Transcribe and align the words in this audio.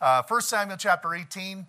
Uh, 0.00 0.22
1 0.26 0.40
Samuel 0.42 0.76
chapter 0.76 1.14
18, 1.14 1.66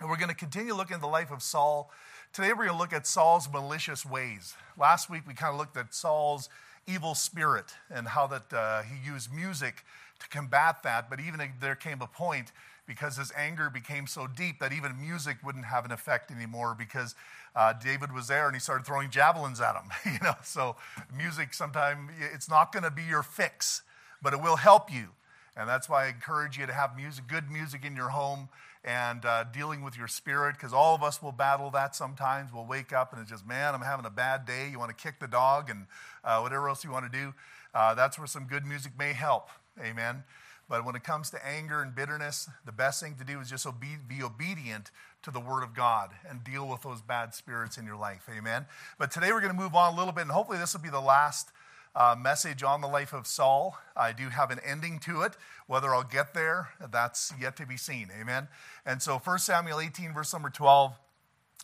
and 0.00 0.10
we're 0.10 0.16
going 0.16 0.28
to 0.28 0.34
continue 0.34 0.74
looking 0.74 0.96
at 0.96 1.00
the 1.00 1.06
life 1.06 1.30
of 1.30 1.40
Saul. 1.40 1.90
Today 2.32 2.48
we're 2.48 2.66
going 2.66 2.70
to 2.70 2.76
look 2.76 2.92
at 2.92 3.06
Saul's 3.06 3.48
malicious 3.50 4.04
ways. 4.04 4.56
Last 4.76 5.08
week 5.08 5.22
we 5.26 5.34
kind 5.34 5.52
of 5.52 5.58
looked 5.58 5.76
at 5.76 5.94
Saul's 5.94 6.48
evil 6.88 7.14
spirit 7.14 7.66
and 7.90 8.08
how 8.08 8.26
that 8.26 8.52
uh, 8.52 8.82
he 8.82 8.96
used 9.08 9.32
music 9.32 9.84
to 10.18 10.28
combat 10.28 10.82
that. 10.82 11.08
But 11.08 11.20
even 11.20 11.40
there 11.60 11.76
came 11.76 12.02
a 12.02 12.08
point 12.08 12.50
because 12.86 13.16
his 13.16 13.32
anger 13.36 13.70
became 13.70 14.08
so 14.08 14.26
deep 14.26 14.58
that 14.58 14.72
even 14.72 15.00
music 15.00 15.36
wouldn't 15.44 15.66
have 15.66 15.84
an 15.84 15.92
effect 15.92 16.32
anymore 16.32 16.74
because 16.76 17.14
uh, 17.54 17.72
David 17.72 18.12
was 18.12 18.26
there 18.26 18.46
and 18.46 18.56
he 18.56 18.60
started 18.60 18.84
throwing 18.84 19.10
javelins 19.10 19.60
at 19.60 19.76
him. 19.76 19.90
you 20.12 20.18
know, 20.22 20.34
so 20.42 20.74
music 21.16 21.54
sometimes 21.54 22.10
it's 22.34 22.48
not 22.48 22.72
going 22.72 22.82
to 22.82 22.90
be 22.90 23.04
your 23.04 23.22
fix, 23.22 23.82
but 24.20 24.32
it 24.32 24.42
will 24.42 24.56
help 24.56 24.92
you. 24.92 25.10
And 25.56 25.68
that's 25.68 25.88
why 25.88 26.06
I 26.06 26.08
encourage 26.08 26.58
you 26.58 26.66
to 26.66 26.72
have 26.72 26.96
music, 26.96 27.26
good 27.28 27.50
music 27.50 27.84
in 27.84 27.94
your 27.94 28.08
home 28.08 28.48
and 28.84 29.24
uh, 29.24 29.44
dealing 29.44 29.82
with 29.82 29.96
your 29.96 30.08
spirit 30.08 30.56
because 30.56 30.72
all 30.72 30.94
of 30.94 31.02
us 31.02 31.22
will 31.22 31.32
battle 31.32 31.70
that 31.70 31.94
sometimes. 31.94 32.52
We'll 32.52 32.66
wake 32.66 32.92
up 32.92 33.12
and 33.12 33.22
it's 33.22 33.30
just, 33.30 33.46
man, 33.46 33.74
I'm 33.74 33.80
having 33.80 34.04
a 34.04 34.10
bad 34.10 34.46
day. 34.46 34.68
You 34.70 34.78
want 34.78 34.96
to 34.96 35.02
kick 35.02 35.20
the 35.20 35.28
dog 35.28 35.70
and 35.70 35.86
uh, 36.24 36.40
whatever 36.40 36.68
else 36.68 36.84
you 36.84 36.90
want 36.90 37.10
to 37.10 37.18
do. 37.18 37.34
Uh, 37.74 37.94
that's 37.94 38.18
where 38.18 38.26
some 38.26 38.44
good 38.44 38.66
music 38.66 38.92
may 38.98 39.12
help. 39.12 39.48
Amen. 39.80 40.24
But 40.68 40.84
when 40.84 40.96
it 40.96 41.04
comes 41.04 41.30
to 41.30 41.46
anger 41.46 41.82
and 41.82 41.94
bitterness, 41.94 42.48
the 42.64 42.72
best 42.72 43.02
thing 43.02 43.16
to 43.18 43.24
do 43.24 43.40
is 43.40 43.50
just 43.50 43.66
obe- 43.66 44.08
be 44.08 44.22
obedient 44.22 44.90
to 45.22 45.30
the 45.30 45.40
Word 45.40 45.62
of 45.62 45.74
God 45.74 46.10
and 46.28 46.42
deal 46.42 46.68
with 46.68 46.82
those 46.82 47.02
bad 47.02 47.34
spirits 47.34 47.76
in 47.76 47.84
your 47.84 47.96
life. 47.96 48.28
Amen. 48.34 48.66
But 48.98 49.10
today 49.10 49.32
we're 49.32 49.40
going 49.40 49.54
to 49.54 49.60
move 49.60 49.74
on 49.74 49.94
a 49.94 49.96
little 49.96 50.12
bit, 50.12 50.22
and 50.22 50.30
hopefully 50.30 50.58
this 50.58 50.72
will 50.72 50.80
be 50.80 50.90
the 50.90 51.00
last 51.00 51.50
uh, 51.96 52.16
message 52.18 52.62
on 52.62 52.80
the 52.80 52.88
life 52.88 53.12
of 53.12 53.26
Saul. 53.26 53.78
I 53.96 54.12
do 54.12 54.28
have 54.28 54.50
an 54.50 54.60
ending 54.64 54.98
to 55.00 55.22
it. 55.22 55.36
Whether 55.66 55.94
I'll 55.94 56.02
get 56.02 56.34
there, 56.34 56.70
that's 56.90 57.32
yet 57.40 57.56
to 57.56 57.66
be 57.66 57.76
seen. 57.76 58.10
Amen. 58.20 58.48
And 58.84 59.00
so 59.00 59.18
1 59.18 59.38
Samuel 59.38 59.80
18, 59.80 60.12
verse 60.12 60.32
number 60.32 60.50
12, 60.50 60.94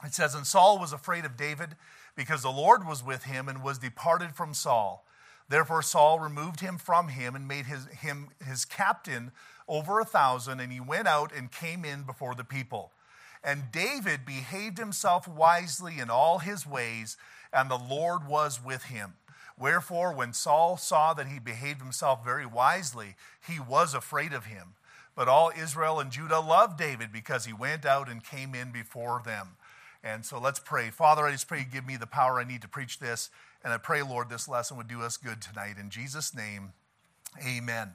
it 0.04 0.14
says, 0.14 0.34
And 0.34 0.46
Saul 0.46 0.78
was 0.78 0.92
afraid 0.92 1.24
of 1.24 1.36
David 1.36 1.76
because 2.16 2.42
the 2.42 2.50
Lord 2.50 2.86
was 2.86 3.04
with 3.04 3.24
him 3.24 3.48
and 3.48 3.62
was 3.62 3.78
departed 3.78 4.34
from 4.34 4.54
Saul. 4.54 5.04
Therefore, 5.48 5.82
Saul 5.82 6.20
removed 6.20 6.60
him 6.60 6.78
from 6.78 7.08
him 7.08 7.34
and 7.34 7.48
made 7.48 7.66
his, 7.66 7.86
him 7.86 8.28
his 8.46 8.64
captain 8.64 9.32
over 9.66 9.98
a 9.98 10.04
thousand, 10.04 10.60
and 10.60 10.72
he 10.72 10.80
went 10.80 11.08
out 11.08 11.32
and 11.34 11.50
came 11.50 11.84
in 11.84 12.04
before 12.04 12.34
the 12.34 12.44
people. 12.44 12.92
And 13.42 13.72
David 13.72 14.24
behaved 14.24 14.78
himself 14.78 15.26
wisely 15.26 15.98
in 15.98 16.08
all 16.08 16.38
his 16.38 16.66
ways, 16.66 17.16
and 17.52 17.68
the 17.70 17.78
Lord 17.78 18.28
was 18.28 18.62
with 18.62 18.84
him. 18.84 19.14
Wherefore, 19.60 20.14
when 20.14 20.32
Saul 20.32 20.78
saw 20.78 21.12
that 21.12 21.28
he 21.28 21.38
behaved 21.38 21.82
himself 21.82 22.24
very 22.24 22.46
wisely, 22.46 23.14
he 23.46 23.60
was 23.60 23.92
afraid 23.92 24.32
of 24.32 24.46
him. 24.46 24.74
But 25.14 25.28
all 25.28 25.52
Israel 25.54 26.00
and 26.00 26.10
Judah 26.10 26.40
loved 26.40 26.78
David 26.78 27.12
because 27.12 27.44
he 27.44 27.52
went 27.52 27.84
out 27.84 28.08
and 28.08 28.24
came 28.24 28.54
in 28.54 28.72
before 28.72 29.20
them. 29.22 29.56
And 30.02 30.24
so 30.24 30.40
let's 30.40 30.58
pray. 30.58 30.88
Father, 30.88 31.26
I 31.26 31.32
just 31.32 31.46
pray 31.46 31.58
you 31.58 31.66
give 31.70 31.86
me 31.86 31.98
the 31.98 32.06
power 32.06 32.40
I 32.40 32.44
need 32.44 32.62
to 32.62 32.68
preach 32.68 33.00
this. 33.00 33.28
And 33.62 33.70
I 33.70 33.76
pray, 33.76 34.02
Lord, 34.02 34.30
this 34.30 34.48
lesson 34.48 34.78
would 34.78 34.88
do 34.88 35.02
us 35.02 35.18
good 35.18 35.42
tonight. 35.42 35.76
In 35.78 35.90
Jesus' 35.90 36.34
name, 36.34 36.72
amen. 37.46 37.92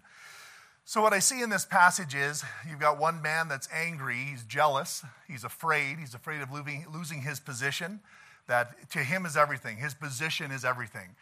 So, 0.87 1.01
what 1.01 1.13
I 1.13 1.19
see 1.19 1.41
in 1.41 1.49
this 1.49 1.65
passage 1.65 2.13
is 2.13 2.43
you've 2.69 2.79
got 2.79 2.99
one 2.99 3.23
man 3.23 3.47
that's 3.47 3.67
angry, 3.73 4.17
he's 4.17 4.43
jealous, 4.43 5.03
he's 5.27 5.43
afraid, 5.43 5.97
he's 5.97 6.13
afraid 6.13 6.41
of 6.41 6.51
losing, 6.51 6.85
losing 6.93 7.21
his 7.21 7.39
position. 7.39 8.01
That 8.45 8.91
to 8.91 8.99
him 8.99 9.25
is 9.25 9.35
everything, 9.35 9.77
his 9.77 9.95
position 9.95 10.51
is 10.51 10.63
everything. 10.63 11.15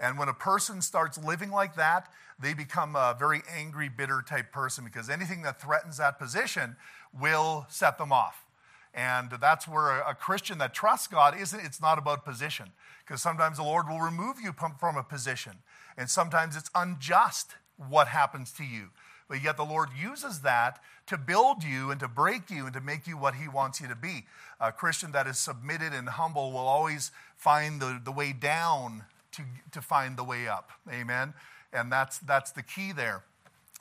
And 0.00 0.18
when 0.18 0.28
a 0.28 0.34
person 0.34 0.80
starts 0.80 1.22
living 1.22 1.50
like 1.50 1.76
that, 1.76 2.10
they 2.40 2.54
become 2.54 2.96
a 2.96 3.14
very 3.18 3.42
angry, 3.54 3.90
bitter 3.90 4.24
type 4.26 4.50
person 4.50 4.84
because 4.84 5.10
anything 5.10 5.42
that 5.42 5.60
threatens 5.60 5.98
that 5.98 6.18
position 6.18 6.76
will 7.18 7.66
set 7.68 7.98
them 7.98 8.10
off. 8.10 8.46
And 8.94 9.30
that's 9.40 9.68
where 9.68 10.00
a, 10.00 10.14
Christian 10.14 10.58
that 10.58 10.74
trusts 10.74 11.06
God 11.06 11.38
isn't, 11.38 11.60
it's 11.64 11.80
not 11.80 11.98
about 11.98 12.24
position. 12.24 12.70
Because 13.06 13.22
sometimes 13.22 13.58
the 13.58 13.62
Lord 13.62 13.88
will 13.88 14.00
remove 14.00 14.40
you 14.40 14.52
from 14.52 14.96
a 14.96 15.02
position. 15.02 15.58
And 15.96 16.08
sometimes 16.08 16.56
it's 16.56 16.70
unjust 16.74 17.54
what 17.76 18.08
happens 18.08 18.52
to 18.52 18.64
you. 18.64 18.88
But 19.28 19.44
yet 19.44 19.56
the 19.56 19.64
Lord 19.64 19.90
uses 20.00 20.40
that 20.40 20.80
to 21.06 21.16
build 21.16 21.62
you 21.62 21.90
and 21.90 22.00
to 22.00 22.08
break 22.08 22.50
you 22.50 22.64
and 22.64 22.74
to 22.74 22.80
make 22.80 23.06
you 23.06 23.16
what 23.16 23.36
He 23.36 23.46
wants 23.46 23.80
you 23.80 23.86
to 23.86 23.94
be. 23.94 24.26
A 24.60 24.72
Christian 24.72 25.12
that 25.12 25.28
is 25.28 25.38
submitted 25.38 25.92
and 25.92 26.08
humble 26.08 26.50
will 26.50 26.58
always 26.58 27.12
find 27.36 27.80
the, 27.80 28.00
the 28.02 28.10
way 28.10 28.32
down 28.32 29.04
to, 29.32 29.42
to 29.72 29.80
find 29.80 30.16
the 30.16 30.24
way 30.24 30.48
up. 30.48 30.70
Amen. 30.90 31.34
And 31.72 31.90
that's, 31.90 32.18
that's 32.18 32.52
the 32.52 32.62
key 32.62 32.92
there. 32.92 33.24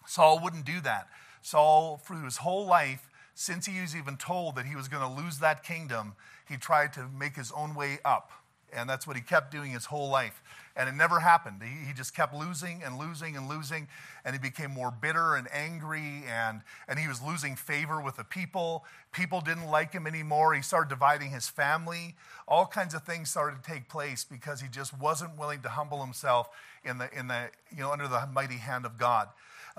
Saul 0.08 0.40
wouldn't 0.42 0.66
do 0.66 0.82
that. 0.82 1.08
Saul, 1.42 2.02
through 2.04 2.26
his 2.26 2.38
whole 2.38 2.66
life, 2.66 3.10
since 3.36 3.66
he 3.66 3.80
was 3.80 3.96
even 3.96 4.18
told 4.18 4.56
that 4.56 4.66
he 4.66 4.76
was 4.76 4.88
going 4.88 5.02
to 5.02 5.22
lose 5.22 5.40
that 5.40 5.64
kingdom, 5.64 6.14
he 6.48 6.58
tried 6.58 6.94
to 6.94 7.08
make 7.08 7.36
his 7.36 7.52
own 7.52 7.74
way 7.74 8.00
up. 8.04 8.32
And 8.74 8.90
that's 8.90 9.08
what 9.08 9.16
he 9.16 9.22
kept 9.22 9.52
doing 9.52 9.72
his 9.72 9.86
whole 9.86 10.10
life. 10.10 10.42
And 10.76 10.88
it 10.88 10.96
never 10.96 11.20
happened. 11.20 11.62
He, 11.62 11.88
he 11.88 11.94
just 11.94 12.16
kept 12.16 12.34
losing 12.34 12.82
and 12.84 12.98
losing 12.98 13.36
and 13.36 13.50
losing. 13.50 13.88
And 14.24 14.34
he 14.34 14.40
became 14.40 14.72
more 14.72 14.92
bitter 14.92 15.36
and 15.36 15.48
angry. 15.54 16.24
And, 16.30 16.62
and 16.88 17.00
he 17.00 17.08
was 17.08 17.22
losing 17.22 17.56
favor 17.56 18.02
with 18.02 18.18
the 18.18 18.24
people. 18.24 18.86
People 19.12 19.42
didn't 19.42 19.68
like 19.68 19.94
him 19.94 20.08
anymore. 20.08 20.54
He 20.54 20.62
started 20.62 20.90
dividing 20.90 21.32
his 21.32 21.50
family. 21.50 22.16
All 22.48 22.66
kinds 22.66 22.94
of 22.94 23.04
things 23.04 23.30
started 23.30 23.64
to 23.64 23.72
take 23.72 23.90
place 23.90 24.24
because 24.24 24.62
he 24.62 24.68
just 24.68 24.98
wasn't 24.98 25.38
willing 25.38 25.62
to 25.62 25.70
humble 25.70 26.04
himself 26.04 26.50
in 26.84 26.98
the, 26.98 27.10
in 27.18 27.28
the, 27.28 27.50
you 27.76 27.82
know, 27.82 27.92
under 27.92 28.08
the 28.08 28.28
mighty 28.34 28.58
hand 28.58 28.86
of 28.86 28.98
God. 28.98 29.30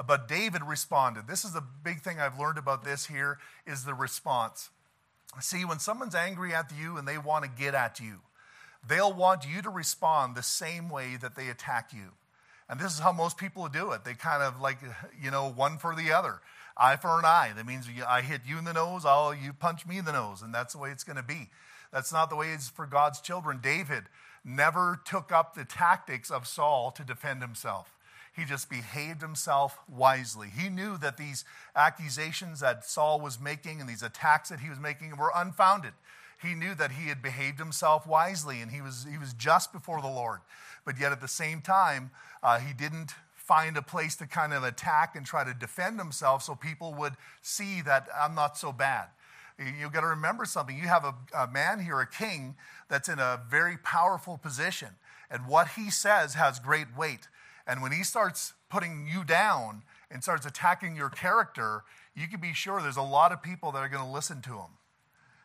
But 0.06 0.28
David 0.28 0.62
responded. 0.62 1.26
This 1.26 1.44
is 1.44 1.52
the 1.52 1.62
big 1.82 2.00
thing 2.00 2.20
I've 2.20 2.38
learned 2.38 2.58
about 2.58 2.84
this 2.84 3.06
here 3.06 3.38
is 3.66 3.84
the 3.84 3.94
response. 3.94 4.70
See, 5.40 5.64
when 5.64 5.78
someone's 5.78 6.14
angry 6.14 6.54
at 6.54 6.72
you 6.76 6.96
and 6.96 7.06
they 7.06 7.18
want 7.18 7.44
to 7.44 7.50
get 7.50 7.74
at 7.74 8.00
you, 8.00 8.20
they'll 8.86 9.12
want 9.12 9.46
you 9.46 9.62
to 9.62 9.70
respond 9.70 10.34
the 10.34 10.42
same 10.42 10.88
way 10.88 11.16
that 11.20 11.36
they 11.36 11.48
attack 11.48 11.92
you. 11.92 12.12
And 12.68 12.78
this 12.78 12.92
is 12.92 13.00
how 13.00 13.12
most 13.12 13.36
people 13.36 13.68
do 13.68 13.90
it. 13.92 14.04
They 14.04 14.14
kind 14.14 14.42
of 14.42 14.60
like, 14.60 14.78
you 15.20 15.30
know, 15.30 15.50
one 15.50 15.76
for 15.78 15.94
the 15.94 16.12
other. 16.12 16.40
Eye 16.76 16.96
for 16.96 17.18
an 17.18 17.24
eye. 17.24 17.52
That 17.56 17.66
means 17.66 17.86
I 18.08 18.22
hit 18.22 18.42
you 18.46 18.58
in 18.58 18.64
the 18.64 18.72
nose, 18.72 19.04
I'll, 19.04 19.34
you 19.34 19.52
punch 19.52 19.86
me 19.86 19.98
in 19.98 20.04
the 20.04 20.12
nose. 20.12 20.40
And 20.40 20.54
that's 20.54 20.74
the 20.74 20.78
way 20.78 20.90
it's 20.90 21.04
going 21.04 21.16
to 21.16 21.22
be. 21.22 21.48
That's 21.92 22.12
not 22.12 22.30
the 22.30 22.36
way 22.36 22.52
it's 22.52 22.68
for 22.68 22.86
God's 22.86 23.20
children. 23.20 23.58
David 23.60 24.04
never 24.44 25.00
took 25.04 25.32
up 25.32 25.54
the 25.54 25.64
tactics 25.64 26.30
of 26.30 26.46
Saul 26.46 26.90
to 26.92 27.02
defend 27.02 27.42
himself. 27.42 27.92
He 28.34 28.44
just 28.44 28.70
behaved 28.70 29.20
himself 29.20 29.78
wisely. 29.88 30.48
He 30.48 30.68
knew 30.68 30.96
that 30.98 31.16
these 31.16 31.44
accusations 31.74 32.60
that 32.60 32.84
Saul 32.84 33.20
was 33.20 33.40
making 33.40 33.80
and 33.80 33.90
these 33.90 34.04
attacks 34.04 34.48
that 34.50 34.60
he 34.60 34.70
was 34.70 34.78
making 34.78 35.16
were 35.16 35.32
unfounded. 35.34 35.92
He 36.42 36.54
knew 36.54 36.74
that 36.74 36.92
he 36.92 37.08
had 37.08 37.22
behaved 37.22 37.58
himself 37.58 38.06
wisely 38.06 38.60
and 38.60 38.70
he 38.70 38.80
was, 38.80 39.06
he 39.10 39.18
was 39.18 39.34
just 39.34 39.72
before 39.72 40.00
the 40.00 40.08
Lord. 40.08 40.40
But 40.84 40.98
yet 40.98 41.12
at 41.12 41.20
the 41.20 41.28
same 41.28 41.60
time, 41.60 42.10
uh, 42.42 42.58
he 42.58 42.72
didn't 42.72 43.12
find 43.34 43.76
a 43.76 43.82
place 43.82 44.16
to 44.16 44.26
kind 44.26 44.52
of 44.52 44.62
attack 44.62 45.16
and 45.16 45.26
try 45.26 45.44
to 45.44 45.52
defend 45.52 45.98
himself 45.98 46.42
so 46.42 46.54
people 46.54 46.94
would 46.94 47.14
see 47.42 47.82
that 47.82 48.08
I'm 48.16 48.34
not 48.34 48.56
so 48.56 48.72
bad. 48.72 49.08
You've 49.58 49.92
got 49.92 50.00
to 50.00 50.06
remember 50.06 50.44
something. 50.46 50.78
You 50.78 50.88
have 50.88 51.04
a, 51.04 51.14
a 51.36 51.46
man 51.46 51.80
here, 51.80 52.00
a 52.00 52.06
king, 52.06 52.54
that's 52.88 53.08
in 53.08 53.18
a 53.18 53.40
very 53.50 53.76
powerful 53.76 54.38
position. 54.38 54.88
And 55.30 55.46
what 55.46 55.68
he 55.76 55.90
says 55.90 56.34
has 56.34 56.58
great 56.58 56.96
weight. 56.96 57.28
And 57.66 57.82
when 57.82 57.92
he 57.92 58.02
starts 58.02 58.54
putting 58.70 59.06
you 59.12 59.24
down 59.24 59.82
and 60.10 60.22
starts 60.22 60.46
attacking 60.46 60.96
your 60.96 61.10
character, 61.10 61.82
you 62.14 62.26
can 62.26 62.40
be 62.40 62.54
sure 62.54 62.80
there's 62.80 62.96
a 62.96 63.02
lot 63.02 63.32
of 63.32 63.42
people 63.42 63.70
that 63.72 63.78
are 63.78 63.88
going 63.88 64.04
to 64.04 64.10
listen 64.10 64.40
to 64.42 64.54
him. 64.54 64.79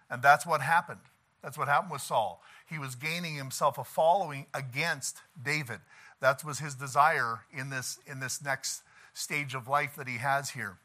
And 0.10 0.22
that's 0.22 0.46
what 0.46 0.62
happened. 0.62 1.02
That's 1.42 1.58
what 1.58 1.68
happened 1.68 1.92
with 1.92 2.02
Saul. 2.02 2.42
He 2.68 2.80
was 2.80 2.96
gaining 2.96 3.36
himself 3.36 3.78
a 3.78 3.84
following 3.84 4.48
against 4.54 5.20
David. 5.42 5.80
That 6.22 6.44
was 6.44 6.60
his 6.60 6.76
desire 6.76 7.42
in 7.52 7.70
this, 7.70 8.00
in 8.08 8.20
this 8.20 8.44
next 8.44 8.82
stage 9.14 9.54
of 9.54 9.68
life 9.68 9.96
that 9.96 10.08
he 10.08 10.18
has 10.18 10.52
here. 10.52 10.78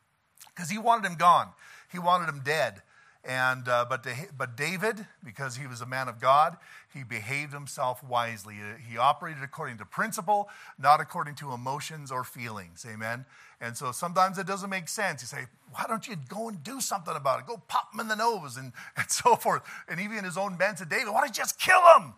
Because 0.54 0.70
he 0.70 0.78
wanted 0.78 1.06
him 1.06 1.16
gone, 1.16 1.48
he 1.90 1.98
wanted 1.98 2.28
him 2.28 2.42
dead. 2.44 2.82
And, 3.22 3.68
uh, 3.68 3.84
but, 3.88 4.06
but 4.36 4.56
David, 4.56 5.06
because 5.22 5.56
he 5.56 5.66
was 5.66 5.82
a 5.82 5.86
man 5.86 6.08
of 6.08 6.20
God, 6.20 6.56
he 6.92 7.04
behaved 7.04 7.52
himself 7.52 8.02
wisely. 8.02 8.56
He 8.88 8.96
operated 8.96 9.42
according 9.42 9.76
to 9.78 9.84
principle, 9.84 10.48
not 10.78 11.00
according 11.00 11.34
to 11.36 11.52
emotions 11.52 12.10
or 12.10 12.24
feelings. 12.24 12.86
Amen. 12.90 13.26
And 13.60 13.76
so 13.76 13.92
sometimes 13.92 14.38
it 14.38 14.46
doesn't 14.46 14.70
make 14.70 14.88
sense. 14.88 15.20
You 15.20 15.28
say, 15.28 15.46
why 15.72 15.84
don't 15.86 16.08
you 16.08 16.16
go 16.28 16.48
and 16.48 16.62
do 16.64 16.80
something 16.80 17.14
about 17.14 17.40
it? 17.40 17.46
Go 17.46 17.62
pop 17.68 17.92
him 17.92 18.00
in 18.00 18.08
the 18.08 18.16
nose 18.16 18.56
and, 18.56 18.72
and 18.96 19.10
so 19.10 19.36
forth. 19.36 19.62
And 19.86 20.00
even 20.00 20.24
his 20.24 20.38
own 20.38 20.56
men 20.56 20.76
said, 20.76 20.88
David, 20.88 21.08
why 21.08 21.20
don't 21.20 21.28
you 21.28 21.34
just 21.34 21.60
kill 21.60 21.82
him? 21.96 22.14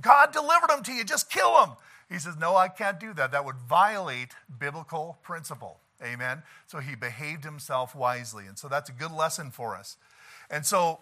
God 0.00 0.32
delivered 0.32 0.70
him 0.70 0.82
to 0.84 0.92
you, 0.92 1.04
just 1.04 1.30
kill 1.30 1.64
him. 1.64 1.70
He 2.08 2.18
says, 2.18 2.36
No, 2.38 2.56
I 2.56 2.68
can't 2.68 3.00
do 3.00 3.12
that. 3.14 3.32
That 3.32 3.44
would 3.44 3.56
violate 3.56 4.30
biblical 4.58 5.18
principle. 5.22 5.80
Amen. 6.02 6.42
So 6.66 6.78
he 6.78 6.94
behaved 6.94 7.44
himself 7.44 7.94
wisely. 7.94 8.46
And 8.46 8.56
so 8.56 8.68
that's 8.68 8.88
a 8.88 8.92
good 8.92 9.10
lesson 9.10 9.50
for 9.50 9.74
us. 9.74 9.96
And 10.50 10.64
so 10.64 11.00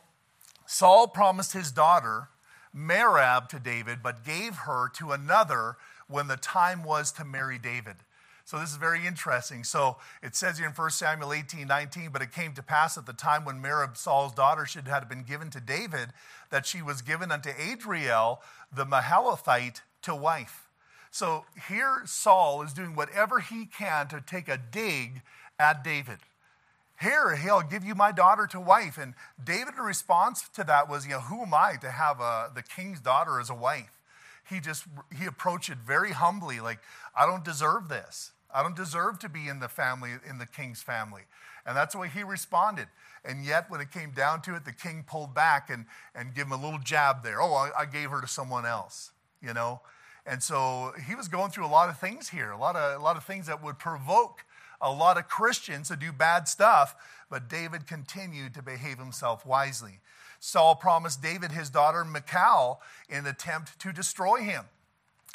Saul 0.66 1.08
promised 1.08 1.52
his 1.52 1.70
daughter 1.70 2.28
Merab 2.76 3.48
to 3.48 3.58
David, 3.58 4.02
but 4.02 4.24
gave 4.24 4.54
her 4.56 4.88
to 4.96 5.12
another 5.12 5.76
when 6.08 6.26
the 6.28 6.36
time 6.36 6.82
was 6.82 7.10
to 7.12 7.24
marry 7.24 7.58
David. 7.58 7.96
So 8.44 8.60
this 8.60 8.70
is 8.70 8.76
very 8.76 9.04
interesting. 9.04 9.64
So 9.64 9.96
it 10.22 10.36
says 10.36 10.58
here 10.58 10.68
in 10.68 10.72
1 10.72 10.90
Samuel 10.90 11.32
18, 11.32 11.66
19, 11.66 12.10
but 12.12 12.22
it 12.22 12.30
came 12.30 12.52
to 12.52 12.62
pass 12.62 12.96
at 12.96 13.04
the 13.04 13.12
time 13.12 13.44
when 13.44 13.60
Merab, 13.60 13.96
Saul's 13.96 14.32
daughter, 14.32 14.64
should 14.64 14.86
have 14.86 15.08
been 15.08 15.24
given 15.24 15.50
to 15.50 15.60
David, 15.60 16.10
that 16.50 16.64
she 16.64 16.80
was 16.80 17.02
given 17.02 17.32
unto 17.32 17.50
Adriel, 17.58 18.40
the 18.72 18.86
Meholathite, 18.86 19.80
to 20.02 20.14
wife. 20.14 20.68
So 21.10 21.44
here 21.68 22.02
Saul 22.04 22.62
is 22.62 22.72
doing 22.72 22.94
whatever 22.94 23.40
he 23.40 23.66
can 23.66 24.06
to 24.08 24.20
take 24.20 24.48
a 24.48 24.58
dig 24.58 25.22
at 25.58 25.82
David. 25.82 26.18
Here, 27.00 27.36
he'll 27.36 27.62
give 27.62 27.84
you 27.84 27.94
my 27.94 28.10
daughter 28.10 28.46
to 28.48 28.60
wife. 28.60 28.96
And 28.96 29.14
David's 29.42 29.78
response 29.78 30.48
to 30.54 30.64
that 30.64 30.88
was, 30.88 31.06
you 31.06 31.12
know, 31.12 31.20
who 31.20 31.42
am 31.42 31.52
I 31.52 31.74
to 31.80 31.90
have 31.90 32.20
a, 32.20 32.50
the 32.54 32.62
king's 32.62 33.00
daughter 33.00 33.38
as 33.38 33.50
a 33.50 33.54
wife? 33.54 33.92
He 34.48 34.60
just, 34.60 34.84
he 35.18 35.26
approached 35.26 35.68
it 35.68 35.78
very 35.78 36.12
humbly, 36.12 36.60
like, 36.60 36.78
I 37.14 37.26
don't 37.26 37.44
deserve 37.44 37.88
this. 37.88 38.32
I 38.54 38.62
don't 38.62 38.76
deserve 38.76 39.18
to 39.18 39.28
be 39.28 39.48
in 39.48 39.58
the 39.60 39.68
family, 39.68 40.12
in 40.28 40.38
the 40.38 40.46
king's 40.46 40.82
family. 40.82 41.22
And 41.66 41.76
that's 41.76 41.94
the 41.94 42.00
way 42.00 42.08
he 42.08 42.22
responded. 42.22 42.86
And 43.24 43.44
yet, 43.44 43.68
when 43.68 43.80
it 43.80 43.90
came 43.90 44.12
down 44.12 44.40
to 44.42 44.54
it, 44.54 44.64
the 44.64 44.72
king 44.72 45.04
pulled 45.06 45.34
back 45.34 45.68
and, 45.68 45.84
and 46.14 46.32
gave 46.32 46.46
him 46.46 46.52
a 46.52 46.62
little 46.62 46.78
jab 46.78 47.24
there. 47.24 47.42
Oh, 47.42 47.52
I, 47.52 47.70
I 47.80 47.84
gave 47.86 48.10
her 48.10 48.20
to 48.20 48.28
someone 48.28 48.64
else, 48.64 49.10
you 49.42 49.52
know? 49.52 49.80
And 50.24 50.42
so 50.42 50.92
he 51.06 51.14
was 51.14 51.28
going 51.28 51.50
through 51.50 51.66
a 51.66 51.68
lot 51.68 51.88
of 51.88 51.98
things 51.98 52.28
here, 52.28 52.52
a 52.52 52.58
lot 52.58 52.76
of, 52.76 53.00
a 53.00 53.02
lot 53.02 53.16
of 53.16 53.24
things 53.24 53.48
that 53.48 53.62
would 53.62 53.78
provoke 53.78 54.44
a 54.80 54.90
lot 54.90 55.18
of 55.18 55.28
Christians 55.28 55.88
to 55.88 55.96
do 55.96 56.12
bad 56.12 56.48
stuff. 56.48 56.94
But 57.30 57.48
David 57.48 57.86
continued 57.86 58.54
to 58.54 58.62
behave 58.62 58.98
himself 58.98 59.44
wisely. 59.44 60.00
Saul 60.38 60.76
promised 60.76 61.22
David 61.22 61.52
his 61.52 61.70
daughter 61.70 62.04
Michal 62.04 62.80
in 63.08 63.18
an 63.18 63.26
attempt 63.26 63.78
to 63.80 63.92
destroy 63.92 64.42
him. 64.42 64.64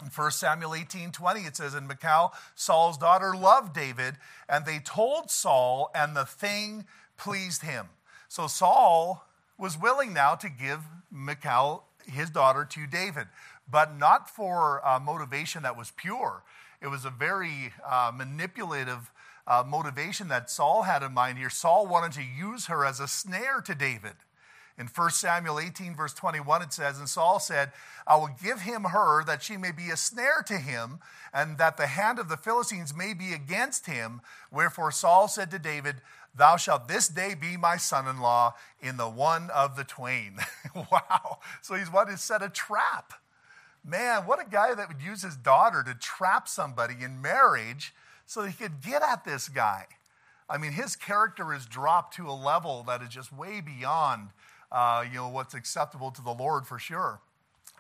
In 0.02 0.08
1 0.08 0.32
Samuel 0.32 0.74
18 0.74 1.12
20, 1.12 1.42
it 1.42 1.56
says, 1.56 1.74
And 1.74 1.88
Michal, 1.88 2.34
Saul's 2.56 2.98
daughter, 2.98 3.36
loved 3.36 3.74
David, 3.74 4.16
and 4.50 4.66
they 4.66 4.80
told 4.80 5.30
Saul, 5.30 5.92
and 5.94 6.16
the 6.16 6.26
thing 6.26 6.86
pleased 7.18 7.62
him. 7.62 7.88
So 8.28 8.48
Saul 8.48 9.28
was 9.58 9.78
willing 9.78 10.14
now 10.14 10.36
to 10.36 10.50
give 10.50 10.80
Michal, 11.12 11.84
his 12.06 12.30
daughter, 12.30 12.66
to 12.66 12.88
David, 12.88 13.28
but 13.70 13.98
not 13.98 14.30
for 14.30 14.86
uh, 14.88 15.00
motivation 15.00 15.64
that 15.64 15.78
was 15.78 15.92
pure. 15.92 16.44
It 16.82 16.88
was 16.88 17.06
a 17.06 17.12
very 17.12 17.74
uh, 17.88 18.12
manipulative 18.14 19.12
uh, 19.48 19.64
motivation 19.68 20.28
that 20.30 20.50
Saul 20.50 20.84
had 20.84 21.04
in 21.04 21.14
mind 21.14 21.38
here. 21.38 21.50
Saul 21.50 21.88
wanted 21.88 22.14
to 22.14 22.24
use 22.24 22.68
her 22.68 22.86
as 22.86 23.00
a 23.00 23.08
snare 23.08 23.62
to 23.62 23.76
David. 23.76 24.14
In 24.78 24.88
1 24.88 25.10
Samuel 25.12 25.60
18, 25.60 25.96
verse 25.96 26.14
21, 26.14 26.62
it 26.64 26.74
says, 26.74 26.98
And 26.98 27.08
Saul 27.08 27.40
said, 27.40 27.72
I 28.08 28.16
will 28.16 28.32
give 28.42 28.62
him 28.62 28.86
her 28.86 29.24
that 29.26 29.44
she 29.44 29.58
may 29.58 29.72
be 29.72 29.90
a 29.90 29.98
snare 29.98 30.44
to 30.48 30.58
him, 30.58 31.00
and 31.34 31.58
that 31.58 31.78
the 31.78 31.88
hand 31.88 32.20
of 32.20 32.30
the 32.30 32.38
Philistines 32.38 32.96
may 32.96 33.14
be 33.14 33.34
against 33.34 33.86
him. 33.86 34.22
Wherefore 34.52 34.92
Saul 34.92 35.28
said 35.28 35.52
to 35.52 35.60
David, 35.60 35.98
Thou 36.34 36.56
shalt 36.56 36.88
this 36.88 37.10
day 37.10 37.36
be 37.36 37.58
my 37.58 37.78
son 37.78 38.08
in 38.08 38.22
law 38.22 38.56
in 38.80 38.98
the 38.98 39.10
one 39.10 39.50
of 39.50 39.76
the 39.76 39.84
twain. 39.84 40.38
wow. 40.76 41.40
So 41.62 41.76
he's 41.76 41.92
wanted 41.92 42.12
to 42.12 42.18
set 42.18 42.42
a 42.42 42.50
trap. 42.50 43.14
Man, 43.84 44.26
what 44.26 44.42
a 44.42 44.50
guy 44.50 44.74
that 44.74 44.88
would 44.88 45.02
use 45.02 45.24
his 45.24 45.36
daughter 45.36 45.84
to 45.84 45.94
trap 45.94 46.48
somebody 46.48 46.96
in 47.02 47.22
marriage 47.22 47.94
so 48.32 48.44
he 48.44 48.54
could 48.54 48.82
get 48.82 49.04
at 49.04 49.26
this 49.26 49.50
guy. 49.50 49.86
I 50.50 50.58
mean, 50.58 50.72
his 50.72 50.96
character 50.96 51.54
is 51.54 51.66
dropped 51.66 52.16
to 52.16 52.30
a 52.30 52.32
level 52.32 52.82
that 52.84 53.02
is 53.02 53.10
just 53.10 53.34
way 53.34 53.60
beyond 53.60 54.30
uh, 54.72 55.04
you 55.06 55.18
know, 55.18 55.28
what's 55.28 55.54
acceptable 55.54 56.12
to 56.12 56.22
the 56.22 56.32
Lord 56.32 56.66
for 56.66 56.80
sure. 56.80 57.20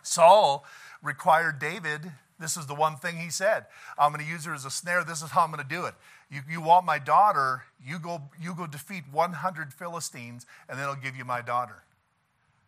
Saul 0.03 0.65
required 1.01 1.57
David, 1.57 2.11
this 2.37 2.57
is 2.57 2.65
the 2.65 2.75
one 2.75 2.97
thing 2.97 3.15
he 3.15 3.29
said 3.29 3.65
I'm 3.97 4.11
going 4.11 4.25
to 4.25 4.29
use 4.29 4.43
her 4.43 4.53
as 4.53 4.65
a 4.65 4.69
snare. 4.69 5.05
This 5.05 5.21
is 5.21 5.29
how 5.29 5.45
I'm 5.45 5.51
going 5.51 5.63
to 5.63 5.69
do 5.69 5.85
it. 5.85 5.93
You, 6.29 6.41
you 6.49 6.59
want 6.59 6.85
my 6.85 6.99
daughter, 6.99 7.63
you 7.81 7.97
go, 7.97 8.21
you 8.37 8.53
go 8.53 8.67
defeat 8.67 9.05
100 9.09 9.73
Philistines, 9.73 10.45
and 10.67 10.77
then 10.77 10.85
I'll 10.85 10.95
give 10.95 11.15
you 11.15 11.23
my 11.23 11.41
daughter. 11.41 11.83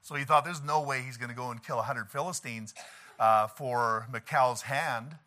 So 0.02 0.16
he 0.16 0.24
thought 0.24 0.46
there's 0.46 0.64
no 0.64 0.82
way 0.82 1.02
he's 1.02 1.18
going 1.18 1.32
to 1.32 1.36
go 1.36 1.52
and 1.52 1.62
kill 1.62 1.78
100 1.78 2.10
Philistines 2.10 2.74
uh, 3.20 3.48
for 3.48 4.08
Michal's 4.10 4.62
hand. 4.62 5.18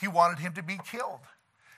He 0.00 0.06
wanted 0.06 0.38
him 0.38 0.52
to 0.52 0.62
be 0.62 0.78
killed. 0.88 1.20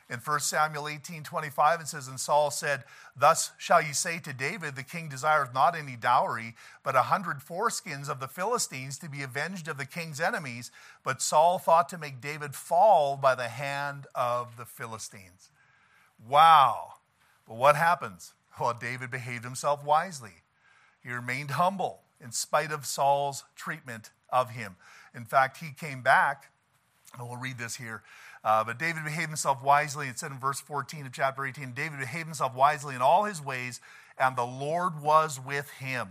In 0.09 0.21
1 0.21 0.41
Samuel 0.41 0.89
18 0.89 1.25
25, 1.25 1.81
it 1.81 1.89
says, 1.89 2.07
And 2.07 2.21
Saul 2.21 2.53
said, 2.53 2.85
Thus 3.17 3.51
shall 3.59 3.83
ye 3.83 3.93
say 3.93 4.21
to 4.21 4.33
David, 4.33 4.77
The 4.77 4.85
king 4.85 5.09
desires 5.09 5.49
not 5.53 5.77
any 5.77 5.97
dowry, 5.97 6.55
but 6.85 6.95
a 6.95 7.03
hundred 7.03 7.39
foreskins 7.39 8.09
of 8.09 8.21
the 8.21 8.29
Philistines 8.29 8.99
to 8.99 9.09
be 9.09 9.23
avenged 9.23 9.67
of 9.67 9.79
the 9.79 9.85
king's 9.85 10.21
enemies. 10.21 10.71
But 11.03 11.21
Saul 11.21 11.59
thought 11.59 11.89
to 11.89 11.99
make 11.99 12.21
David 12.21 12.55
fall 12.55 13.17
by 13.17 13.35
the 13.35 13.49
hand 13.49 14.07
of 14.15 14.57
the 14.57 14.65
Philistines. 14.65 15.51
Wow. 16.29 16.95
But 17.49 17.57
what 17.57 17.75
happens? 17.75 18.33
Well, 18.61 18.75
David 18.75 19.11
behaved 19.11 19.45
himself 19.45 19.85
wisely. 19.85 20.43
He 21.03 21.11
remained 21.11 21.53
humble 21.53 22.03
in 22.21 22.33
spite 22.33 22.73
of 22.73 22.87
Saul's 22.87 23.45
treatment 23.55 24.11
of 24.31 24.51
him. 24.51 24.77
In 25.15 25.25
fact, 25.25 25.59
he 25.59 25.71
came 25.73 26.03
back, 26.03 26.51
and 27.17 27.29
we'll 27.29 27.39
read 27.39 27.59
this 27.59 27.77
here. 27.77 28.03
Uh, 28.47 28.63
but 28.63 28.79
David 28.79 29.03
behaved 29.03 29.27
himself 29.27 29.61
wisely. 29.61 30.07
It 30.07 30.21
said 30.21 30.31
in 30.31 30.39
verse 30.39 30.61
14 30.61 31.07
of 31.07 31.13
chapter 31.13 31.45
18 31.45 31.73
David 31.73 31.99
behaved 31.99 32.27
himself 32.27 32.55
wisely 32.55 32.95
in 32.95 33.03
all 33.03 33.25
his 33.25 33.43
ways, 33.43 33.81
and 34.21 34.37
the 34.37 34.45
Lord 34.45 35.03
was 35.03 35.41
with 35.45 35.69
him. 35.71 36.11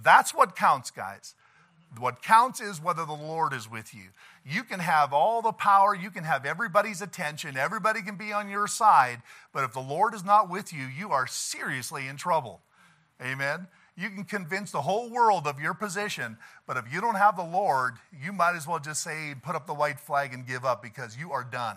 That's 0.00 0.32
what 0.32 0.54
counts, 0.54 0.92
guys. 0.92 1.34
What 1.98 2.22
counts 2.22 2.60
is 2.60 2.80
whether 2.80 3.04
the 3.04 3.12
Lord 3.12 3.52
is 3.52 3.68
with 3.68 3.92
you. 3.92 4.10
You 4.46 4.62
can 4.62 4.78
have 4.78 5.12
all 5.12 5.42
the 5.42 5.50
power, 5.50 5.96
you 5.96 6.10
can 6.10 6.22
have 6.22 6.46
everybody's 6.46 7.02
attention, 7.02 7.56
everybody 7.56 8.02
can 8.02 8.14
be 8.14 8.32
on 8.32 8.48
your 8.48 8.68
side, 8.68 9.22
but 9.52 9.64
if 9.64 9.72
the 9.72 9.80
Lord 9.80 10.14
is 10.14 10.24
not 10.24 10.48
with 10.48 10.72
you, 10.72 10.84
you 10.84 11.10
are 11.10 11.26
seriously 11.26 12.06
in 12.06 12.16
trouble. 12.16 12.60
Amen. 13.20 13.66
You 13.96 14.10
can 14.10 14.24
convince 14.24 14.72
the 14.72 14.82
whole 14.82 15.08
world 15.08 15.46
of 15.46 15.60
your 15.60 15.74
position, 15.74 16.36
but 16.66 16.76
if 16.76 16.92
you 16.92 17.00
don't 17.00 17.14
have 17.14 17.36
the 17.36 17.44
Lord, 17.44 17.94
you 18.12 18.32
might 18.32 18.56
as 18.56 18.66
well 18.66 18.80
just 18.80 19.02
say, 19.02 19.34
put 19.40 19.54
up 19.54 19.66
the 19.66 19.74
white 19.74 20.00
flag 20.00 20.34
and 20.34 20.46
give 20.46 20.64
up 20.64 20.82
because 20.82 21.16
you 21.16 21.30
are 21.30 21.44
done. 21.44 21.76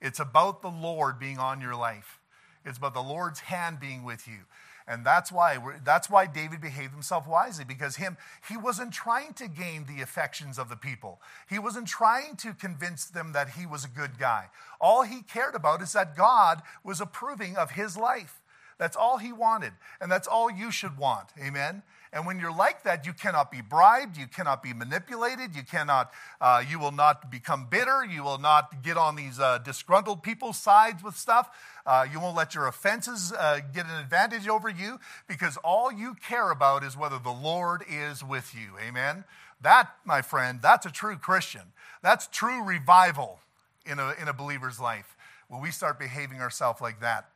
It's 0.00 0.18
about 0.18 0.60
the 0.60 0.68
Lord 0.68 1.18
being 1.18 1.38
on 1.38 1.60
your 1.60 1.76
life, 1.76 2.18
it's 2.64 2.78
about 2.78 2.94
the 2.94 3.02
Lord's 3.02 3.40
hand 3.40 3.78
being 3.78 4.02
with 4.02 4.26
you. 4.26 4.40
And 4.88 5.04
that's 5.04 5.32
why, 5.32 5.58
that's 5.84 6.08
why 6.08 6.26
David 6.26 6.60
behaved 6.60 6.92
himself 6.92 7.26
wisely, 7.26 7.64
because 7.64 7.96
him, 7.96 8.16
he 8.48 8.56
wasn't 8.56 8.92
trying 8.92 9.32
to 9.34 9.48
gain 9.48 9.84
the 9.84 10.00
affections 10.00 10.58
of 10.58 10.68
the 10.68 10.76
people. 10.76 11.20
He 11.48 11.58
wasn't 11.58 11.88
trying 11.88 12.36
to 12.36 12.54
convince 12.54 13.04
them 13.04 13.32
that 13.32 13.50
he 13.50 13.66
was 13.66 13.84
a 13.84 13.88
good 13.88 14.16
guy. 14.16 14.46
All 14.80 15.02
he 15.02 15.22
cared 15.22 15.56
about 15.56 15.82
is 15.82 15.92
that 15.94 16.16
God 16.16 16.62
was 16.84 17.00
approving 17.00 17.56
of 17.56 17.72
his 17.72 17.96
life. 17.96 18.40
That's 18.78 18.96
all 18.96 19.18
he 19.18 19.32
wanted. 19.32 19.72
And 20.00 20.10
that's 20.10 20.28
all 20.28 20.50
you 20.50 20.70
should 20.70 20.98
want. 20.98 21.28
Amen? 21.42 21.82
And 22.12 22.26
when 22.26 22.38
you're 22.38 22.54
like 22.54 22.82
that, 22.84 23.04
you 23.04 23.12
cannot 23.12 23.50
be 23.50 23.60
bribed, 23.60 24.16
you 24.16 24.26
cannot 24.26 24.62
be 24.62 24.72
manipulated, 24.72 25.54
you 25.54 25.62
cannot, 25.62 26.12
uh, 26.40 26.62
you 26.66 26.78
will 26.78 26.92
not 26.92 27.30
become 27.30 27.66
bitter, 27.68 28.04
you 28.04 28.22
will 28.22 28.38
not 28.38 28.82
get 28.82 28.96
on 28.96 29.16
these 29.16 29.38
uh, 29.38 29.58
disgruntled 29.58 30.22
people's 30.22 30.56
sides 30.56 31.02
with 31.02 31.16
stuff. 31.16 31.50
Uh, 31.84 32.06
you 32.10 32.20
won't 32.20 32.36
let 32.36 32.54
your 32.54 32.68
offenses 32.68 33.32
uh, 33.32 33.60
get 33.74 33.86
an 33.86 34.00
advantage 34.00 34.48
over 34.48 34.68
you 34.68 34.98
because 35.26 35.56
all 35.58 35.92
you 35.92 36.14
care 36.14 36.50
about 36.50 36.84
is 36.84 36.96
whether 36.96 37.18
the 37.18 37.30
Lord 37.30 37.84
is 37.90 38.24
with 38.24 38.54
you. 38.54 38.78
Amen? 38.86 39.24
That, 39.60 39.90
my 40.04 40.22
friend, 40.22 40.60
that's 40.62 40.86
a 40.86 40.90
true 40.90 41.16
Christian. 41.16 41.72
That's 42.02 42.28
true 42.28 42.62
revival 42.62 43.40
in 43.84 43.98
a, 43.98 44.14
in 44.20 44.28
a 44.28 44.32
believer's 44.32 44.80
life 44.80 45.16
when 45.48 45.60
we 45.60 45.70
start 45.70 45.98
behaving 45.98 46.40
ourselves 46.40 46.80
like 46.80 47.00
that. 47.00 47.28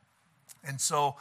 And 0.64 0.80
so, 0.80 1.16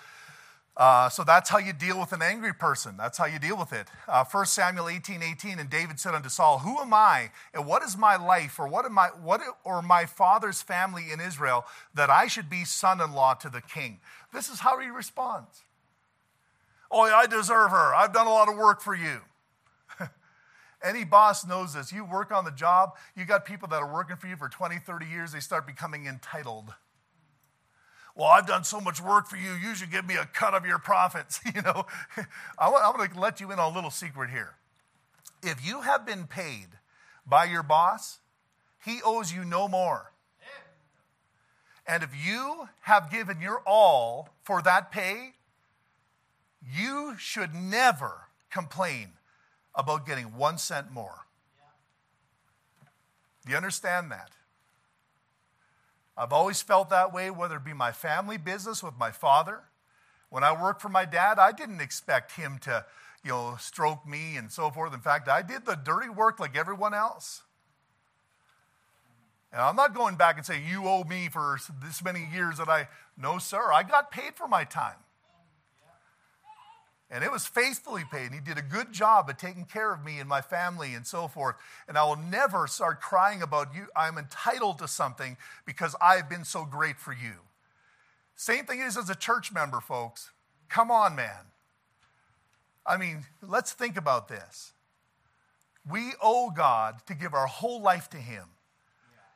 uh, 0.80 1.10
so 1.10 1.26
that's 1.26 1.50
how 1.50 1.58
you 1.58 1.74
deal 1.74 2.00
with 2.00 2.14
an 2.14 2.22
angry 2.22 2.54
person. 2.54 2.96
That's 2.98 3.18
how 3.18 3.26
you 3.26 3.38
deal 3.38 3.58
with 3.58 3.74
it. 3.74 3.88
Uh, 4.08 4.24
1 4.24 4.46
Samuel 4.46 4.88
18, 4.88 5.22
18, 5.22 5.60
and 5.60 5.70
David 5.70 6.00
said 6.00 6.16
unto 6.16 6.30
Saul, 6.30 6.60
Who 6.60 6.80
am 6.80 6.94
I, 6.94 7.32
and 7.54 7.66
what 7.66 7.84
is 7.84 7.98
my 7.98 8.16
life, 8.16 8.58
or 8.58 8.68
what 8.68 8.86
am 8.86 8.98
I, 8.98 9.08
what 9.22 9.42
or 9.66 9.82
my 9.82 10.06
father's 10.06 10.62
family 10.62 11.12
in 11.12 11.20
Israel, 11.20 11.66
that 11.94 12.10
I 12.10 12.28
should 12.28 12.50
be 12.50 12.64
son-in-law 12.64 13.34
to 13.36 13.50
the 13.50 13.62
king? 13.62 14.00
This 14.34 14.48
is 14.48 14.62
how 14.62 14.80
he 14.80 14.88
responds. 14.88 15.64
Oh, 16.90 17.02
I 17.02 17.28
deserve 17.28 17.72
her. 17.72 17.94
I've 17.94 18.14
done 18.14 18.28
a 18.28 18.32
lot 18.32 18.48
of 18.48 18.56
work 18.56 18.82
for 18.82 18.96
you. 18.96 19.20
Any 20.82 21.04
boss 21.04 21.46
knows 21.46 21.74
this. 21.74 21.92
You 21.92 22.06
work 22.06 22.32
on 22.32 22.46
the 22.46 22.52
job, 22.52 22.96
you 23.18 23.26
got 23.26 23.44
people 23.44 23.68
that 23.68 23.82
are 23.82 23.94
working 23.94 24.16
for 24.16 24.28
you 24.28 24.38
for 24.38 24.48
20, 24.48 24.80
30 24.80 25.06
years, 25.06 25.34
they 25.34 25.42
start 25.42 25.68
becoming 25.68 26.06
entitled. 26.06 26.74
Well, 28.20 28.28
I've 28.28 28.46
done 28.46 28.66
so 28.66 28.82
much 28.82 29.00
work 29.00 29.30
for 29.30 29.38
you. 29.38 29.54
You 29.54 29.74
should 29.76 29.92
give 29.92 30.06
me 30.06 30.18
a 30.18 30.26
cut 30.26 30.54
of 30.54 30.66
your 30.66 30.78
profits. 30.78 31.40
You 31.56 31.62
know, 31.62 31.86
I'm 32.60 32.94
going 32.98 33.10
to 33.10 33.20
let 33.20 33.40
you 33.40 33.50
in 33.54 33.60
on 33.60 33.72
a 33.72 33.76
little 33.76 33.90
secret 33.90 34.30
here. 34.30 34.56
If 35.42 35.66
you 35.66 35.82
have 35.82 36.06
been 36.06 36.28
paid 36.28 36.68
by 37.26 37.46
your 37.46 37.64
boss, 37.64 38.20
he 38.84 39.00
owes 39.06 39.32
you 39.32 39.46
no 39.46 39.70
more. 39.70 40.12
And 41.88 42.04
if 42.04 42.10
you 42.14 42.68
have 42.82 43.10
given 43.10 43.40
your 43.40 43.62
all 43.66 44.30
for 44.44 44.62
that 44.64 44.92
pay, 44.92 45.36
you 46.62 47.16
should 47.18 47.56
never 47.56 48.28
complain 48.52 49.14
about 49.74 50.06
getting 50.06 50.36
one 50.36 50.58
cent 50.58 50.92
more. 50.92 51.26
Do 53.46 53.52
you 53.52 53.58
understand 53.58 54.12
that? 54.12 54.32
I've 56.20 56.34
always 56.34 56.62
felt 56.62 56.90
that 56.90 57.14
way, 57.14 57.32
whether 57.32 57.56
it 57.56 57.64
be 57.64 57.74
my 57.74 57.94
family 57.94 58.36
business 58.36 58.84
with 58.84 58.98
my 59.00 59.10
father. 59.10 59.62
When 60.30 60.44
I 60.44 60.52
worked 60.62 60.82
for 60.82 60.90
my 60.90 61.06
dad, 61.06 61.40
I 61.40 61.54
didn't 61.54 61.80
expect 61.80 62.34
him 62.34 62.58
to, 62.64 62.86
you 63.24 63.32
know, 63.32 63.56
stroke 63.58 64.06
me 64.06 64.36
and 64.36 64.52
so 64.52 64.70
forth. 64.70 64.94
In 64.94 65.00
fact, 65.00 65.30
I 65.30 65.42
did 65.42 65.66
the 65.66 65.76
dirty 65.76 66.10
work 66.10 66.38
like 66.38 66.58
everyone 66.58 66.94
else. 66.94 67.44
And 69.54 69.62
I'm 69.62 69.78
not 69.78 69.96
going 69.96 70.16
back 70.16 70.36
and 70.36 70.46
saying, 70.46 70.66
you 70.70 70.88
owe 70.88 71.06
me 71.06 71.30
for 71.30 71.58
this 71.82 72.04
many 72.04 72.28
years 72.32 72.58
that 72.58 72.68
I, 72.68 72.90
no, 73.18 73.38
sir, 73.38 73.72
I 73.72 73.84
got 73.84 74.12
paid 74.12 74.36
for 74.36 74.48
my 74.48 74.66
time. 74.66 74.98
And 77.12 77.24
it 77.24 77.32
was 77.32 77.46
faithfully 77.46 78.04
paid. 78.10 78.28
And 78.28 78.36
he 78.36 78.40
did 78.40 78.58
a 78.58 78.62
good 78.62 78.92
job 78.92 79.30
at 79.30 79.40
taking 79.40 79.66
care 79.66 79.92
of 79.94 80.04
me 80.04 80.20
and 80.20 80.30
my 80.30 80.42
family 80.42 80.94
and 80.94 81.08
so 81.08 81.28
forth. 81.28 81.56
And 81.88 81.98
I 81.98 82.04
will 82.04 82.16
never 82.16 82.68
start 82.68 83.02
crying 83.02 83.42
about 83.42 83.74
you. 83.74 83.88
I'm 83.96 84.18
entitled 84.18 84.78
to 84.80 84.88
something 84.88 85.38
because 85.66 85.96
I've 86.02 86.30
been 86.30 86.46
so 86.46 86.66
great 86.66 87.00
for 87.00 87.12
you. 87.12 87.34
Same 88.36 88.66
thing 88.66 88.80
is 88.80 88.96
as 88.96 89.10
a 89.10 89.16
church 89.16 89.52
member, 89.52 89.82
folks. 89.82 90.30
Come 90.70 90.92
on, 90.92 91.16
man. 91.16 91.50
I 92.86 92.98
mean, 92.98 93.26
let's 93.42 93.74
think 93.74 93.98
about 93.98 94.28
this. 94.28 94.74
We 95.90 96.14
owe 96.22 96.52
God 96.52 97.02
to 97.08 97.16
give 97.16 97.34
our 97.34 97.48
whole 97.48 97.82
life 97.82 98.10
to 98.12 98.18
Him. 98.18 98.46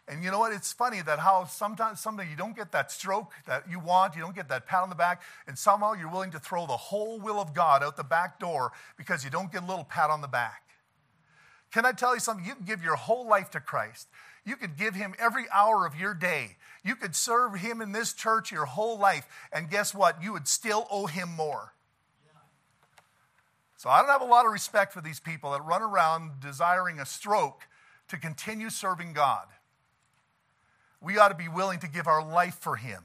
And 0.08 0.24
you 0.24 0.32
know 0.32 0.40
what? 0.40 0.52
It's 0.52 0.74
funny 0.74 1.02
that 1.02 1.20
how 1.20 1.46
sometimes 1.46 2.02
somebody 2.02 2.30
you 2.30 2.36
don't 2.36 2.56
get 2.56 2.74
that 2.74 2.92
stroke 2.92 3.32
that 3.48 3.70
you 3.70 3.80
want, 3.80 4.16
you 4.16 4.22
don't 4.22 4.36
get 4.36 4.50
that 4.50 4.68
pat 4.68 4.84
on 4.84 4.90
the 4.90 4.96
back, 4.96 5.22
and 5.48 5.58
somehow 5.58 5.94
you're 5.94 6.12
willing 6.12 6.32
to 6.32 6.40
throw 6.40 6.68
the 6.68 6.76
whole 6.76 7.20
will 7.20 7.40
of 7.40 7.54
God 7.54 7.82
out 7.84 7.96
the 7.96 8.04
back 8.04 8.38
door 8.38 8.74
because 8.98 9.24
you 9.24 9.30
don't 9.30 9.52
get 9.52 9.64
a 9.64 9.66
little 9.66 9.86
pat 9.86 10.10
on 10.10 10.20
the 10.20 10.28
back. 10.28 10.64
Can 11.72 11.86
I 11.86 11.94
tell 11.94 12.14
you 12.14 12.20
something? 12.20 12.46
You 12.46 12.54
can 12.54 12.66
give 12.66 12.84
your 12.84 12.98
whole 12.98 13.28
life 13.28 13.50
to 13.52 13.62
Christ. 13.62 14.10
You 14.46 14.58
could 14.58 14.78
give 14.78 14.94
him 14.94 15.16
every 15.18 15.46
hour 15.54 15.86
of 15.86 15.96
your 15.96 16.14
day. 16.14 16.58
You 16.84 16.96
could 16.98 17.16
serve 17.16 17.56
him 17.56 17.82
in 17.82 17.94
this 17.94 18.12
church 18.12 18.52
your 18.52 18.66
whole 18.66 19.00
life, 19.00 19.26
and 19.54 19.70
guess 19.70 19.96
what? 19.96 20.22
You 20.22 20.34
would 20.34 20.50
still 20.50 20.86
owe 20.92 21.08
him 21.08 21.30
more. 21.30 21.74
So 23.78 23.90
I 23.90 24.02
don't 24.02 24.10
have 24.10 24.22
a 24.22 24.26
lot 24.26 24.46
of 24.46 24.52
respect 24.52 24.92
for 24.92 25.02
these 25.02 25.22
people 25.22 25.52
that 25.52 25.62
run 25.62 25.82
around 25.82 26.42
desiring 26.42 27.00
a 27.00 27.06
stroke 27.06 27.68
to 28.10 28.18
continue 28.18 28.70
serving 28.70 29.14
God 29.14 29.48
we 31.04 31.18
ought 31.18 31.30
to 31.30 31.36
be 31.36 31.50
willing 31.50 31.80
to 31.80 31.88
give 31.88 32.08
our 32.08 32.26
life 32.26 32.56
for 32.56 32.78
Him. 32.78 33.04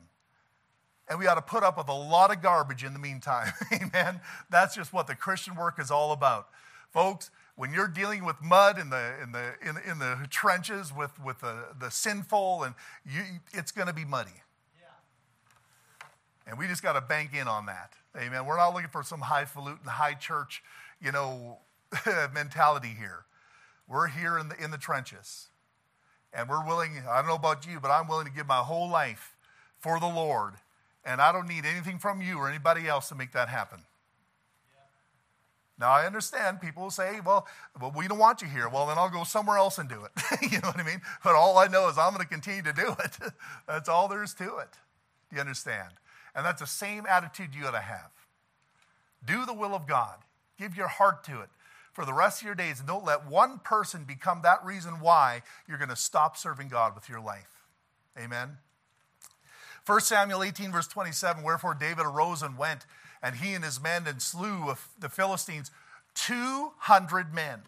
And 1.09 1.19
we 1.19 1.27
ought 1.27 1.35
to 1.35 1.43
put 1.43 1.63
up 1.63 1.79
with 1.79 1.89
a 1.89 1.95
lot 1.95 2.31
of 2.31 2.43
garbage 2.43 2.85
in 2.85 2.93
the 2.93 2.99
meantime. 2.99 3.53
Amen. 3.73 4.21
That's 4.51 4.75
just 4.75 4.93
what 4.93 5.07
the 5.07 5.15
Christian 5.15 5.57
work 5.57 5.79
is 5.79 5.91
all 5.91 6.13
about. 6.13 6.49
Folks, 6.93 7.31
when 7.57 7.73
you're 7.73 7.89
dealing 7.89 8.25
with 8.25 8.37
mud 8.43 8.79
in 8.79 8.91
the, 8.91 9.15
in 9.23 9.33
the, 9.33 9.55
in, 9.63 9.77
in 9.91 9.99
the 9.99 10.27
trenches 10.31 10.95
with, 10.95 11.11
with 11.23 11.41
the, 11.41 11.65
the 11.81 11.91
sinful, 11.91 12.63
and 12.63 12.75
you, 13.05 13.23
it's 13.53 13.73
going 13.73 13.89
to 13.89 13.95
be 13.95 14.05
muddy. 14.05 14.31
Yeah. 14.79 14.87
And 16.47 16.59
we 16.59 16.67
just 16.69 16.83
got 16.83 16.93
to 16.93 17.01
bank 17.01 17.31
in 17.35 17.49
on 17.49 17.67
that. 17.67 17.95
Amen. 18.17 18.47
We're 18.47 18.59
not 18.59 18.75
looking 18.75 18.91
for 18.91 19.03
some 19.03 19.21
highfalutin, 19.21 19.87
high 19.87 20.15
church, 20.15 20.63
you 21.01 21.11
know, 21.11 21.59
mentality 22.35 22.95
here. 22.97 23.25
We're 23.89 24.09
here 24.09 24.39
in 24.39 24.51
the, 24.51 24.63
in 24.63 24.71
the 24.71 24.79
trenches. 24.79 25.48
And 26.33 26.49
we're 26.49 26.67
willing, 26.67 27.03
I 27.09 27.19
don't 27.19 27.29
know 27.29 27.35
about 27.35 27.67
you, 27.67 27.81
but 27.81 27.91
I'm 27.91 28.09
willing 28.09 28.27
to 28.27 28.33
give 28.33 28.47
my 28.47 28.59
whole 28.59 28.89
life 28.89 29.35
for 29.79 29.99
the 29.99 30.07
Lord. 30.07 30.55
And 31.05 31.21
I 31.21 31.33
don't 31.33 31.49
need 31.49 31.65
anything 31.65 31.99
from 31.99 32.21
you 32.21 32.39
or 32.39 32.49
anybody 32.49 32.87
else 32.87 33.09
to 33.09 33.15
make 33.15 33.33
that 33.33 33.49
happen. 33.49 33.81
Now, 35.81 35.93
I 35.93 36.07
understand 36.07 36.61
people 36.61 36.83
will 36.83 36.91
say, 36.91 37.21
well, 37.25 37.47
well, 37.81 37.93
we 37.97 38.09
don't 38.09 38.19
want 38.19 38.43
you 38.43 38.49
here. 38.49 38.69
Well, 38.69 38.87
then 38.87 38.99
I'll 38.99 39.11
go 39.11 39.23
somewhere 39.23 39.59
else 39.59 39.79
and 39.79 39.89
do 39.89 40.05
it. 40.05 40.11
you 40.53 40.61
know 40.61 40.69
what 40.69 40.81
I 40.81 40.83
mean? 40.83 41.01
But 41.23 41.37
all 41.37 41.57
I 41.57 41.69
know 41.69 41.89
is 41.89 41.97
I'm 41.97 42.13
going 42.13 42.23
to 42.23 42.29
continue 42.29 42.63
to 42.63 42.73
do 42.73 42.97
it. 43.05 43.19
that's 43.69 43.89
all 43.89 44.09
there 44.09 44.25
is 44.25 44.35
to 44.35 44.45
it. 44.59 44.73
Do 45.31 45.37
you 45.37 45.41
understand? 45.41 45.91
And 46.35 46.45
that's 46.45 46.61
the 46.61 46.67
same 46.67 47.07
attitude 47.09 47.55
you 47.55 47.63
got 47.63 47.73
to 47.73 47.79
have. 47.79 48.11
Do 49.25 49.47
the 49.47 49.55
will 49.55 49.75
of 49.75 49.87
God, 49.87 50.17
give 50.59 50.77
your 50.77 50.89
heart 50.89 51.23
to 51.25 51.43
it 51.43 51.49
for 51.99 52.05
the 52.05 52.15
rest 52.15 52.41
of 52.41 52.47
your 52.47 52.55
days. 52.55 52.79
And 52.79 52.87
don't 52.87 53.05
let 53.05 53.27
one 53.27 53.59
person 53.59 54.05
become 54.05 54.43
that 54.43 54.65
reason 54.65 55.01
why 55.01 55.43
you're 55.67 55.79
going 55.79 55.89
to 55.89 55.97
stop 55.97 56.37
serving 56.37 56.69
God 56.69 56.95
with 56.95 57.09
your 57.09 57.19
life. 57.19 57.65
Amen. 58.17 58.59
1 59.85 60.01
Samuel 60.03 60.45
18, 60.45 60.71
verse 60.71 60.87
27 60.87 61.43
Wherefore 61.43 61.75
David 61.75 62.07
arose 62.07 62.41
and 62.41 62.57
went, 62.57 62.87
and 63.21 63.35
he 63.35 63.53
and 63.53 63.65
his 63.65 63.83
men 63.83 64.07
and 64.07 64.23
slew 64.23 64.77
the 64.97 65.09
Philistines 65.09 65.73
200 66.15 67.35
men. 67.35 67.63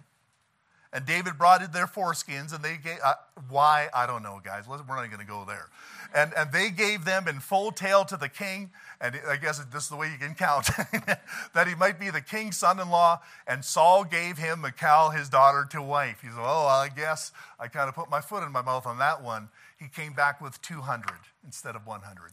And 0.92 1.06
David 1.06 1.38
brought 1.38 1.62
in 1.62 1.70
their 1.70 1.86
foreskins, 1.86 2.52
and 2.52 2.64
they 2.64 2.76
gave, 2.76 2.98
uh, 3.04 3.14
why? 3.48 3.88
I 3.94 4.06
don't 4.06 4.24
know, 4.24 4.40
guys. 4.44 4.66
We're 4.66 4.78
not 4.78 5.06
going 5.06 5.20
to 5.20 5.24
go 5.24 5.44
there. 5.46 5.68
And, 6.12 6.32
and 6.36 6.50
they 6.50 6.70
gave 6.70 7.04
them 7.04 7.28
in 7.28 7.38
full 7.38 7.70
tale 7.70 8.04
to 8.06 8.16
the 8.16 8.28
king, 8.28 8.70
and 9.00 9.20
I 9.28 9.36
guess 9.36 9.64
this 9.72 9.84
is 9.84 9.88
the 9.88 9.94
way 9.94 10.10
you 10.10 10.18
can 10.18 10.34
count, 10.34 10.66
that 11.54 11.68
he 11.68 11.76
might 11.76 12.00
be 12.00 12.10
the 12.10 12.20
king's 12.20 12.56
son 12.56 12.80
in 12.80 12.90
law. 12.90 13.20
And 13.46 13.64
Saul 13.64 14.02
gave 14.02 14.36
him 14.36 14.62
Michal, 14.62 15.10
his 15.10 15.28
daughter, 15.28 15.64
to 15.70 15.80
wife. 15.80 16.22
He 16.22 16.28
said, 16.28 16.38
Oh, 16.40 16.66
I 16.66 16.88
guess 16.88 17.30
I 17.60 17.68
kind 17.68 17.88
of 17.88 17.94
put 17.94 18.10
my 18.10 18.20
foot 18.20 18.42
in 18.42 18.50
my 18.50 18.62
mouth 18.62 18.84
on 18.84 18.98
that 18.98 19.22
one. 19.22 19.48
He 19.78 19.86
came 19.86 20.12
back 20.12 20.40
with 20.40 20.60
200 20.60 21.12
instead 21.44 21.76
of 21.76 21.86
100. 21.86 22.32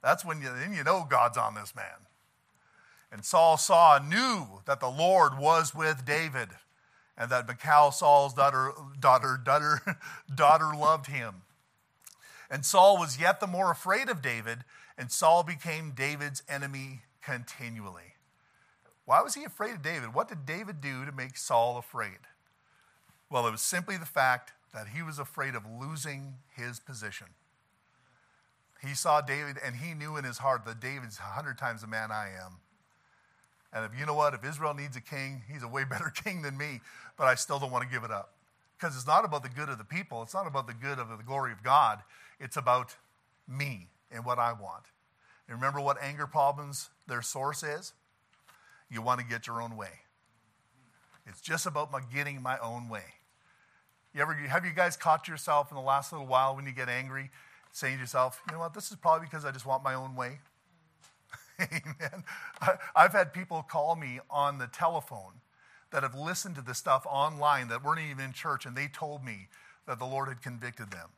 That's 0.00 0.24
when 0.24 0.40
you, 0.40 0.48
then 0.56 0.72
you 0.72 0.84
know 0.84 1.04
God's 1.08 1.36
on 1.36 1.56
this 1.56 1.74
man. 1.74 2.06
And 3.10 3.24
Saul 3.24 3.56
saw, 3.56 3.98
knew 3.98 4.60
that 4.66 4.78
the 4.78 4.88
Lord 4.88 5.38
was 5.38 5.74
with 5.74 6.04
David 6.04 6.50
and 7.18 7.30
that 7.30 7.48
Michal, 7.48 7.90
Saul's 7.90 8.32
daughter, 8.32 8.72
daughter, 8.98 9.38
daughter, 9.42 9.80
daughter 10.34 10.70
loved 10.74 11.08
him. 11.08 11.42
And 12.48 12.64
Saul 12.64 12.96
was 12.96 13.20
yet 13.20 13.40
the 13.40 13.46
more 13.46 13.72
afraid 13.72 14.08
of 14.08 14.22
David, 14.22 14.60
and 14.96 15.10
Saul 15.10 15.42
became 15.42 15.90
David's 15.90 16.42
enemy 16.48 17.02
continually. 17.20 18.14
Why 19.04 19.20
was 19.20 19.34
he 19.34 19.44
afraid 19.44 19.74
of 19.74 19.82
David? 19.82 20.14
What 20.14 20.28
did 20.28 20.46
David 20.46 20.80
do 20.80 21.04
to 21.04 21.12
make 21.12 21.36
Saul 21.36 21.76
afraid? 21.76 22.18
Well, 23.28 23.46
it 23.46 23.50
was 23.50 23.62
simply 23.62 23.96
the 23.96 24.06
fact 24.06 24.52
that 24.72 24.88
he 24.88 25.02
was 25.02 25.18
afraid 25.18 25.54
of 25.54 25.64
losing 25.66 26.34
his 26.56 26.78
position. 26.78 27.26
He 28.80 28.94
saw 28.94 29.20
David, 29.20 29.56
and 29.62 29.76
he 29.76 29.92
knew 29.92 30.16
in 30.16 30.24
his 30.24 30.38
heart 30.38 30.64
that 30.66 30.80
David's 30.80 31.18
a 31.18 31.22
hundred 31.22 31.58
times 31.58 31.80
the 31.80 31.88
man 31.88 32.12
I 32.12 32.28
am. 32.28 32.58
And 33.72 33.84
if 33.84 33.98
you 33.98 34.06
know 34.06 34.14
what, 34.14 34.34
if 34.34 34.44
Israel 34.44 34.74
needs 34.74 34.96
a 34.96 35.00
king, 35.00 35.42
he's 35.50 35.62
a 35.62 35.68
way 35.68 35.84
better 35.84 36.10
king 36.24 36.42
than 36.42 36.56
me, 36.56 36.80
but 37.16 37.26
I 37.26 37.34
still 37.34 37.58
don't 37.58 37.70
want 37.70 37.84
to 37.84 37.90
give 37.90 38.04
it 38.04 38.10
up. 38.10 38.34
Because 38.78 38.96
it's 38.96 39.06
not 39.06 39.24
about 39.24 39.42
the 39.42 39.48
good 39.48 39.68
of 39.68 39.78
the 39.78 39.84
people, 39.84 40.22
it's 40.22 40.34
not 40.34 40.46
about 40.46 40.66
the 40.66 40.74
good 40.74 40.98
of 40.98 41.08
the 41.08 41.24
glory 41.24 41.52
of 41.52 41.62
God, 41.62 42.00
it's 42.38 42.56
about 42.56 42.96
me 43.48 43.88
and 44.10 44.24
what 44.24 44.38
I 44.38 44.52
want. 44.52 44.84
And 45.48 45.56
remember 45.56 45.80
what 45.80 46.00
anger 46.02 46.26
problems, 46.26 46.90
their 47.06 47.22
source 47.22 47.62
is? 47.62 47.92
You 48.90 49.02
want 49.02 49.20
to 49.20 49.26
get 49.26 49.46
your 49.46 49.60
own 49.60 49.76
way. 49.76 50.00
It's 51.26 51.40
just 51.40 51.66
about 51.66 51.90
my 51.92 52.00
getting 52.14 52.40
my 52.40 52.58
own 52.58 52.88
way. 52.88 53.02
You 54.14 54.22
ever, 54.22 54.32
have 54.34 54.64
you 54.64 54.72
guys 54.72 54.96
caught 54.96 55.28
yourself 55.28 55.70
in 55.70 55.76
the 55.76 55.82
last 55.82 56.12
little 56.12 56.26
while 56.26 56.56
when 56.56 56.64
you 56.64 56.72
get 56.72 56.88
angry, 56.88 57.30
saying 57.72 57.96
to 57.96 58.00
yourself, 58.00 58.40
you 58.46 58.54
know 58.54 58.60
what, 58.60 58.74
this 58.74 58.90
is 58.90 58.96
probably 58.96 59.26
because 59.26 59.44
I 59.44 59.50
just 59.50 59.66
want 59.66 59.82
my 59.82 59.94
own 59.94 60.14
way? 60.14 60.40
Amen. 61.60 62.24
I've 62.96 63.12
had 63.12 63.32
people 63.32 63.62
call 63.62 63.96
me 63.96 64.20
on 64.30 64.58
the 64.58 64.66
telephone 64.66 65.40
that 65.90 66.02
have 66.02 66.14
listened 66.14 66.54
to 66.56 66.62
the 66.62 66.74
stuff 66.74 67.06
online 67.08 67.68
that 67.68 67.84
weren't 67.84 68.00
even 68.00 68.24
in 68.24 68.32
church, 68.32 68.66
and 68.66 68.76
they 68.76 68.88
told 68.88 69.24
me 69.24 69.48
that 69.86 69.98
the 69.98 70.04
Lord 70.04 70.28
had 70.28 70.42
convicted 70.42 70.90
them. 70.90 71.08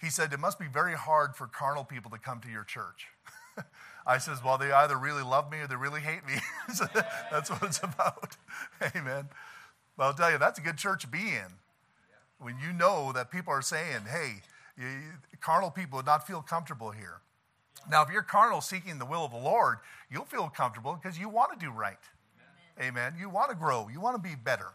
He 0.00 0.10
said, 0.10 0.32
It 0.32 0.40
must 0.40 0.58
be 0.58 0.66
very 0.66 0.94
hard 0.94 1.34
for 1.34 1.46
carnal 1.46 1.84
people 1.84 2.10
to 2.10 2.18
come 2.18 2.40
to 2.40 2.50
your 2.50 2.64
church. 2.64 3.08
I 4.06 4.18
says, 4.18 4.44
Well, 4.44 4.58
they 4.58 4.70
either 4.70 4.98
really 4.98 5.22
love 5.22 5.50
me 5.50 5.58
or 5.58 5.66
they 5.66 5.76
really 5.76 6.00
hate 6.00 6.26
me. 6.26 6.34
that's 7.30 7.50
what 7.50 7.62
it's 7.62 7.78
about. 7.82 8.36
Amen. 8.94 9.28
But 9.96 10.04
I'll 10.04 10.14
tell 10.14 10.30
you, 10.30 10.38
that's 10.38 10.58
a 10.58 10.62
good 10.62 10.76
church 10.76 11.02
to 11.02 11.08
be 11.08 11.18
in. 11.18 11.58
When 12.38 12.56
you 12.58 12.72
know 12.72 13.12
that 13.12 13.30
people 13.30 13.52
are 13.52 13.62
saying, 13.62 14.02
Hey, 14.10 14.42
you, 14.76 14.86
carnal 15.40 15.70
people 15.70 15.96
would 15.96 16.06
not 16.06 16.26
feel 16.26 16.42
comfortable 16.42 16.90
here. 16.90 17.20
Now, 17.90 18.02
if 18.02 18.10
you're 18.10 18.22
carnal 18.22 18.60
seeking 18.60 18.98
the 18.98 19.06
will 19.06 19.24
of 19.24 19.30
the 19.30 19.38
Lord, 19.38 19.78
you'll 20.10 20.24
feel 20.24 20.48
comfortable 20.48 20.98
because 21.00 21.18
you 21.18 21.28
want 21.28 21.58
to 21.58 21.64
do 21.64 21.70
right. 21.70 21.98
Amen. 22.78 22.88
Amen. 22.88 23.14
You 23.18 23.28
want 23.28 23.50
to 23.50 23.56
grow, 23.56 23.88
you 23.92 24.00
want 24.00 24.16
to 24.16 24.22
be 24.22 24.34
better. 24.34 24.72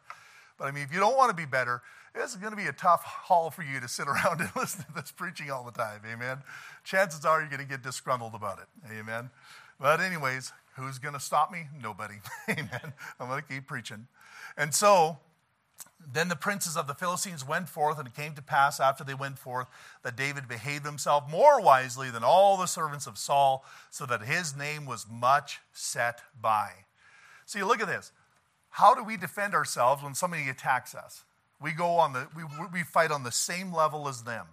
But 0.57 0.65
I 0.65 0.71
mean, 0.71 0.83
if 0.83 0.93
you 0.93 0.99
don't 0.99 1.15
want 1.15 1.29
to 1.29 1.35
be 1.35 1.45
better, 1.45 1.81
it's 2.15 2.35
going 2.35 2.51
to 2.51 2.57
be 2.57 2.67
a 2.67 2.73
tough 2.73 3.03
haul 3.03 3.49
for 3.49 3.63
you 3.63 3.79
to 3.79 3.87
sit 3.87 4.07
around 4.07 4.41
and 4.41 4.49
listen 4.55 4.85
to 4.85 4.93
this 4.93 5.11
preaching 5.11 5.51
all 5.51 5.63
the 5.63 5.71
time. 5.71 6.01
Amen. 6.11 6.39
Chances 6.83 7.25
are 7.25 7.39
you're 7.39 7.49
going 7.49 7.61
to 7.61 7.67
get 7.67 7.81
disgruntled 7.81 8.35
about 8.35 8.59
it. 8.59 8.67
Amen. 8.91 9.29
But, 9.79 10.01
anyways, 10.01 10.51
who's 10.75 10.99
going 10.99 11.13
to 11.13 11.19
stop 11.19 11.51
me? 11.51 11.67
Nobody. 11.81 12.15
Amen. 12.49 12.93
I'm 13.19 13.27
going 13.27 13.41
to 13.41 13.47
keep 13.47 13.67
preaching. 13.67 14.07
And 14.57 14.73
so, 14.73 15.17
then 16.11 16.29
the 16.29 16.35
princes 16.35 16.77
of 16.77 16.87
the 16.87 16.93
Philistines 16.93 17.47
went 17.47 17.69
forth, 17.69 17.99
and 17.99 18.07
it 18.07 18.15
came 18.15 18.33
to 18.35 18.41
pass 18.41 18.79
after 18.79 19.03
they 19.03 19.13
went 19.13 19.37
forth 19.37 19.67
that 20.03 20.15
David 20.15 20.47
behaved 20.47 20.85
himself 20.85 21.29
more 21.29 21.61
wisely 21.61 22.09
than 22.09 22.23
all 22.23 22.57
the 22.57 22.67
servants 22.67 23.05
of 23.05 23.17
Saul, 23.17 23.65
so 23.89 24.05
that 24.05 24.23
his 24.23 24.55
name 24.55 24.85
was 24.85 25.05
much 25.09 25.59
set 25.73 26.21
by. 26.41 26.71
See, 27.45 27.63
look 27.63 27.81
at 27.81 27.87
this. 27.87 28.11
How 28.69 28.95
do 28.95 29.03
we 29.03 29.17
defend 29.17 29.53
ourselves 29.53 30.03
when 30.03 30.15
somebody 30.15 30.47
attacks 30.49 30.95
us? 30.95 31.23
We 31.61 31.71
go 31.71 31.97
on 31.97 32.13
the 32.13 32.27
we, 32.35 32.43
we 32.71 32.83
fight 32.83 33.11
on 33.11 33.23
the 33.23 33.31
same 33.31 33.73
level 33.73 34.07
as 34.07 34.23
them. 34.23 34.45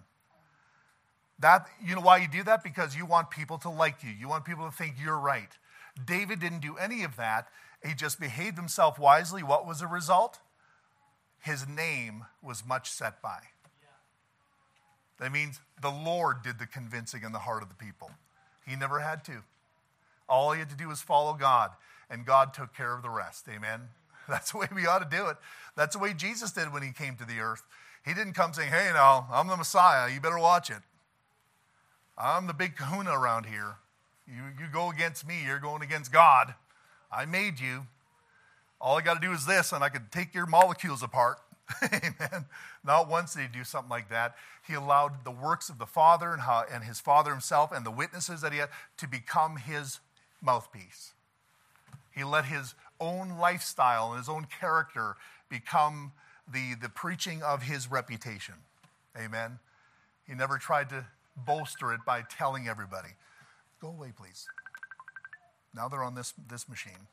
That, 1.39 1.67
you 1.83 1.95
know 1.95 2.01
why 2.01 2.17
you 2.17 2.27
do 2.27 2.43
that? 2.43 2.63
Because 2.63 2.95
you 2.95 3.05
want 3.05 3.29
people 3.29 3.57
to 3.59 3.69
like 3.69 4.03
you. 4.03 4.09
You 4.09 4.27
want 4.27 4.43
people 4.43 4.65
to 4.65 4.75
think 4.75 4.95
you're 5.01 5.19
right. 5.19 5.49
David 6.03 6.39
didn't 6.39 6.61
do 6.61 6.75
any 6.77 7.03
of 7.03 7.15
that. 7.17 7.47
He 7.85 7.93
just 7.93 8.19
behaved 8.19 8.57
himself 8.57 8.97
wisely. 8.97 9.43
What 9.43 9.67
was 9.67 9.79
the 9.79 9.87
result? 9.87 10.39
His 11.47 11.65
name 11.65 12.25
was 12.43 12.65
much 12.65 12.91
set 12.91 13.21
by. 13.21 13.39
That 15.17 15.31
means 15.31 15.61
the 15.81 15.89
Lord 15.89 16.43
did 16.43 16.59
the 16.59 16.67
convincing 16.67 17.23
in 17.23 17.31
the 17.31 17.39
heart 17.39 17.63
of 17.63 17.69
the 17.69 17.75
people. 17.75 18.11
He 18.67 18.75
never 18.75 18.99
had 18.99 19.23
to. 19.25 19.43
All 20.27 20.51
he 20.51 20.59
had 20.59 20.69
to 20.71 20.75
do 20.75 20.89
was 20.89 21.01
follow 21.01 21.33
God, 21.33 21.71
and 22.09 22.25
God 22.25 22.53
took 22.53 22.75
care 22.75 22.93
of 22.93 23.01
the 23.01 23.09
rest. 23.09 23.47
Amen. 23.47 23.83
That's 24.27 24.51
the 24.51 24.57
way 24.57 24.67
we 24.75 24.87
ought 24.87 25.09
to 25.09 25.17
do 25.17 25.27
it. 25.27 25.37
That's 25.77 25.95
the 25.95 26.01
way 26.01 26.13
Jesus 26.13 26.51
did 26.51 26.73
when 26.73 26.83
he 26.83 26.91
came 26.91 27.15
to 27.15 27.25
the 27.25 27.39
earth. 27.39 27.63
He 28.05 28.13
didn't 28.13 28.33
come 28.33 28.51
saying, 28.51 28.69
Hey, 28.69 28.91
now, 28.93 29.29
I'm 29.31 29.47
the 29.47 29.55
Messiah. 29.55 30.13
You 30.13 30.19
better 30.19 30.39
watch 30.39 30.69
it. 30.69 30.81
I'm 32.17 32.47
the 32.47 32.53
big 32.53 32.75
kahuna 32.75 33.17
around 33.17 33.45
here. 33.45 33.75
You, 34.27 34.43
you 34.59 34.65
go 34.73 34.91
against 34.91 35.25
me, 35.25 35.45
you're 35.45 35.59
going 35.59 35.81
against 35.81 36.11
God. 36.11 36.55
I 37.09 37.25
made 37.25 37.61
you. 37.61 37.87
All 38.79 38.97
I 38.97 39.01
got 39.01 39.19
to 39.19 39.27
do 39.27 39.33
is 39.33 39.45
this, 39.45 39.71
and 39.71 39.83
I 39.83 39.89
could 39.89 40.11
take 40.11 40.33
your 40.33 40.45
molecules 40.45 41.01
apart. 41.01 41.39
Amen. 41.83 42.45
Not 42.83 43.09
once 43.09 43.33
did 43.33 43.41
he 43.41 43.47
do 43.47 43.63
something 43.63 43.89
like 43.89 44.09
that. 44.09 44.35
He 44.65 44.73
allowed 44.73 45.23
the 45.25 45.31
works 45.31 45.69
of 45.69 45.79
the 45.79 45.85
Father 45.85 46.31
and, 46.31 46.41
how, 46.41 46.63
and 46.71 46.83
his 46.83 46.99
Father 46.99 47.31
himself 47.31 47.71
and 47.71 47.85
the 47.85 47.91
witnesses 47.91 48.41
that 48.41 48.53
he 48.53 48.59
had 48.59 48.69
to 48.97 49.07
become 49.07 49.57
his 49.57 49.99
mouthpiece. 50.41 51.13
He 52.15 52.23
let 52.23 52.45
his 52.45 52.75
own 52.99 53.37
lifestyle 53.37 54.11
and 54.11 54.19
his 54.19 54.29
own 54.29 54.47
character 54.59 55.15
become 55.49 56.13
the, 56.51 56.75
the 56.81 56.89
preaching 56.89 57.43
of 57.43 57.63
his 57.63 57.91
reputation. 57.91 58.55
Amen. 59.17 59.59
He 60.27 60.33
never 60.33 60.57
tried 60.57 60.89
to 60.89 61.05
bolster 61.35 61.93
it 61.93 62.01
by 62.05 62.23
telling 62.29 62.67
everybody, 62.67 63.09
go 63.81 63.89
away, 63.89 64.13
please. 64.15 64.47
Now 65.75 65.87
they're 65.87 66.03
on 66.03 66.15
this, 66.15 66.33
this 66.49 66.67
machine. 66.67 67.07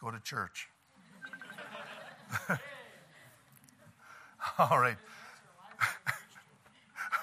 Go 0.00 0.10
to 0.10 0.20
church. 0.20 0.68
All 4.58 4.78
right. 4.78 4.96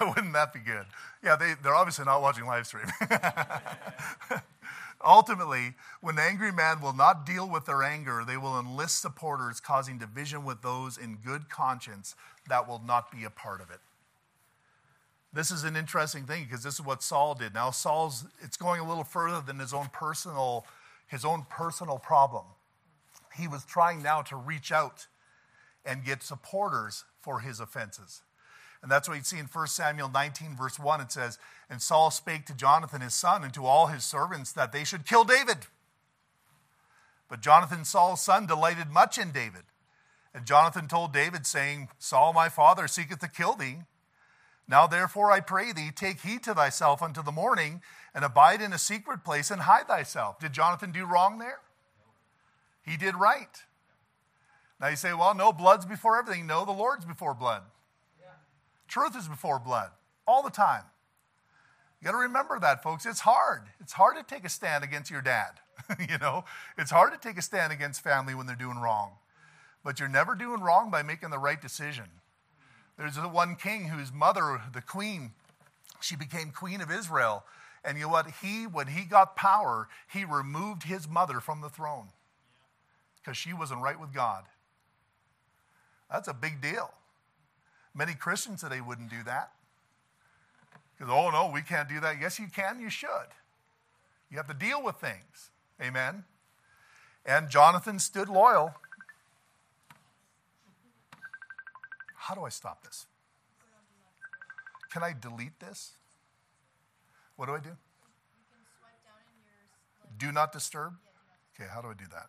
Wouldn't 0.00 0.32
that 0.32 0.52
be 0.52 0.60
good? 0.60 0.86
Yeah, 1.22 1.36
they, 1.36 1.54
they're 1.62 1.74
obviously 1.74 2.04
not 2.04 2.22
watching 2.22 2.46
live 2.46 2.66
stream. 2.66 2.86
Ultimately, 5.04 5.74
when 6.00 6.16
the 6.16 6.22
angry 6.22 6.52
man 6.52 6.80
will 6.80 6.92
not 6.92 7.24
deal 7.24 7.48
with 7.48 7.66
their 7.66 7.82
anger, 7.82 8.24
they 8.26 8.36
will 8.36 8.58
enlist 8.58 9.00
supporters, 9.00 9.60
causing 9.60 9.98
division 9.98 10.44
with 10.44 10.62
those 10.62 10.98
in 10.98 11.16
good 11.24 11.48
conscience 11.48 12.14
that 12.48 12.68
will 12.68 12.82
not 12.84 13.10
be 13.10 13.24
a 13.24 13.30
part 13.30 13.60
of 13.60 13.70
it. 13.70 13.78
This 15.32 15.50
is 15.50 15.64
an 15.64 15.76
interesting 15.76 16.24
thing 16.24 16.44
because 16.44 16.62
this 16.62 16.74
is 16.74 16.82
what 16.82 17.02
Saul 17.02 17.34
did. 17.34 17.54
Now 17.54 17.70
Saul's 17.70 18.24
it's 18.40 18.56
going 18.56 18.80
a 18.80 18.88
little 18.88 19.04
further 19.04 19.42
than 19.44 19.58
his 19.58 19.74
own 19.74 19.88
personal 19.92 20.64
his 21.06 21.24
own 21.24 21.46
personal 21.48 21.98
problem. 21.98 22.44
He 23.38 23.48
was 23.48 23.64
trying 23.64 24.02
now 24.02 24.22
to 24.22 24.36
reach 24.36 24.72
out 24.72 25.06
and 25.84 26.04
get 26.04 26.22
supporters 26.22 27.04
for 27.20 27.40
his 27.40 27.60
offenses. 27.60 28.22
And 28.82 28.90
that's 28.90 29.08
what 29.08 29.16
you 29.16 29.24
see 29.24 29.38
in 29.38 29.46
1 29.46 29.66
Samuel 29.66 30.08
19, 30.08 30.56
verse 30.56 30.78
1. 30.78 31.00
It 31.00 31.12
says, 31.12 31.38
And 31.68 31.82
Saul 31.82 32.10
spake 32.10 32.46
to 32.46 32.54
Jonathan 32.54 33.00
his 33.00 33.14
son 33.14 33.42
and 33.42 33.52
to 33.54 33.66
all 33.66 33.88
his 33.88 34.04
servants 34.04 34.52
that 34.52 34.72
they 34.72 34.84
should 34.84 35.06
kill 35.06 35.24
David. 35.24 35.66
But 37.28 37.40
Jonathan, 37.40 37.84
Saul's 37.84 38.22
son, 38.22 38.46
delighted 38.46 38.90
much 38.90 39.18
in 39.18 39.32
David. 39.32 39.64
And 40.32 40.46
Jonathan 40.46 40.86
told 40.86 41.12
David, 41.12 41.46
saying, 41.46 41.88
Saul 41.98 42.32
my 42.32 42.48
father 42.48 42.86
seeketh 42.86 43.18
to 43.20 43.28
kill 43.28 43.54
thee. 43.54 43.78
Now 44.68 44.86
therefore 44.86 45.32
I 45.32 45.40
pray 45.40 45.72
thee, 45.72 45.90
take 45.94 46.20
heed 46.20 46.42
to 46.44 46.54
thyself 46.54 47.02
unto 47.02 47.22
the 47.22 47.32
morning, 47.32 47.80
and 48.14 48.24
abide 48.24 48.60
in 48.60 48.72
a 48.72 48.78
secret 48.78 49.24
place 49.24 49.50
and 49.50 49.62
hide 49.62 49.88
thyself. 49.88 50.38
Did 50.38 50.52
Jonathan 50.52 50.92
do 50.92 51.04
wrong 51.06 51.38
there? 51.38 51.60
He 52.88 52.96
did 52.96 53.14
right. 53.14 53.62
Now 54.80 54.88
you 54.88 54.96
say, 54.96 55.12
well, 55.12 55.34
no, 55.34 55.52
blood's 55.52 55.84
before 55.84 56.18
everything. 56.18 56.46
No, 56.46 56.64
the 56.64 56.72
Lord's 56.72 57.04
before 57.04 57.34
blood. 57.34 57.62
Truth 58.86 59.16
is 59.16 59.28
before 59.28 59.58
blood 59.58 59.90
all 60.26 60.42
the 60.42 60.50
time. 60.50 60.84
You 62.00 62.06
got 62.06 62.12
to 62.12 62.18
remember 62.18 62.58
that, 62.60 62.82
folks. 62.82 63.04
It's 63.04 63.20
hard. 63.20 63.62
It's 63.80 63.92
hard 63.92 64.16
to 64.16 64.22
take 64.22 64.44
a 64.44 64.48
stand 64.48 64.82
against 64.82 65.10
your 65.10 65.20
dad. 65.20 65.60
you 66.08 66.16
know, 66.18 66.44
it's 66.78 66.90
hard 66.90 67.12
to 67.12 67.18
take 67.18 67.36
a 67.36 67.42
stand 67.42 67.72
against 67.72 68.02
family 68.02 68.34
when 68.34 68.46
they're 68.46 68.56
doing 68.56 68.78
wrong. 68.78 69.12
But 69.84 70.00
you're 70.00 70.08
never 70.08 70.34
doing 70.34 70.60
wrong 70.60 70.90
by 70.90 71.02
making 71.02 71.30
the 71.30 71.38
right 71.38 71.60
decision. 71.60 72.06
There's 72.96 73.16
the 73.16 73.28
one 73.28 73.56
king 73.56 73.88
whose 73.88 74.12
mother, 74.12 74.62
the 74.72 74.80
queen, 74.80 75.32
she 76.00 76.16
became 76.16 76.50
queen 76.50 76.80
of 76.80 76.90
Israel. 76.90 77.44
And 77.84 77.98
you 77.98 78.04
know 78.04 78.10
what? 78.10 78.30
He, 78.42 78.64
when 78.64 78.86
he 78.88 79.04
got 79.04 79.36
power, 79.36 79.88
he 80.12 80.24
removed 80.24 80.84
his 80.84 81.08
mother 81.08 81.40
from 81.40 81.60
the 81.60 81.68
throne 81.68 82.08
because 83.28 83.36
she 83.36 83.52
wasn't 83.52 83.78
right 83.82 84.00
with 84.00 84.14
God. 84.14 84.44
That's 86.10 86.28
a 86.28 86.32
big 86.32 86.62
deal. 86.62 86.94
Many 87.94 88.14
Christians 88.14 88.62
today 88.62 88.80
wouldn't 88.80 89.10
do 89.10 89.22
that. 89.26 89.52
Because, 90.96 91.12
oh 91.14 91.28
no, 91.28 91.50
we 91.52 91.60
can't 91.60 91.90
do 91.90 92.00
that. 92.00 92.16
Yes, 92.18 92.38
you 92.38 92.46
can, 92.46 92.80
you 92.80 92.88
should. 92.88 93.28
You 94.30 94.38
have 94.38 94.46
to 94.46 94.54
deal 94.54 94.82
with 94.82 94.96
things. 94.96 95.50
Amen. 95.78 96.24
And 97.26 97.50
Jonathan 97.50 97.98
stood 97.98 98.30
loyal. 98.30 98.74
How 102.14 102.34
do 102.34 102.44
I 102.44 102.48
stop 102.48 102.82
this? 102.82 103.04
Can 104.90 105.02
I 105.02 105.14
delete 105.20 105.60
this? 105.60 105.98
What 107.36 107.44
do 107.44 107.52
I 107.52 107.60
do? 107.60 107.76
Do 110.16 110.32
not 110.32 110.50
disturb? 110.50 110.94
Okay, 111.54 111.68
how 111.70 111.82
do 111.82 111.88
I 111.88 111.94
do 111.94 112.06
that? 112.10 112.28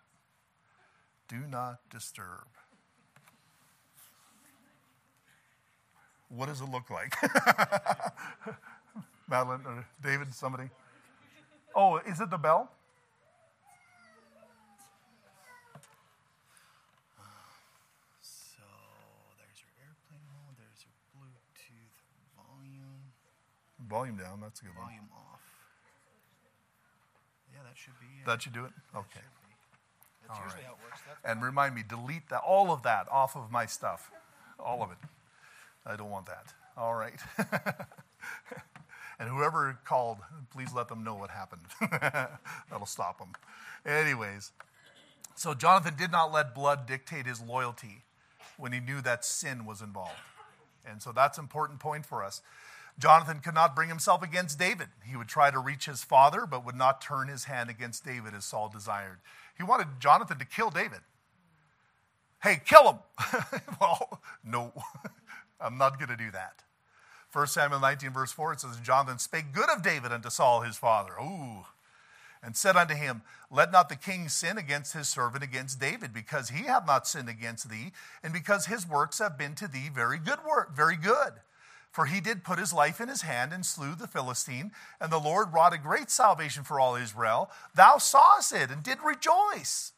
Do 1.30 1.38
not 1.48 1.78
disturb. 1.92 2.48
What 6.30 6.48
does 6.48 6.60
it 6.62 6.70
look 6.70 6.90
like? 6.90 7.16
Madeline 9.30 9.62
or 9.66 9.86
David, 10.04 10.34
somebody? 10.34 10.70
Oh, 11.76 11.98
is 11.98 12.20
it 12.20 12.32
the 12.32 12.38
bell? 12.38 12.72
So 18.22 18.66
there's 19.38 19.62
your 19.62 19.70
airplane 19.86 20.26
mode, 20.34 20.58
there's 20.58 20.82
your 20.82 20.98
Bluetooth 21.14 21.94
volume. 22.36 23.14
Volume 23.88 24.18
down, 24.18 24.42
that's 24.42 24.62
a 24.62 24.64
good 24.64 24.76
one. 24.76 24.86
Volume 24.86 25.10
off. 25.16 25.42
Yeah, 27.54 27.62
that 27.64 27.78
should 27.78 28.00
be 28.00 28.08
it. 28.22 28.26
That 28.26 28.42
should 28.42 28.54
do 28.54 28.66
it? 28.66 28.72
Okay. 28.96 29.22
That's 30.30 30.40
All 30.40 30.46
usually 30.46 30.64
right. 30.64 30.68
how 30.68 30.74
it 30.74 30.86
works. 30.86 31.02
That's 31.08 31.20
And 31.26 31.44
remind 31.44 31.76
me, 31.76 31.84
delete 31.88 32.30
that, 32.30 32.42
all 32.42 32.72
of 32.72 32.84
that 32.84 33.08
off 33.12 33.36
of 33.36 33.52
my 33.52 33.66
stuff. 33.66 34.12
All 34.60 34.84
of 34.84 34.92
it. 34.92 34.98
I 35.86 35.96
don't 35.96 36.12
want 36.12 36.28
that. 36.28 36.54
All 36.78 36.94
right. 36.94 37.20
and 39.20 39.30
whoever 39.30 39.80
called, 39.86 40.20
please 40.52 40.74
let 40.74 40.88
them 40.88 41.04
know 41.04 41.16
what 41.16 41.32
happened. 41.32 41.62
That'll 42.70 42.86
stop 42.86 43.18
them. 43.18 43.34
Anyways, 43.86 44.52
so 45.36 45.54
Jonathan 45.54 45.96
did 45.98 46.12
not 46.12 46.32
let 46.32 46.54
blood 46.54 46.86
dictate 46.86 47.26
his 47.26 47.42
loyalty 47.42 48.04
when 48.58 48.72
he 48.72 48.80
knew 48.80 49.02
that 49.02 49.26
sin 49.26 49.66
was 49.66 49.82
involved. 49.82 50.20
And 50.86 51.02
so 51.02 51.12
that's 51.12 51.38
an 51.38 51.44
important 51.46 51.80
point 51.80 52.06
for 52.06 52.24
us. 52.24 52.42
Jonathan 53.00 53.40
could 53.40 53.54
not 53.54 53.76
bring 53.76 53.88
himself 53.88 54.22
against 54.22 54.60
David. 54.60 54.90
He 55.06 55.16
would 55.16 55.30
try 55.30 55.50
to 55.50 55.60
reach 55.60 55.86
his 55.86 56.04
father, 56.04 56.46
but 56.46 56.66
would 56.66 56.76
not 56.76 57.02
turn 57.02 57.30
his 57.30 57.46
hand 57.46 57.70
against 57.70 58.06
David 58.06 58.34
as 58.34 58.44
Saul 58.44 58.68
desired. 58.70 59.20
He 59.60 59.64
wanted 59.64 59.88
Jonathan 60.00 60.40
to 60.40 60.46
kill 60.46 60.70
David. 60.70 61.02
Hey, 62.42 62.62
kill 62.66 62.90
him. 62.94 63.00
well, 63.82 64.22
no, 64.44 64.72
I'm 65.62 65.78
not 65.78 66.00
going 66.00 66.10
to 66.10 66.18
do 66.18 66.32
that. 66.32 66.64
1 67.34 67.48
Samuel 67.48 67.82
19, 67.82 68.12
verse 68.12 68.32
4, 68.32 68.54
it 68.54 68.62
says, 68.62 68.78
Jonathan 68.82 69.20
spake 69.20 69.52
good 69.54 69.70
of 69.70 69.84
David 69.84 70.14
unto 70.14 70.30
Saul 70.30 70.62
his 70.62 70.78
father. 70.78 71.12
Ooh. 71.22 71.66
And 72.42 72.56
said 72.56 72.78
unto 72.78 72.96
him, 72.96 73.22
Let 73.52 73.74
not 73.74 73.90
the 73.90 73.98
king 73.98 74.30
sin 74.30 74.58
against 74.58 74.94
his 74.94 75.10
servant 75.10 75.44
against 75.44 75.80
David, 75.80 76.14
because 76.14 76.50
he 76.50 76.64
hath 76.64 76.88
not 76.88 77.06
sinned 77.06 77.28
against 77.28 77.70
thee, 77.70 77.92
and 78.24 78.32
because 78.32 78.68
his 78.68 78.88
works 78.88 79.20
have 79.20 79.38
been 79.38 79.56
to 79.56 79.68
thee 79.68 79.90
very 79.94 80.18
good 80.18 80.40
work, 80.50 80.74
very 80.74 80.96
good. 80.96 81.34
For 81.92 82.06
he 82.06 82.22
did 82.22 82.44
put 82.44 82.60
his 82.60 82.74
life 82.74 83.02
in 83.02 83.10
his 83.10 83.24
hand 83.24 83.52
and 83.52 83.66
slew 83.66 83.96
the 83.96 84.08
Philistine, 84.08 84.72
and 85.02 85.12
the 85.12 85.18
Lord 85.18 85.54
wrought 85.54 85.74
a 85.74 85.78
great 85.78 86.12
salvation 86.12 86.64
for 86.64 86.80
all 86.80 86.96
Israel. 86.96 87.50
Thou 87.76 87.98
sawest 87.98 88.54
it 88.54 88.70
and 88.70 88.84
did 88.84 89.00
rejoice. 89.04 89.94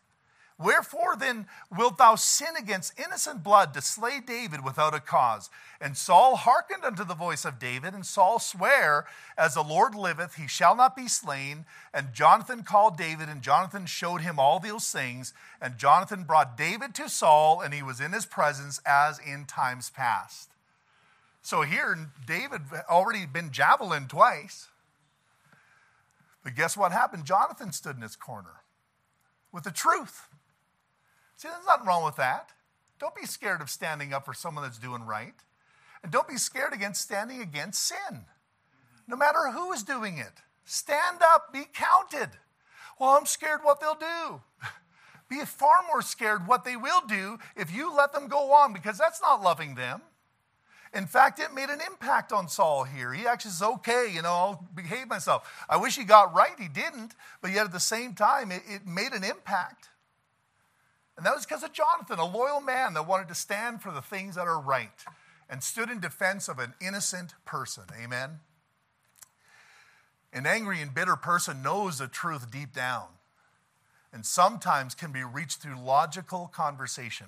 Wherefore 0.61 1.15
then 1.15 1.47
wilt 1.75 1.97
thou 1.97 2.15
sin 2.15 2.55
against 2.57 2.99
innocent 2.99 3.43
blood 3.43 3.73
to 3.73 3.81
slay 3.81 4.19
David 4.19 4.63
without 4.63 4.93
a 4.93 4.99
cause? 4.99 5.49
And 5.79 5.97
Saul 5.97 6.35
hearkened 6.35 6.85
unto 6.85 7.03
the 7.03 7.15
voice 7.15 7.45
of 7.45 7.57
David, 7.57 7.95
and 7.95 8.05
Saul 8.05 8.37
sware, 8.37 9.05
As 9.37 9.55
the 9.55 9.63
Lord 9.63 9.95
liveth, 9.95 10.35
he 10.35 10.47
shall 10.47 10.75
not 10.75 10.95
be 10.95 11.07
slain. 11.07 11.65
And 11.93 12.13
Jonathan 12.13 12.61
called 12.61 12.95
David, 12.95 13.27
and 13.27 13.41
Jonathan 13.41 13.87
showed 13.87 14.21
him 14.21 14.37
all 14.37 14.59
those 14.59 14.91
things. 14.91 15.33
And 15.59 15.79
Jonathan 15.79 16.23
brought 16.25 16.57
David 16.57 16.93
to 16.95 17.09
Saul, 17.09 17.61
and 17.61 17.73
he 17.73 17.81
was 17.81 17.99
in 17.99 18.11
his 18.11 18.27
presence 18.27 18.79
as 18.85 19.17
in 19.17 19.45
times 19.45 19.89
past. 19.89 20.51
So 21.41 21.63
here, 21.63 21.97
David 22.25 22.61
already 22.89 23.25
been 23.25 23.51
javelin 23.51 24.07
twice. 24.07 24.67
But 26.43 26.55
guess 26.55 26.77
what 26.77 26.91
happened? 26.91 27.25
Jonathan 27.25 27.71
stood 27.71 27.95
in 27.95 28.01
his 28.01 28.15
corner 28.15 28.61
with 29.51 29.63
the 29.63 29.71
truth. 29.71 30.27
See, 31.35 31.47
there's 31.47 31.65
nothing 31.65 31.87
wrong 31.87 32.03
with 32.03 32.15
that. 32.17 32.51
Don't 32.99 33.15
be 33.15 33.25
scared 33.25 33.61
of 33.61 33.69
standing 33.69 34.13
up 34.13 34.25
for 34.25 34.33
someone 34.33 34.63
that's 34.63 34.77
doing 34.77 35.03
right. 35.03 35.33
And 36.03 36.11
don't 36.11 36.27
be 36.27 36.37
scared 36.37 36.73
against 36.73 37.01
standing 37.01 37.41
against 37.41 37.83
sin. 37.83 38.25
No 39.07 39.15
matter 39.15 39.51
who 39.51 39.71
is 39.71 39.83
doing 39.83 40.17
it, 40.17 40.41
stand 40.65 41.21
up, 41.21 41.51
be 41.51 41.65
counted. 41.73 42.29
Well, 42.99 43.17
I'm 43.17 43.25
scared 43.25 43.61
what 43.63 43.79
they'll 43.79 43.95
do. 43.95 44.41
Be 45.29 45.45
far 45.45 45.77
more 45.87 46.01
scared 46.01 46.45
what 46.45 46.65
they 46.65 46.75
will 46.75 47.01
do 47.07 47.39
if 47.55 47.73
you 47.73 47.95
let 47.95 48.11
them 48.11 48.27
go 48.27 48.51
on 48.51 48.73
because 48.73 48.97
that's 48.97 49.21
not 49.21 49.41
loving 49.41 49.75
them. 49.75 50.01
In 50.93 51.07
fact, 51.07 51.39
it 51.39 51.53
made 51.53 51.69
an 51.69 51.79
impact 51.85 52.33
on 52.33 52.49
Saul 52.49 52.83
here. 52.83 53.13
He 53.13 53.25
actually 53.25 53.51
says, 53.51 53.61
okay, 53.61 54.11
you 54.13 54.21
know, 54.21 54.29
I'll 54.29 54.67
behave 54.75 55.07
myself. 55.07 55.65
I 55.69 55.77
wish 55.77 55.95
he 55.95 56.03
got 56.03 56.33
right. 56.33 56.59
He 56.59 56.67
didn't. 56.67 57.15
But 57.41 57.51
yet 57.51 57.65
at 57.65 57.71
the 57.71 57.79
same 57.79 58.13
time, 58.13 58.51
it, 58.51 58.63
it 58.67 58.85
made 58.85 59.13
an 59.13 59.23
impact. 59.23 59.87
And 61.15 61.25
that 61.25 61.33
was 61.33 61.45
because 61.45 61.63
of 61.63 61.71
Jonathan, 61.71 62.19
a 62.19 62.25
loyal 62.25 62.59
man 62.59 62.93
that 62.95 63.07
wanted 63.07 63.29
to 63.29 63.35
stand 63.35 63.81
for 63.81 63.91
the 63.91 64.01
things 64.01 64.35
that 64.35 64.47
are 64.47 64.59
right 64.59 64.89
and 65.49 65.63
stood 65.63 65.89
in 65.89 65.99
defense 65.99 66.49
of 66.49 66.59
an 66.59 66.73
innocent 66.81 67.35
person. 67.45 67.83
Amen. 68.01 68.39
An 70.33 70.45
angry 70.45 70.81
and 70.81 70.93
bitter 70.93 71.15
person 71.15 71.61
knows 71.61 71.99
the 71.99 72.07
truth 72.07 72.51
deep 72.51 72.73
down 72.73 73.07
and 74.13 74.25
sometimes 74.25 74.95
can 74.95 75.11
be 75.11 75.23
reached 75.23 75.61
through 75.61 75.79
logical 75.79 76.47
conversation. 76.47 77.27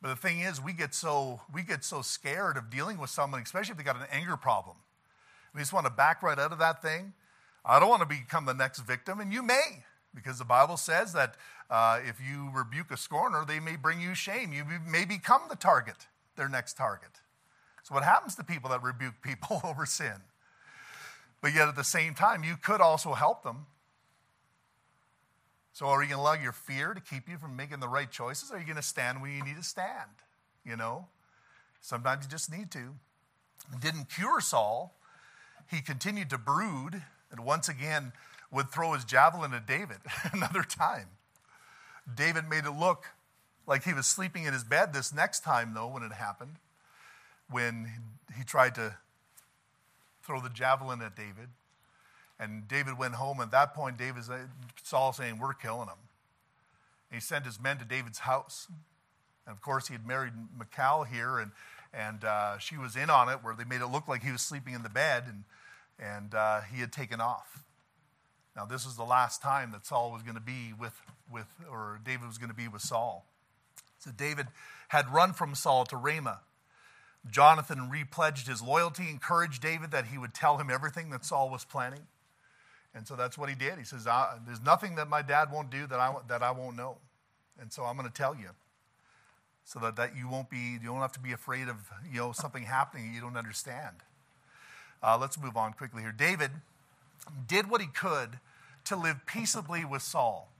But 0.00 0.08
the 0.08 0.16
thing 0.16 0.40
is, 0.40 0.60
we 0.60 0.72
get 0.72 0.94
so 0.94 1.40
we 1.52 1.62
get 1.62 1.84
so 1.84 2.02
scared 2.02 2.56
of 2.56 2.70
dealing 2.70 2.98
with 2.98 3.10
someone, 3.10 3.42
especially 3.42 3.72
if 3.72 3.78
they 3.78 3.84
got 3.84 3.96
an 3.96 4.06
anger 4.12 4.36
problem. 4.36 4.76
We 5.54 5.60
just 5.60 5.72
want 5.72 5.86
to 5.86 5.92
back 5.92 6.22
right 6.22 6.38
out 6.38 6.52
of 6.52 6.58
that 6.58 6.82
thing. 6.82 7.14
I 7.64 7.80
don't 7.80 7.88
want 7.88 8.02
to 8.02 8.08
become 8.08 8.44
the 8.44 8.54
next 8.54 8.80
victim, 8.80 9.20
and 9.20 9.32
you 9.32 9.42
may, 9.42 9.84
because 10.14 10.38
the 10.38 10.44
Bible 10.44 10.76
says 10.76 11.12
that 11.14 11.34
uh, 11.68 12.00
if 12.06 12.20
you 12.20 12.50
rebuke 12.54 12.90
a 12.90 12.96
scorner, 12.96 13.44
they 13.46 13.60
may 13.60 13.76
bring 13.76 14.00
you 14.00 14.14
shame. 14.14 14.52
You 14.52 14.64
may 14.88 15.04
become 15.04 15.42
the 15.50 15.56
target, 15.56 16.06
their 16.36 16.48
next 16.48 16.76
target. 16.76 17.10
So, 17.82 17.94
what 17.94 18.04
happens 18.04 18.34
to 18.36 18.44
people 18.44 18.70
that 18.70 18.82
rebuke 18.82 19.14
people 19.22 19.60
over 19.64 19.84
sin? 19.84 20.22
But 21.40 21.54
yet, 21.54 21.68
at 21.68 21.76
the 21.76 21.84
same 21.84 22.14
time, 22.14 22.44
you 22.44 22.56
could 22.56 22.80
also 22.80 23.14
help 23.14 23.42
them. 23.42 23.66
So, 25.78 25.86
are 25.86 26.02
you 26.02 26.08
going 26.08 26.18
to 26.18 26.22
allow 26.22 26.32
your 26.32 26.50
fear 26.50 26.92
to 26.92 27.00
keep 27.00 27.28
you 27.28 27.38
from 27.38 27.54
making 27.54 27.78
the 27.78 27.86
right 27.86 28.10
choices? 28.10 28.50
Or 28.50 28.56
are 28.56 28.58
you 28.58 28.64
going 28.64 28.74
to 28.74 28.82
stand 28.82 29.22
where 29.22 29.30
you 29.30 29.44
need 29.44 29.54
to 29.54 29.62
stand? 29.62 30.10
You 30.64 30.74
know, 30.74 31.06
sometimes 31.80 32.24
you 32.24 32.28
just 32.28 32.50
need 32.50 32.72
to. 32.72 32.96
It 33.72 33.80
didn't 33.80 34.10
cure 34.10 34.40
Saul. 34.40 34.92
He 35.70 35.80
continued 35.80 36.30
to 36.30 36.38
brood 36.38 37.00
and 37.30 37.44
once 37.44 37.68
again 37.68 38.10
would 38.50 38.70
throw 38.70 38.94
his 38.94 39.04
javelin 39.04 39.54
at 39.54 39.68
David 39.68 39.98
another 40.32 40.64
time. 40.64 41.10
David 42.12 42.48
made 42.50 42.64
it 42.64 42.72
look 42.76 43.10
like 43.64 43.84
he 43.84 43.94
was 43.94 44.08
sleeping 44.08 44.46
in 44.46 44.52
his 44.52 44.64
bed 44.64 44.92
this 44.92 45.14
next 45.14 45.44
time, 45.44 45.74
though, 45.74 45.86
when 45.86 46.02
it 46.02 46.10
happened, 46.10 46.56
when 47.48 47.88
he 48.36 48.42
tried 48.42 48.74
to 48.74 48.96
throw 50.24 50.40
the 50.40 50.50
javelin 50.50 51.02
at 51.02 51.14
David. 51.14 51.50
And 52.40 52.68
David 52.68 52.98
went 52.98 53.14
home. 53.14 53.40
At 53.40 53.50
that 53.50 53.74
point, 53.74 53.98
David, 53.98 54.22
Saul 54.82 55.12
saying, 55.12 55.38
We're 55.38 55.54
killing 55.54 55.88
him. 55.88 55.98
And 57.10 57.20
he 57.20 57.20
sent 57.20 57.44
his 57.44 57.60
men 57.60 57.78
to 57.78 57.84
David's 57.84 58.20
house. 58.20 58.68
And 59.46 59.54
of 59.54 59.62
course, 59.62 59.88
he 59.88 59.94
had 59.94 60.06
married 60.06 60.34
Michal 60.56 61.04
here, 61.04 61.38
and, 61.38 61.52
and 61.92 62.22
uh, 62.22 62.58
she 62.58 62.76
was 62.76 62.96
in 62.96 63.08
on 63.08 63.28
it, 63.28 63.42
where 63.42 63.54
they 63.54 63.64
made 63.64 63.80
it 63.80 63.86
look 63.86 64.06
like 64.06 64.22
he 64.22 64.30
was 64.30 64.42
sleeping 64.42 64.74
in 64.74 64.82
the 64.82 64.90
bed, 64.90 65.24
and, 65.26 65.44
and 65.98 66.34
uh, 66.34 66.60
he 66.72 66.80
had 66.80 66.92
taken 66.92 67.20
off. 67.20 67.64
Now, 68.54 68.66
this 68.66 68.84
was 68.84 68.96
the 68.96 69.04
last 69.04 69.40
time 69.40 69.72
that 69.72 69.86
Saul 69.86 70.12
was 70.12 70.22
going 70.22 70.34
to 70.34 70.40
be 70.40 70.74
with, 70.78 71.00
with, 71.32 71.46
or 71.70 72.00
David 72.04 72.26
was 72.26 72.38
going 72.38 72.50
to 72.50 72.56
be 72.56 72.68
with 72.68 72.82
Saul. 72.82 73.24
So 73.98 74.10
David 74.10 74.48
had 74.88 75.08
run 75.12 75.32
from 75.32 75.54
Saul 75.54 75.84
to 75.86 75.96
Ramah. 75.96 76.40
Jonathan 77.30 77.88
repledged 77.88 78.46
his 78.46 78.62
loyalty, 78.62 79.08
encouraged 79.10 79.62
David 79.62 79.90
that 79.92 80.06
he 80.06 80.18
would 80.18 80.34
tell 80.34 80.58
him 80.58 80.70
everything 80.70 81.10
that 81.10 81.24
Saul 81.24 81.50
was 81.50 81.64
planning. 81.64 82.02
And 82.94 83.06
so 83.06 83.16
that's 83.16 83.36
what 83.36 83.48
he 83.48 83.54
did. 83.54 83.78
He 83.78 83.84
says, 83.84 84.04
There's 84.46 84.62
nothing 84.62 84.96
that 84.96 85.08
my 85.08 85.22
dad 85.22 85.52
won't 85.52 85.70
do 85.70 85.86
that 85.86 86.00
I, 86.00 86.14
that 86.28 86.42
I 86.42 86.50
won't 86.50 86.76
know. 86.76 86.98
And 87.60 87.72
so 87.72 87.84
I'm 87.84 87.96
going 87.96 88.08
to 88.08 88.14
tell 88.14 88.34
you 88.34 88.50
so 89.64 89.78
that, 89.80 89.96
that 89.96 90.16
you 90.16 90.28
won't 90.28 90.48
be, 90.48 90.78
you 90.80 90.86
don't 90.86 91.00
have 91.00 91.12
to 91.12 91.20
be 91.20 91.32
afraid 91.32 91.68
of 91.68 91.76
you 92.10 92.18
know, 92.18 92.32
something 92.32 92.62
happening 92.62 93.12
you 93.14 93.20
don't 93.20 93.36
understand. 93.36 93.96
Uh, 95.02 95.18
let's 95.20 95.38
move 95.38 95.56
on 95.56 95.72
quickly 95.72 96.02
here. 96.02 96.12
David 96.16 96.50
did 97.46 97.68
what 97.68 97.80
he 97.80 97.86
could 97.86 98.38
to 98.84 98.96
live 98.96 99.26
peaceably 99.26 99.84
with 99.84 100.02
Saul. 100.02 100.50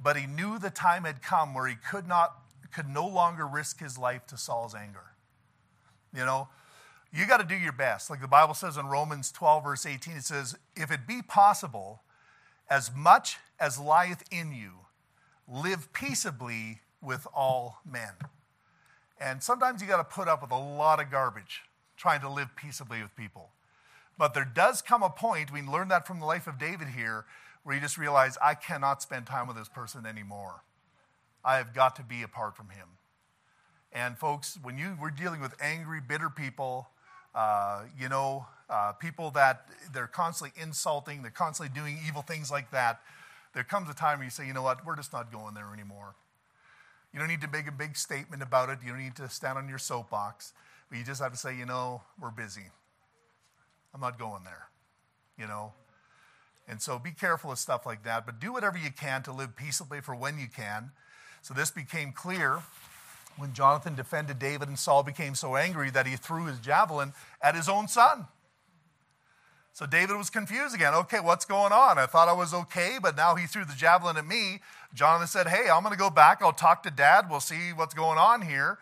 But 0.00 0.16
he 0.16 0.26
knew 0.26 0.58
the 0.58 0.70
time 0.70 1.04
had 1.04 1.22
come 1.22 1.54
where 1.54 1.66
he 1.66 1.74
could 1.74 2.06
not 2.06 2.36
could 2.72 2.88
no 2.88 3.06
longer 3.06 3.46
risk 3.46 3.80
his 3.80 3.98
life 3.98 4.26
to 4.28 4.36
Saul's 4.36 4.74
anger. 4.74 5.12
You 6.14 6.24
know, 6.24 6.48
you 7.12 7.26
got 7.26 7.38
to 7.38 7.46
do 7.46 7.54
your 7.54 7.72
best. 7.72 8.08
Like 8.08 8.20
the 8.20 8.28
Bible 8.28 8.54
says 8.54 8.76
in 8.76 8.86
Romans 8.86 9.30
12, 9.32 9.64
verse 9.64 9.86
18, 9.86 10.16
it 10.16 10.24
says, 10.24 10.56
If 10.74 10.90
it 10.90 11.06
be 11.06 11.20
possible, 11.22 12.02
as 12.70 12.90
much 12.94 13.36
as 13.60 13.78
lieth 13.78 14.22
in 14.30 14.52
you, 14.52 14.72
live 15.46 15.92
peaceably 15.92 16.80
with 17.02 17.26
all 17.34 17.80
men. 17.84 18.12
And 19.20 19.42
sometimes 19.42 19.82
you 19.82 19.88
got 19.88 19.98
to 19.98 20.04
put 20.04 20.26
up 20.26 20.42
with 20.42 20.50
a 20.50 20.58
lot 20.58 21.00
of 21.00 21.10
garbage 21.10 21.62
trying 21.96 22.20
to 22.22 22.28
live 22.28 22.56
peaceably 22.56 23.02
with 23.02 23.14
people. 23.14 23.50
But 24.18 24.34
there 24.34 24.44
does 24.44 24.82
come 24.82 25.02
a 25.02 25.10
point, 25.10 25.52
we 25.52 25.62
learned 25.62 25.90
that 25.90 26.06
from 26.06 26.20
the 26.20 26.26
life 26.26 26.46
of 26.46 26.58
David 26.58 26.88
here, 26.88 27.24
where 27.62 27.74
you 27.74 27.80
just 27.80 27.98
realize, 27.98 28.36
I 28.42 28.54
cannot 28.54 29.02
spend 29.02 29.26
time 29.26 29.46
with 29.46 29.56
this 29.56 29.68
person 29.68 30.06
anymore. 30.06 30.62
I 31.44 31.56
have 31.56 31.74
got 31.74 31.96
to 31.96 32.02
be 32.02 32.22
apart 32.22 32.56
from 32.56 32.70
him. 32.70 32.88
And 33.92 34.18
folks, 34.18 34.58
when 34.62 34.78
you 34.78 34.96
we're 35.00 35.10
dealing 35.10 35.40
with 35.40 35.54
angry, 35.60 36.00
bitter 36.00 36.30
people, 36.30 36.88
uh, 37.34 37.82
you 37.98 38.08
know, 38.08 38.46
uh, 38.68 38.92
people 38.92 39.30
that 39.32 39.66
they're 39.92 40.06
constantly 40.06 40.60
insulting, 40.60 41.22
they're 41.22 41.30
constantly 41.30 41.72
doing 41.74 41.98
evil 42.06 42.22
things 42.22 42.50
like 42.50 42.70
that, 42.70 43.00
there 43.54 43.64
comes 43.64 43.90
a 43.90 43.94
time 43.94 44.18
where 44.18 44.24
you 44.24 44.30
say, 44.30 44.46
you 44.46 44.54
know 44.54 44.62
what, 44.62 44.84
we're 44.86 44.96
just 44.96 45.12
not 45.12 45.30
going 45.30 45.54
there 45.54 45.72
anymore. 45.72 46.14
You 47.12 47.18
don't 47.18 47.28
need 47.28 47.42
to 47.42 47.48
make 47.48 47.66
a 47.66 47.72
big 47.72 47.96
statement 47.96 48.42
about 48.42 48.70
it. 48.70 48.78
You 48.82 48.92
don't 48.92 49.02
need 49.02 49.16
to 49.16 49.28
stand 49.28 49.58
on 49.58 49.68
your 49.68 49.78
soapbox. 49.78 50.54
But 50.88 50.98
you 50.98 51.04
just 51.04 51.20
have 51.20 51.32
to 51.32 51.38
say, 51.38 51.56
you 51.56 51.66
know, 51.66 52.02
we're 52.18 52.30
busy. 52.30 52.70
I'm 53.94 54.00
not 54.00 54.18
going 54.18 54.44
there, 54.44 54.68
you 55.38 55.46
know. 55.46 55.72
And 56.66 56.80
so 56.80 56.98
be 56.98 57.10
careful 57.10 57.52
of 57.52 57.58
stuff 57.58 57.84
like 57.84 58.04
that, 58.04 58.24
but 58.24 58.40
do 58.40 58.52
whatever 58.52 58.78
you 58.78 58.90
can 58.90 59.22
to 59.24 59.32
live 59.32 59.56
peaceably 59.56 60.00
for 60.00 60.14
when 60.14 60.38
you 60.38 60.46
can. 60.54 60.92
So 61.42 61.52
this 61.52 61.70
became 61.70 62.12
clear 62.12 62.62
when 63.36 63.52
Jonathan 63.52 63.94
defended 63.94 64.38
David 64.38 64.68
and 64.68 64.78
Saul 64.78 65.02
became 65.02 65.34
so 65.34 65.56
angry 65.56 65.90
that 65.90 66.06
he 66.06 66.16
threw 66.16 66.46
his 66.46 66.58
javelin 66.58 67.12
at 67.42 67.54
his 67.54 67.68
own 67.68 67.88
son. 67.88 68.26
So 69.74 69.86
David 69.86 70.16
was 70.16 70.28
confused 70.28 70.74
again. 70.74 70.92
Okay, 70.94 71.18
what's 71.18 71.46
going 71.46 71.72
on? 71.72 71.98
I 71.98 72.04
thought 72.04 72.28
I 72.28 72.34
was 72.34 72.52
okay, 72.52 72.98
but 73.00 73.16
now 73.16 73.36
he 73.36 73.46
threw 73.46 73.64
the 73.64 73.74
javelin 73.74 74.18
at 74.18 74.26
me. 74.26 74.60
Jonathan 74.92 75.26
said, 75.26 75.48
Hey, 75.48 75.70
I'm 75.70 75.82
going 75.82 75.94
to 75.94 75.98
go 75.98 76.10
back. 76.10 76.42
I'll 76.42 76.52
talk 76.52 76.82
to 76.82 76.90
dad. 76.90 77.30
We'll 77.30 77.40
see 77.40 77.72
what's 77.74 77.94
going 77.94 78.18
on 78.18 78.42
here. 78.42 78.78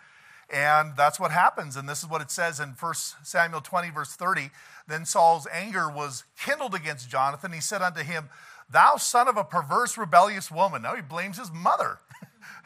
And 0.53 0.97
that's 0.97 1.21
what 1.21 1.31
happens. 1.31 1.77
And 1.77 1.89
this 1.89 2.03
is 2.03 2.09
what 2.09 2.21
it 2.21 2.31
says 2.31 2.59
in 2.59 2.71
1 2.71 2.95
Samuel 3.23 3.61
20, 3.61 3.91
verse 3.91 4.17
30. 4.17 4.51
Then 4.89 5.05
Saul's 5.05 5.47
anger 5.53 5.89
was 5.89 6.25
kindled 6.37 6.75
against 6.75 7.09
Jonathan. 7.09 7.53
He 7.53 7.61
said 7.61 7.83
unto 7.83 8.03
him, 8.03 8.29
Thou 8.69 8.97
son 8.97 9.29
of 9.29 9.37
a 9.37 9.45
perverse, 9.45 9.97
rebellious 9.97 10.51
woman. 10.51 10.83
Now 10.83 10.97
he 10.97 11.03
blames 11.03 11.39
his 11.39 11.53
mother. 11.53 12.01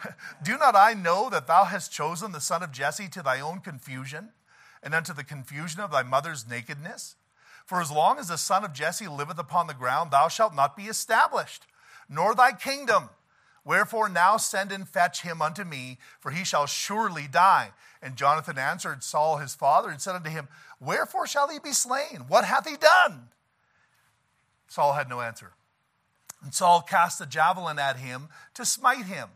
Do 0.43 0.59
not 0.59 0.77
I 0.77 0.95
know 0.95 1.29
that 1.31 1.47
thou 1.47 1.65
hast 1.65 1.93
chosen 1.93 2.33
the 2.33 2.41
son 2.41 2.63
of 2.63 2.73
Jesse 2.73 3.09
to 3.09 3.23
thy 3.23 3.41
own 3.41 3.61
confusion, 3.61 4.31
and 4.83 4.95
unto 4.95 5.13
the 5.13 5.25
confusion 5.25 5.81
of 5.81 5.91
thy 5.91 6.03
mother's 6.03 6.49
nakedness? 6.49 7.17
For 7.65 7.81
as 7.81 7.91
long 7.91 8.19
as 8.19 8.29
the 8.29 8.37
son 8.37 8.65
of 8.65 8.73
Jesse 8.75 9.09
liveth 9.09 9.39
upon 9.39 9.67
the 9.67 9.75
ground, 9.75 10.11
thou 10.11 10.29
shalt 10.29 10.55
not 10.55 10.77
be 10.77 10.85
established, 10.85 11.67
nor 12.09 12.35
thy 12.35 12.53
kingdom. 12.53 13.11
Wherefore 13.65 14.11
now 14.11 14.37
send 14.37 14.71
and 14.71 14.87
fetch 14.87 15.23
him 15.23 15.41
unto 15.41 15.65
me, 15.65 15.99
for 16.21 16.31
he 16.31 16.45
shall 16.45 16.67
surely 16.67 17.27
die. 17.27 17.71
And 18.03 18.17
Jonathan 18.17 18.59
answered 18.59 19.03
Saul 19.03 19.39
his 19.39 19.55
father 19.55 19.89
and 19.89 20.01
said 20.01 20.15
unto 20.15 20.29
him, 20.29 20.49
Wherefore 20.79 21.27
shall 21.27 21.49
he 21.49 21.59
be 21.59 21.73
slain? 21.73 22.27
What 22.29 22.45
hath 22.45 22.69
he 22.69 22.77
done? 22.77 23.29
Saul 24.69 24.93
had 24.93 25.09
no 25.09 25.23
answer. 25.23 25.53
And 26.43 26.53
Saul 26.53 26.83
cast 26.83 27.23
a 27.23 27.27
javelin 27.27 27.79
at 27.79 27.97
him 27.97 28.29
to 28.53 28.67
smite 28.67 29.07
him, 29.07 29.31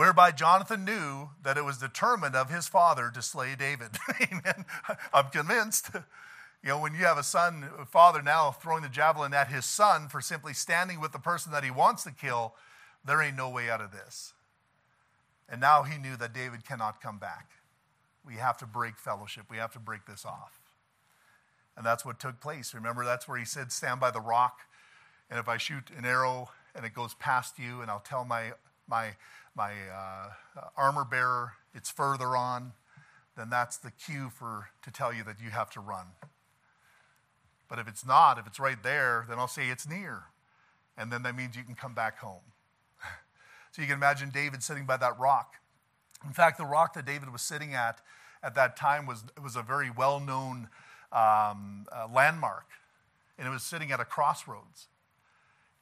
whereby 0.00 0.32
Jonathan 0.32 0.82
knew 0.82 1.28
that 1.42 1.58
it 1.58 1.64
was 1.66 1.76
determined 1.76 2.34
of 2.34 2.48
his 2.48 2.66
father 2.66 3.10
to 3.12 3.20
slay 3.20 3.54
David. 3.54 3.90
Amen. 4.32 4.64
I'm 5.12 5.26
convinced. 5.26 5.90
You 6.62 6.70
know, 6.70 6.80
when 6.80 6.94
you 6.94 7.00
have 7.00 7.18
a 7.18 7.22
son, 7.22 7.68
a 7.78 7.84
father 7.84 8.22
now 8.22 8.50
throwing 8.50 8.82
the 8.82 8.88
javelin 8.88 9.34
at 9.34 9.48
his 9.48 9.66
son 9.66 10.08
for 10.08 10.22
simply 10.22 10.54
standing 10.54 11.02
with 11.02 11.12
the 11.12 11.18
person 11.18 11.52
that 11.52 11.64
he 11.64 11.70
wants 11.70 12.04
to 12.04 12.12
kill, 12.12 12.54
there 13.04 13.20
ain't 13.20 13.36
no 13.36 13.50
way 13.50 13.68
out 13.68 13.82
of 13.82 13.92
this. 13.92 14.32
And 15.50 15.60
now 15.60 15.82
he 15.82 15.98
knew 15.98 16.16
that 16.16 16.32
David 16.32 16.64
cannot 16.64 17.02
come 17.02 17.18
back. 17.18 17.50
We 18.24 18.36
have 18.36 18.56
to 18.56 18.66
break 18.66 18.98
fellowship. 18.98 19.50
We 19.50 19.58
have 19.58 19.74
to 19.74 19.78
break 19.78 20.06
this 20.06 20.24
off. 20.24 20.60
And 21.76 21.84
that's 21.84 22.06
what 22.06 22.18
took 22.18 22.40
place. 22.40 22.72
Remember, 22.72 23.04
that's 23.04 23.28
where 23.28 23.38
he 23.38 23.44
said, 23.44 23.70
Stand 23.70 24.00
by 24.00 24.10
the 24.10 24.20
rock, 24.22 24.60
and 25.28 25.38
if 25.38 25.46
I 25.46 25.58
shoot 25.58 25.90
an 25.94 26.06
arrow 26.06 26.48
and 26.74 26.86
it 26.86 26.94
goes 26.94 27.12
past 27.12 27.58
you, 27.58 27.82
and 27.82 27.90
I'll 27.90 28.00
tell 28.00 28.24
my, 28.24 28.52
my, 28.90 29.12
my 29.54 29.72
uh, 29.72 30.60
armor 30.76 31.04
bearer 31.04 31.52
it's 31.74 31.90
further 31.90 32.36
on, 32.36 32.72
then 33.36 33.48
that's 33.48 33.76
the 33.76 33.90
cue 33.90 34.30
for, 34.30 34.70
to 34.82 34.90
tell 34.90 35.12
you 35.12 35.22
that 35.24 35.36
you 35.42 35.50
have 35.50 35.70
to 35.70 35.80
run. 35.80 36.06
But 37.68 37.78
if 37.78 37.86
it's 37.86 38.04
not, 38.04 38.38
if 38.38 38.46
it's 38.46 38.58
right 38.58 38.82
there, 38.82 39.24
then 39.28 39.38
I'll 39.38 39.48
say 39.48 39.68
it's 39.68 39.88
near. 39.88 40.24
And 40.98 41.12
then 41.12 41.22
that 41.22 41.36
means 41.36 41.56
you 41.56 41.62
can 41.62 41.76
come 41.76 41.94
back 41.94 42.18
home. 42.18 42.42
so 43.70 43.80
you 43.80 43.86
can 43.86 43.96
imagine 43.96 44.30
David 44.30 44.62
sitting 44.62 44.84
by 44.84 44.96
that 44.96 45.18
rock. 45.18 45.54
In 46.26 46.32
fact, 46.32 46.58
the 46.58 46.66
rock 46.66 46.94
that 46.94 47.06
David 47.06 47.32
was 47.32 47.42
sitting 47.42 47.72
at 47.72 48.00
at 48.42 48.54
that 48.54 48.76
time 48.76 49.06
was, 49.06 49.22
was 49.42 49.54
a 49.54 49.62
very 49.62 49.90
well 49.90 50.18
known 50.18 50.68
um, 51.12 51.86
uh, 51.92 52.08
landmark, 52.12 52.66
and 53.38 53.46
it 53.46 53.50
was 53.50 53.62
sitting 53.62 53.92
at 53.92 54.00
a 54.00 54.04
crossroads. 54.04 54.88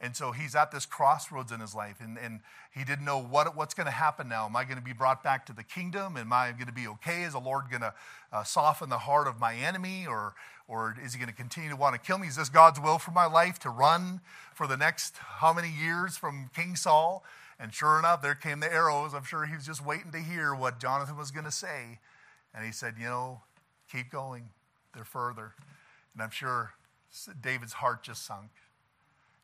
And 0.00 0.14
so 0.14 0.30
he's 0.30 0.54
at 0.54 0.70
this 0.70 0.86
crossroads 0.86 1.50
in 1.50 1.58
his 1.58 1.74
life, 1.74 1.96
and, 2.00 2.16
and 2.18 2.40
he 2.70 2.84
didn't 2.84 3.04
know 3.04 3.20
what, 3.20 3.56
what's 3.56 3.74
going 3.74 3.86
to 3.86 3.92
happen 3.92 4.28
now. 4.28 4.46
Am 4.46 4.54
I 4.54 4.62
going 4.62 4.76
to 4.76 4.82
be 4.82 4.92
brought 4.92 5.24
back 5.24 5.44
to 5.46 5.52
the 5.52 5.64
kingdom? 5.64 6.16
Am 6.16 6.32
I 6.32 6.52
going 6.52 6.66
to 6.66 6.72
be 6.72 6.86
okay? 6.86 7.22
Is 7.22 7.32
the 7.32 7.40
Lord 7.40 7.64
going 7.68 7.80
to 7.80 7.92
uh, 8.32 8.44
soften 8.44 8.90
the 8.90 8.98
heart 8.98 9.26
of 9.26 9.40
my 9.40 9.56
enemy, 9.56 10.06
or, 10.06 10.34
or 10.68 10.96
is 11.04 11.14
he 11.14 11.18
going 11.18 11.30
to 11.30 11.34
continue 11.34 11.70
to 11.70 11.76
want 11.76 11.96
to 11.96 12.00
kill 12.00 12.18
me? 12.18 12.28
Is 12.28 12.36
this 12.36 12.48
God's 12.48 12.78
will 12.78 13.00
for 13.00 13.10
my 13.10 13.26
life 13.26 13.58
to 13.60 13.70
run 13.70 14.20
for 14.54 14.68
the 14.68 14.76
next 14.76 15.16
how 15.16 15.52
many 15.52 15.70
years 15.70 16.16
from 16.16 16.50
King 16.54 16.76
Saul? 16.76 17.24
And 17.58 17.74
sure 17.74 17.98
enough, 17.98 18.22
there 18.22 18.36
came 18.36 18.60
the 18.60 18.72
arrows. 18.72 19.14
I'm 19.14 19.24
sure 19.24 19.46
he 19.46 19.56
was 19.56 19.66
just 19.66 19.84
waiting 19.84 20.12
to 20.12 20.20
hear 20.20 20.54
what 20.54 20.78
Jonathan 20.78 21.16
was 21.16 21.32
going 21.32 21.44
to 21.44 21.50
say. 21.50 21.98
And 22.54 22.64
he 22.64 22.70
said, 22.70 22.94
You 22.98 23.06
know, 23.06 23.40
keep 23.90 24.12
going. 24.12 24.50
They're 24.94 25.04
further. 25.04 25.54
And 26.14 26.22
I'm 26.22 26.30
sure 26.30 26.74
David's 27.40 27.74
heart 27.74 28.04
just 28.04 28.24
sunk. 28.24 28.50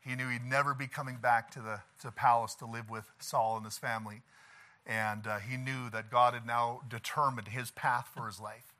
He 0.05 0.15
knew 0.15 0.29
he'd 0.29 0.45
never 0.45 0.73
be 0.73 0.87
coming 0.87 1.17
back 1.17 1.49
to 1.51 1.59
the, 1.59 1.79
to 2.01 2.11
palace 2.11 2.53
to 2.55 2.65
live 2.65 2.89
with 2.89 3.11
Saul 3.19 3.57
and 3.57 3.65
his 3.65 3.77
family. 3.77 4.21
And 4.85 5.25
uh, 5.25 5.39
he 5.39 5.57
knew 5.57 5.89
that 5.91 6.11
God 6.11 6.35
had 6.35 6.45
now 6.45 6.81
determined 6.87 7.47
his 7.47 7.71
path 7.71 8.09
for 8.15 8.27
his 8.27 8.39
life. 8.39 8.73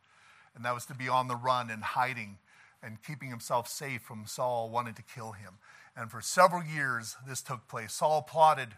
And 0.56 0.64
that 0.64 0.74
was 0.74 0.86
to 0.86 0.94
be 0.94 1.10
on 1.10 1.28
the 1.28 1.36
run 1.36 1.72
and 1.72 1.84
hiding 1.84 2.38
and 2.84 3.02
keeping 3.02 3.30
himself 3.30 3.68
safe 3.68 4.02
from 4.04 4.26
Saul 4.28 4.70
wanting 4.70 4.94
to 4.94 5.02
kill 5.02 5.32
him. 5.32 5.54
And 5.98 6.12
for 6.12 6.22
several 6.22 6.64
years, 6.64 7.16
this 7.28 7.42
took 7.42 7.68
place. 7.68 7.94
Saul 7.94 8.22
plotted 8.22 8.76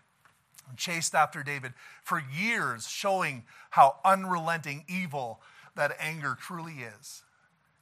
and 0.70 0.78
chased 0.78 1.14
after 1.14 1.44
David 1.44 1.74
for 2.04 2.22
years, 2.34 2.88
showing 2.88 3.44
how 3.72 3.98
unrelenting 4.06 4.86
evil 4.88 5.42
that 5.76 5.98
anger 6.00 6.38
truly 6.40 6.76
is. 7.00 7.24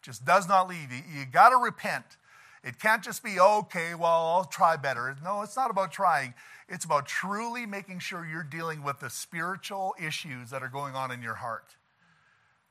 Just 0.01 0.25
does 0.25 0.47
not 0.47 0.67
leave. 0.67 0.91
You, 0.91 1.01
you 1.19 1.25
got 1.25 1.49
to 1.49 1.57
repent. 1.57 2.17
It 2.65 2.79
can't 2.79 3.03
just 3.03 3.23
be, 3.23 3.39
okay, 3.39 3.93
well, 3.93 4.09
I'll 4.09 4.45
try 4.45 4.75
better. 4.75 5.15
No, 5.23 5.43
it's 5.43 5.55
not 5.55 5.69
about 5.69 5.91
trying. 5.91 6.33
It's 6.67 6.83
about 6.83 7.05
truly 7.05 7.67
making 7.67 7.99
sure 7.99 8.25
you're 8.25 8.41
dealing 8.41 8.81
with 8.81 8.99
the 8.99 9.09
spiritual 9.11 9.93
issues 10.03 10.49
that 10.49 10.63
are 10.63 10.67
going 10.67 10.95
on 10.95 11.11
in 11.11 11.21
your 11.21 11.35
heart 11.35 11.75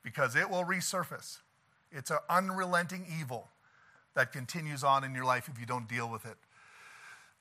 because 0.02 0.34
it 0.34 0.50
will 0.50 0.64
resurface. 0.64 1.38
It's 1.92 2.10
an 2.10 2.18
unrelenting 2.28 3.06
evil 3.20 3.50
that 4.14 4.32
continues 4.32 4.82
on 4.82 5.04
in 5.04 5.14
your 5.14 5.24
life 5.24 5.48
if 5.48 5.60
you 5.60 5.66
don't 5.66 5.88
deal 5.88 6.10
with 6.10 6.26
it. 6.26 6.38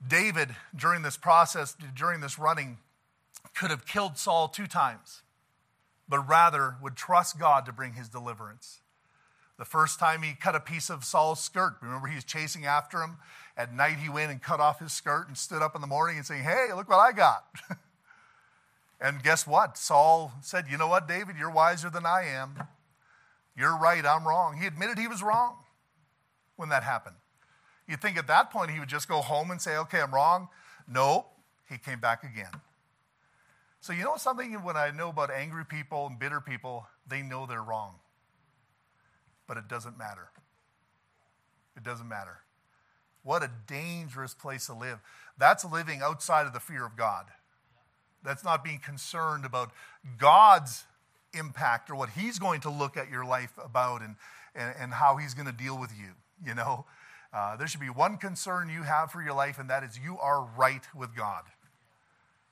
David, 0.08 0.56
during 0.76 1.02
this 1.02 1.18
process, 1.18 1.76
during 1.96 2.22
this 2.22 2.38
running, 2.38 2.78
could 3.56 3.72
have 3.72 3.88
killed 3.88 4.20
Saul 4.20 4.48
two 4.48 4.68
times, 4.68 5.24
but 6.08 6.20
rather 6.20 6.76
would 6.84 6.96
trust 6.96 7.40
God 7.40 7.66
to 7.66 7.72
bring 7.72 7.94
his 7.94 8.10
deliverance. 8.10 8.82
The 9.58 9.66
first 9.66 10.00
time 10.00 10.24
he 10.24 10.34
cut 10.34 10.56
a 10.56 10.60
piece 10.60 10.90
of 10.90 11.06
Saul's 11.06 11.40
skirt, 11.40 11.76
remember 11.82 12.08
he 12.08 12.16
was 12.16 12.24
chasing 12.24 12.66
after 12.66 13.02
him. 13.02 13.18
At 13.56 13.74
night 13.74 13.98
he 13.98 14.10
went 14.10 14.32
and 14.32 14.42
cut 14.42 14.60
off 14.60 14.80
his 14.80 14.92
skirt 14.92 15.28
and 15.28 15.38
stood 15.38 15.62
up 15.62 15.76
in 15.76 15.82
the 15.82 15.88
morning 15.88 16.18
and 16.18 16.26
saying, 16.26 16.44
Hey, 16.44 16.70
look 16.76 16.90
what 16.90 16.98
I 16.98 17.12
got. 17.12 17.46
and 19.02 19.22
guess 19.22 19.46
what? 19.46 19.78
Saul 19.78 20.34
said, 20.42 20.66
You 20.70 20.78
know 20.78 20.88
what, 20.88 21.08
David, 21.08 21.36
you're 21.38 21.52
wiser 21.52 21.90
than 21.92 22.06
I 22.06 22.24
am. 22.26 22.56
You're 23.56 23.78
right, 23.78 24.04
I'm 24.04 24.28
wrong. 24.28 24.58
He 24.58 24.66
admitted 24.66 24.98
he 24.98 25.08
was 25.08 25.22
wrong 25.22 25.58
when 26.56 26.70
that 26.70 26.84
happened. 26.84 27.16
You'd 27.88 28.02
think 28.02 28.18
at 28.18 28.28
that 28.28 28.50
point 28.50 28.72
he 28.72 28.80
would 28.80 28.90
just 28.90 29.08
go 29.08 29.22
home 29.22 29.52
and 29.52 29.62
say, 29.62 29.78
Okay, 29.78 30.02
I'm 30.02 30.14
wrong. 30.14 30.48
No, 30.88 31.28
he 31.70 31.78
came 31.78 32.00
back 32.00 32.24
again. 32.24 32.52
So, 33.82 33.94
you 33.94 34.04
know 34.04 34.16
something 34.16 34.54
when 34.64 34.78
I 34.78 34.92
know 34.92 35.10
about 35.10 35.30
angry 35.30 35.66
people 35.66 36.08
and 36.08 36.18
bitter 36.18 36.42
people, 36.42 36.88
they 37.08 37.22
know 37.22 37.46
they're 37.46 37.62
wrong 37.62 37.96
but 39.48 39.58
it 39.58 39.68
doesn't 39.68 39.98
matter. 39.98 40.30
It 41.76 41.84
doesn't 41.84 42.08
matter. 42.08 42.40
What 43.24 43.44
a 43.44 43.50
dangerous 43.68 44.34
place 44.34 44.68
to 44.68 44.74
live. 44.74 45.00
That's 45.38 45.66
living 45.66 46.02
outside 46.04 46.46
of 46.46 46.54
the 46.54 46.60
fear 46.60 46.86
of 46.86 46.96
God. 46.96 47.26
That's 48.24 48.44
not 48.44 48.64
being 48.64 48.80
concerned 48.80 49.46
about 49.46 49.72
God's 50.18 50.86
impact 51.34 51.90
or 51.90 51.96
what 51.96 52.10
He's 52.10 52.40
going 52.40 52.62
to 52.62 52.70
look 52.70 52.96
at 52.98 53.10
your 53.10 53.26
life 53.26 53.54
about 53.64 54.02
and, 54.02 54.16
and, 54.56 54.76
and 54.80 54.94
how 54.94 55.18
He's 55.18 55.34
going 55.34 55.48
to 55.48 55.54
deal 55.54 55.80
with 55.80 55.92
you. 55.98 56.12
You 56.46 56.56
know, 56.56 56.86
uh, 57.34 57.56
there 57.58 57.68
should 57.68 57.82
be 57.82 57.88
one 57.88 58.18
concern 58.18 58.70
you 58.70 58.84
have 58.84 59.12
for 59.12 59.22
your 59.22 59.34
life, 59.34 59.58
and 59.58 59.70
that 59.70 59.84
is 59.84 59.98
you 59.98 60.18
are 60.20 60.48
right 60.58 60.84
with 60.96 61.16
God. 61.16 61.44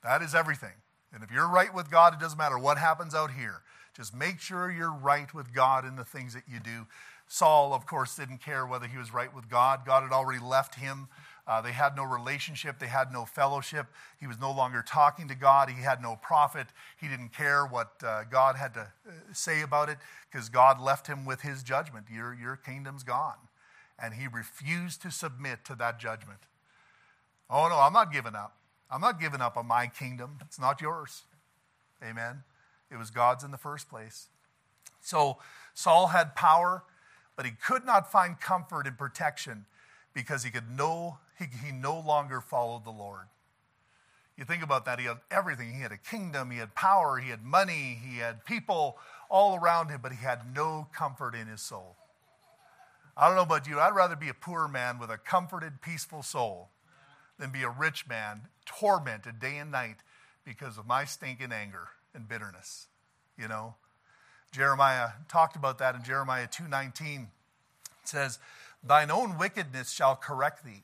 That 0.04 0.22
is 0.22 0.34
everything. 0.34 0.74
And 1.14 1.24
if 1.24 1.32
you're 1.32 1.48
right 1.48 1.74
with 1.74 1.92
God, 1.92 2.14
it 2.14 2.20
doesn't 2.20 2.38
matter 2.38 2.58
what 2.58 2.78
happens 2.78 3.14
out 3.14 3.32
here. 3.32 3.62
Just 3.96 4.16
make 4.16 4.40
sure 4.40 4.72
you're 4.72 4.94
right 4.94 5.34
with 5.34 5.54
God 5.54 5.86
in 5.86 5.96
the 5.96 6.06
things 6.06 6.34
that 6.34 6.44
you 6.48 6.60
do. 6.60 6.88
Saul, 7.28 7.74
of 7.74 7.86
course, 7.86 8.16
didn't 8.16 8.40
care 8.40 8.66
whether 8.66 8.88
he 8.88 8.98
was 8.98 9.14
right 9.14 9.34
with 9.34 9.50
God. 9.50 9.86
God 9.86 10.04
had 10.04 10.12
already 10.12 10.44
left 10.44 10.76
him. 10.76 11.08
Uh, 11.48 11.62
they 11.62 11.72
had 11.72 11.96
no 11.96 12.04
relationship. 12.04 12.78
They 12.78 12.88
had 12.88 13.12
no 13.12 13.26
fellowship. 13.26 13.88
He 14.20 14.28
was 14.28 14.40
no 14.40 14.52
longer 14.52 14.84
talking 14.86 15.28
to 15.30 15.36
God. 15.36 15.70
He 15.70 15.82
had 15.82 16.02
no 16.02 16.18
prophet. 16.22 16.68
He 17.00 17.08
didn't 17.08 17.34
care 17.34 17.66
what 17.66 17.92
uh, 18.06 18.24
God 18.30 18.58
had 18.58 18.74
to 18.76 18.82
uh, 18.82 19.12
say 19.34 19.62
about 19.62 19.90
it 19.90 19.98
because 20.30 20.50
God 20.50 20.80
left 20.80 21.08
him 21.08 21.26
with 21.26 21.42
his 21.42 21.64
judgment. 21.64 22.08
Your, 22.14 22.34
your 22.34 22.58
kingdom's 22.58 23.04
gone. 23.04 23.48
And 23.98 24.14
he 24.14 24.28
refused 24.28 25.02
to 25.04 25.12
submit 25.12 25.64
to 25.66 25.76
that 25.76 26.00
judgment. 26.00 26.40
Oh, 27.50 27.68
no, 27.70 27.80
I'm 27.80 27.94
not 27.94 28.12
giving 28.12 28.36
up. 28.36 28.58
I'm 28.90 29.02
not 29.02 29.20
giving 29.20 29.42
up 29.42 29.58
on 29.58 29.68
my 29.68 29.88
kingdom. 29.88 30.40
It's 30.42 30.60
not 30.60 30.82
yours. 30.82 31.24
Amen. 32.04 32.44
It 32.92 32.98
was 32.98 33.10
God's 33.10 33.44
in 33.44 33.52
the 33.52 33.58
first 33.58 33.90
place. 33.90 34.28
So 35.00 35.38
Saul 35.74 36.08
had 36.08 36.36
power, 36.36 36.84
but 37.36 37.46
he 37.46 37.52
could 37.52 37.86
not 37.86 38.12
find 38.12 38.40
comfort 38.40 38.86
and 38.86 38.98
protection 38.98 39.66
because 40.14 40.44
he 40.44 40.52
could 40.52 40.70
no 40.70 41.20
he, 41.40 41.46
he 41.66 41.72
no 41.72 42.00
longer 42.00 42.42
followed 42.42 42.86
the 42.86 42.92
Lord. 42.92 43.26
You 44.38 44.46
think 44.46 44.64
about 44.64 44.86
that, 44.86 45.00
he 45.00 45.06
had 45.06 45.18
everything. 45.30 45.74
He 45.74 45.82
had 45.82 45.92
a 45.92 45.98
kingdom, 45.98 46.52
he 46.52 46.58
had 46.58 46.76
power, 46.76 47.18
he 47.18 47.30
had 47.30 47.44
money, 47.44 48.00
he 48.04 48.18
had 48.18 48.46
people 48.46 48.98
all 49.30 49.56
around 49.56 49.90
him, 49.90 50.02
but 50.04 50.12
he 50.12 50.18
had 50.18 50.56
no 50.56 50.88
comfort 50.94 51.34
in 51.34 51.48
his 51.48 51.62
soul. 51.62 51.96
I 53.16 53.28
don't 53.28 53.36
know 53.36 53.44
about 53.44 53.68
you, 53.68 53.80
I'd 53.80 53.96
rather 53.96 54.16
be 54.16 54.30
a 54.30 54.34
poor 54.34 54.68
man 54.68 55.00
with 55.00 55.10
a 55.10 55.18
comforted, 55.18 55.82
peaceful 55.82 56.24
soul 56.24 56.70
than 57.40 57.52
be 57.52 57.64
a 57.64 57.70
rich 57.70 58.08
man 58.08 58.42
tormented 58.66 59.40
day 59.40 59.58
and 59.58 59.72
night 59.72 59.98
because 60.46 60.78
of 60.78 60.88
my 60.88 61.06
stinking 61.06 61.52
anger 61.52 61.90
and 62.14 62.28
bitterness, 62.28 62.88
you 63.38 63.48
know. 63.48 63.76
Jeremiah 64.52 65.12
talked 65.28 65.56
about 65.56 65.78
that 65.78 65.96
in 65.96 66.04
Jeremiah 66.04 66.48
2:19. 66.48 67.32
It 68.02 68.08
says, 68.08 68.40
"Thine 68.84 69.12
own 69.12 69.38
wickedness 69.38 69.92
shall 69.92 70.16
correct 70.16 70.64
thee, 70.64 70.84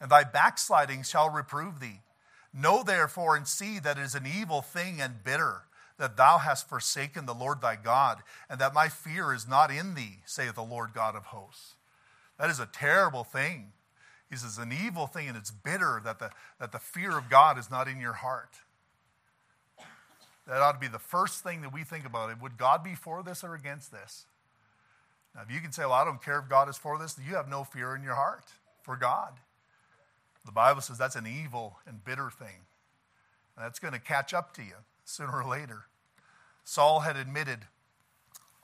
and 0.00 0.10
thy 0.10 0.24
backsliding 0.24 1.02
shall 1.02 1.30
reprove 1.30 1.80
thee. 1.80 2.02
Know 2.52 2.82
therefore 2.82 3.36
and 3.36 3.46
see 3.46 3.78
that 3.78 3.98
it 3.98 4.02
is 4.02 4.14
an 4.14 4.26
evil 4.26 4.62
thing 4.62 5.00
and 5.00 5.24
bitter." 5.24 5.64
That 5.96 6.16
thou 6.16 6.38
hast 6.38 6.68
forsaken 6.68 7.26
the 7.26 7.34
Lord 7.34 7.60
thy 7.60 7.74
God, 7.74 8.22
and 8.48 8.60
that 8.60 8.72
my 8.72 8.88
fear 8.88 9.32
is 9.32 9.48
not 9.48 9.72
in 9.72 9.94
thee, 9.94 10.22
saith 10.26 10.54
the 10.54 10.62
Lord 10.62 10.92
God 10.92 11.16
of 11.16 11.26
hosts. 11.26 11.74
That 12.36 12.50
is 12.50 12.60
a 12.60 12.66
terrible 12.66 13.24
thing. 13.24 13.72
He 14.30 14.36
says, 14.36 14.58
an 14.58 14.72
evil 14.72 15.06
thing, 15.06 15.28
and 15.28 15.36
it's 15.36 15.50
bitter 15.50 16.00
that 16.04 16.18
the, 16.18 16.30
that 16.60 16.72
the 16.72 16.78
fear 16.78 17.16
of 17.16 17.28
God 17.28 17.58
is 17.58 17.70
not 17.70 17.88
in 17.88 17.98
your 17.98 18.12
heart. 18.12 18.60
That 20.48 20.62
ought 20.62 20.72
to 20.72 20.78
be 20.78 20.88
the 20.88 20.98
first 20.98 21.44
thing 21.44 21.60
that 21.60 21.72
we 21.72 21.84
think 21.84 22.06
about. 22.06 22.30
It. 22.30 22.40
Would 22.40 22.56
God 22.56 22.82
be 22.82 22.94
for 22.94 23.22
this 23.22 23.44
or 23.44 23.54
against 23.54 23.92
this? 23.92 24.24
Now, 25.34 25.42
if 25.46 25.54
you 25.54 25.60
can 25.60 25.72
say, 25.72 25.82
well, 25.82 25.92
I 25.92 26.04
don't 26.04 26.22
care 26.22 26.38
if 26.38 26.48
God 26.48 26.68
is 26.70 26.78
for 26.78 26.98
this, 26.98 27.16
you 27.24 27.36
have 27.36 27.48
no 27.48 27.64
fear 27.64 27.94
in 27.94 28.02
your 28.02 28.14
heart 28.14 28.46
for 28.82 28.96
God. 28.96 29.34
The 30.46 30.52
Bible 30.52 30.80
says 30.80 30.96
that's 30.96 31.16
an 31.16 31.26
evil 31.26 31.78
and 31.86 32.02
bitter 32.02 32.30
thing. 32.30 32.64
And 33.56 33.64
that's 33.64 33.78
going 33.78 33.92
to 33.92 34.00
catch 34.00 34.32
up 34.32 34.54
to 34.54 34.62
you 34.62 34.76
sooner 35.04 35.42
or 35.42 35.48
later. 35.48 35.84
Saul 36.64 37.00
had 37.00 37.16
admitted 37.16 37.60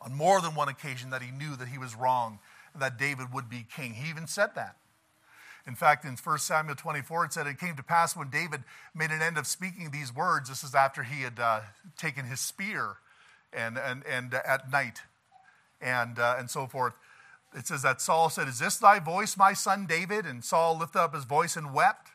on 0.00 0.14
more 0.14 0.40
than 0.40 0.54
one 0.54 0.68
occasion 0.68 1.10
that 1.10 1.22
he 1.22 1.30
knew 1.30 1.54
that 1.56 1.68
he 1.68 1.78
was 1.78 1.94
wrong 1.94 2.38
and 2.72 2.82
that 2.82 2.98
David 2.98 3.32
would 3.32 3.50
be 3.50 3.66
king. 3.74 3.94
He 3.94 4.08
even 4.08 4.26
said 4.26 4.54
that. 4.54 4.76
In 5.66 5.74
fact, 5.74 6.04
in 6.04 6.16
1 6.16 6.38
Samuel 6.38 6.76
24, 6.76 7.24
it 7.26 7.32
said, 7.32 7.46
It 7.46 7.58
came 7.58 7.76
to 7.76 7.82
pass 7.82 8.14
when 8.14 8.28
David 8.28 8.64
made 8.94 9.10
an 9.10 9.22
end 9.22 9.38
of 9.38 9.46
speaking 9.46 9.90
these 9.90 10.14
words. 10.14 10.48
This 10.48 10.62
is 10.62 10.74
after 10.74 11.02
he 11.02 11.22
had 11.22 11.40
uh, 11.40 11.60
taken 11.96 12.26
his 12.26 12.40
spear 12.40 12.96
and, 13.52 13.78
and, 13.78 14.02
and 14.06 14.34
uh, 14.34 14.40
at 14.46 14.70
night 14.70 15.00
and, 15.80 16.18
uh, 16.18 16.36
and 16.38 16.50
so 16.50 16.66
forth. 16.66 16.94
It 17.56 17.66
says 17.66 17.82
that 17.82 18.00
Saul 18.00 18.28
said, 18.28 18.48
Is 18.48 18.58
this 18.58 18.76
thy 18.76 18.98
voice, 18.98 19.36
my 19.36 19.54
son 19.54 19.86
David? 19.86 20.26
And 20.26 20.44
Saul 20.44 20.76
lifted 20.78 21.00
up 21.00 21.14
his 21.14 21.24
voice 21.24 21.56
and 21.56 21.72
wept. 21.72 22.10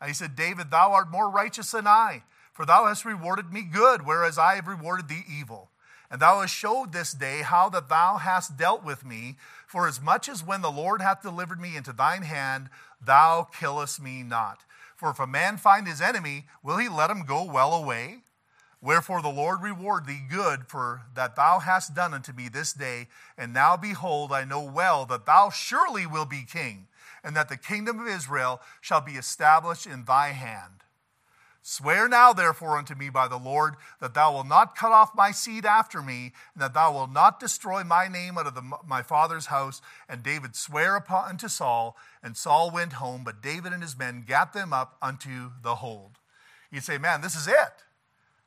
And 0.00 0.08
he 0.08 0.14
said, 0.14 0.36
David, 0.36 0.70
thou 0.70 0.92
art 0.92 1.10
more 1.10 1.30
righteous 1.30 1.70
than 1.70 1.86
I, 1.86 2.22
for 2.52 2.66
thou 2.66 2.86
hast 2.86 3.04
rewarded 3.04 3.52
me 3.52 3.62
good, 3.62 4.04
whereas 4.04 4.36
I 4.36 4.56
have 4.56 4.66
rewarded 4.66 5.08
thee 5.08 5.24
evil. 5.28 5.70
And 6.10 6.20
thou 6.20 6.40
hast 6.40 6.54
showed 6.54 6.92
this 6.92 7.12
day 7.12 7.40
how 7.40 7.70
that 7.70 7.88
thou 7.88 8.18
hast 8.18 8.58
dealt 8.58 8.84
with 8.84 9.04
me, 9.04 9.36
for 9.72 9.88
as 9.88 10.02
much 10.02 10.28
as 10.28 10.44
when 10.44 10.60
the 10.60 10.70
Lord 10.70 11.00
hath 11.00 11.22
delivered 11.22 11.58
me 11.58 11.78
into 11.78 11.94
thine 11.94 12.24
hand, 12.24 12.68
thou 13.00 13.48
killest 13.58 14.02
me 14.02 14.22
not. 14.22 14.64
For 14.96 15.08
if 15.08 15.18
a 15.18 15.26
man 15.26 15.56
find 15.56 15.88
his 15.88 16.02
enemy, 16.02 16.44
will 16.62 16.76
he 16.76 16.90
let 16.90 17.08
him 17.08 17.24
go 17.24 17.42
well 17.42 17.72
away? 17.72 18.18
Wherefore 18.82 19.22
the 19.22 19.30
Lord 19.30 19.62
reward 19.62 20.04
thee 20.04 20.20
good 20.28 20.66
for 20.66 21.04
that 21.14 21.36
thou 21.36 21.58
hast 21.58 21.94
done 21.94 22.12
unto 22.12 22.34
me 22.34 22.50
this 22.50 22.74
day. 22.74 23.08
And 23.38 23.54
now 23.54 23.78
behold, 23.78 24.30
I 24.30 24.44
know 24.44 24.62
well 24.62 25.06
that 25.06 25.24
thou 25.24 25.48
surely 25.48 26.04
will 26.04 26.26
be 26.26 26.44
king, 26.44 26.88
and 27.24 27.34
that 27.34 27.48
the 27.48 27.56
kingdom 27.56 27.98
of 27.98 28.06
Israel 28.06 28.60
shall 28.82 29.00
be 29.00 29.12
established 29.12 29.86
in 29.86 30.04
thy 30.04 30.32
hand. 30.32 30.84
Swear 31.64 32.08
now, 32.08 32.32
therefore, 32.32 32.76
unto 32.76 32.96
me 32.96 33.08
by 33.08 33.28
the 33.28 33.38
Lord, 33.38 33.76
that 34.00 34.14
thou 34.14 34.32
wilt 34.32 34.48
not 34.48 34.74
cut 34.74 34.90
off 34.90 35.14
my 35.14 35.30
seed 35.30 35.64
after 35.64 36.02
me, 36.02 36.32
and 36.54 36.62
that 36.62 36.74
thou 36.74 36.92
wilt 36.92 37.12
not 37.12 37.38
destroy 37.38 37.84
my 37.84 38.08
name 38.08 38.36
out 38.36 38.48
of 38.48 38.56
the, 38.56 38.78
my 38.84 39.00
father's 39.02 39.46
house. 39.46 39.80
And 40.08 40.24
David 40.24 40.56
sware 40.56 40.96
upon, 40.96 41.28
unto 41.28 41.46
Saul, 41.46 41.96
and 42.20 42.36
Saul 42.36 42.72
went 42.72 42.94
home, 42.94 43.22
but 43.24 43.40
David 43.40 43.72
and 43.72 43.80
his 43.80 43.96
men 43.96 44.24
gat 44.26 44.52
them 44.52 44.72
up 44.72 44.96
unto 45.00 45.52
the 45.62 45.76
hold. 45.76 46.18
You'd 46.72 46.82
say, 46.82 46.98
man, 46.98 47.20
this 47.20 47.36
is 47.36 47.46
it. 47.46 47.84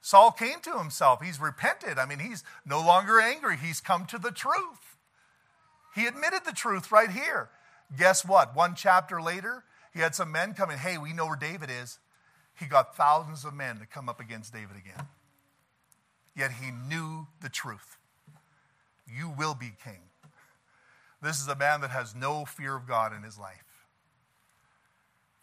Saul 0.01 0.31
came 0.31 0.59
to 0.63 0.77
himself. 0.77 1.21
He's 1.21 1.39
repented. 1.39 1.97
I 1.97 2.05
mean, 2.05 2.19
he's 2.19 2.43
no 2.65 2.79
longer 2.79 3.21
angry. 3.21 3.55
He's 3.55 3.79
come 3.79 4.05
to 4.07 4.19
the 4.19 4.31
truth. 4.31 4.97
He 5.95 6.05
admitted 6.05 6.41
the 6.45 6.51
truth 6.51 6.91
right 6.91 7.09
here. 7.09 7.49
Guess 7.97 8.25
what? 8.25 8.55
One 8.55 8.75
chapter 8.75 9.21
later, 9.21 9.63
he 9.93 10.01
had 10.01 10.13
some 10.13 10.33
men 10.33 10.53
coming, 10.53 10.77
hey, 10.77 10.97
we 10.97 11.13
know 11.13 11.27
where 11.27 11.37
David 11.37 11.69
is 11.71 11.99
he 12.59 12.65
got 12.65 12.95
thousands 12.95 13.45
of 13.45 13.53
men 13.53 13.79
to 13.79 13.85
come 13.85 14.07
up 14.07 14.19
against 14.19 14.53
David 14.53 14.77
again. 14.77 15.07
Yet 16.35 16.51
he 16.51 16.71
knew 16.71 17.27
the 17.41 17.49
truth. 17.49 17.97
You 19.07 19.29
will 19.29 19.53
be 19.53 19.73
king. 19.83 20.01
This 21.21 21.41
is 21.41 21.47
a 21.47 21.55
man 21.55 21.81
that 21.81 21.91
has 21.91 22.13
no 22.15 22.45
fear 22.45 22.75
of 22.75 22.87
God 22.87 23.15
in 23.15 23.23
his 23.23 23.37
life. 23.37 23.63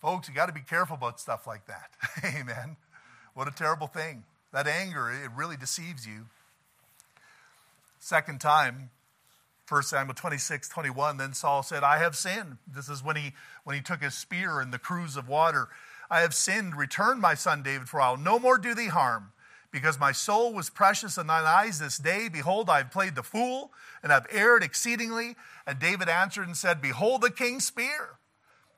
Folks, 0.01 0.29
you 0.29 0.35
got 0.35 0.47
to 0.47 0.53
be 0.53 0.61
careful 0.61 0.97
about 0.97 1.21
stuff 1.21 1.47
like 1.47 1.67
that. 1.67 1.91
Amen. 2.25 2.77
What 3.35 3.49
a 3.49 3.53
terrible 3.53 3.87
thing. 3.87 4.25
That 4.53 4.67
anger, 4.67 5.11
it 5.11 5.31
really 5.35 5.57
deceives 5.57 6.07
you. 6.07 6.27
Second 7.99 8.41
time, 8.41 8.91
1 9.69 9.83
Samuel 9.85 10.15
26, 10.15 10.69
21, 10.69 11.17
then 11.17 11.33
Saul 11.33 11.63
said, 11.63 11.83
I 11.83 11.99
have 11.99 12.17
sinned. 12.17 12.59
This 12.67 12.89
is 12.89 13.03
when 13.03 13.17
he 13.17 13.33
when 13.65 13.77
he 13.77 13.83
took 13.83 14.03
his 14.03 14.15
spear 14.15 14.61
in 14.61 14.71
the 14.71 14.79
cruse 14.79 15.17
of 15.17 15.29
water 15.29 15.69
I 16.13 16.21
have 16.21 16.35
sinned. 16.35 16.77
Return, 16.77 17.23
my 17.23 17.33
son 17.33 17.63
David, 17.63 17.89
for 17.89 17.99
I 17.99 18.11
will 18.11 18.19
no 18.19 18.39
more 18.39 18.59
do 18.59 18.75
thee 18.75 18.89
harm. 18.89 19.33
Because 19.71 19.99
my 19.99 20.13
soul 20.13 20.53
was 20.53 20.69
precious 20.69 21.17
in 21.17 21.27
thine 21.27 21.47
eyes 21.47 21.79
this 21.79 21.97
day. 21.97 22.29
Behold, 22.29 22.69
I 22.69 22.79
have 22.79 22.91
played 22.91 23.15
the 23.15 23.23
fool, 23.23 23.73
and 24.03 24.13
I 24.13 24.17
have 24.17 24.27
erred 24.31 24.63
exceedingly. 24.63 25.37
And 25.67 25.79
David 25.79 26.11
answered 26.11 26.47
and 26.47 26.57
said, 26.57 26.83
Behold 26.83 27.23
the 27.23 27.31
king's 27.31 27.65
spear. 27.65 28.19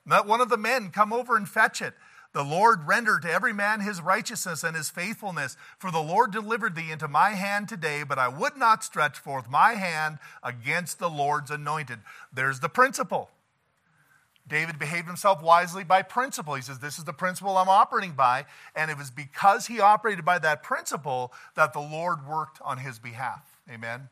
Let 0.07 0.27
one 0.27 0.41
of 0.41 0.49
the 0.49 0.57
men 0.57 0.91
come 0.91 1.13
over 1.13 1.37
and 1.37 1.49
fetch 1.49 1.83
it. 1.83 1.95
The 2.35 2.45
Lord 2.45 2.87
render 2.87 3.19
to 3.19 3.31
every 3.31 3.53
man 3.53 3.81
his 3.81 4.01
righteousness 4.01 4.63
and 4.63 4.77
his 4.77 4.89
faithfulness. 4.89 5.57
For 5.77 5.91
the 5.91 5.99
Lord 5.99 6.31
delivered 6.31 6.77
thee 6.77 6.93
into 6.93 7.09
my 7.09 7.31
hand 7.31 7.69
today, 7.69 8.05
but 8.05 8.19
I 8.19 8.29
would 8.29 8.57
not 8.57 8.85
stretch 8.85 9.19
forth 9.19 9.51
my 9.51 9.73
hand 9.73 10.19
against 10.41 11.01
the 11.01 11.11
Lord's 11.11 11.51
anointed. 11.51 11.99
There's 12.33 12.61
the 12.61 12.69
principle. 12.69 13.31
David 14.47 14.79
behaved 14.79 15.07
himself 15.07 15.43
wisely 15.43 15.85
by 15.85 16.03
principle. 16.03 16.55
He 16.55 16.63
says, 16.63 16.79
This 16.79 16.99
is 16.99 17.05
the 17.05 17.13
principle 17.13 17.57
I'm 17.57 17.69
operating 17.69 18.13
by. 18.13 18.45
And 18.77 18.91
it 18.91 18.99
was 18.99 19.11
because 19.11 19.67
he 19.67 19.81
operated 19.81 20.25
by 20.25 20.39
that 20.41 20.63
principle 20.63 21.33
that 21.55 21.73
the 21.73 21.81
Lord 21.81 22.27
worked 22.27 22.61
on 22.63 22.79
his 22.79 22.99
behalf. 22.99 23.59
Amen. 23.71 24.09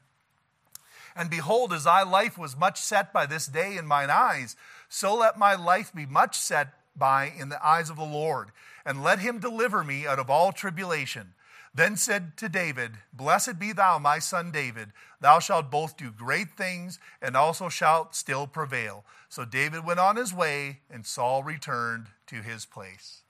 And 1.15 1.29
behold, 1.29 1.73
as 1.73 1.85
thy 1.85 2.03
life 2.03 2.39
was 2.39 2.57
much 2.57 2.81
set 2.81 3.13
by 3.13 3.27
this 3.27 3.47
day 3.47 3.77
in 3.77 3.87
mine 3.87 4.09
eyes, 4.11 4.57
so 4.89 5.15
let 5.15 5.39
my 5.39 5.55
life 5.55 5.93
be 5.95 6.07
much 6.07 6.39
set 6.39 6.69
by 6.97 7.33
in 7.39 7.51
the 7.51 7.65
eyes 7.67 7.91
of 7.91 7.97
the 7.97 8.05
Lord, 8.05 8.51
and 8.85 9.03
let 9.03 9.19
him 9.19 9.39
deliver 9.39 9.85
me 9.85 10.07
out 10.07 10.19
of 10.19 10.31
all 10.31 10.53
tribulation. 10.53 11.35
Then 11.75 11.97
said 11.97 12.37
to 12.37 12.49
David, 12.49 12.93
Blessed 13.13 13.59
be 13.59 13.73
thou, 13.73 13.99
my 13.99 14.19
son 14.19 14.51
David. 14.51 14.93
Thou 15.21 15.39
shalt 15.39 15.71
both 15.71 15.97
do 15.97 16.11
great 16.11 16.57
things, 16.57 16.99
and 17.23 17.37
also 17.37 17.69
shalt 17.69 18.15
still 18.15 18.47
prevail. 18.47 19.05
So 19.29 19.45
David 19.45 19.85
went 19.87 20.01
on 20.01 20.17
his 20.17 20.35
way, 20.35 20.81
and 20.91 21.07
Saul 21.07 21.43
returned 21.43 22.09
to 22.27 22.37
his 22.37 22.67
place. 22.67 23.23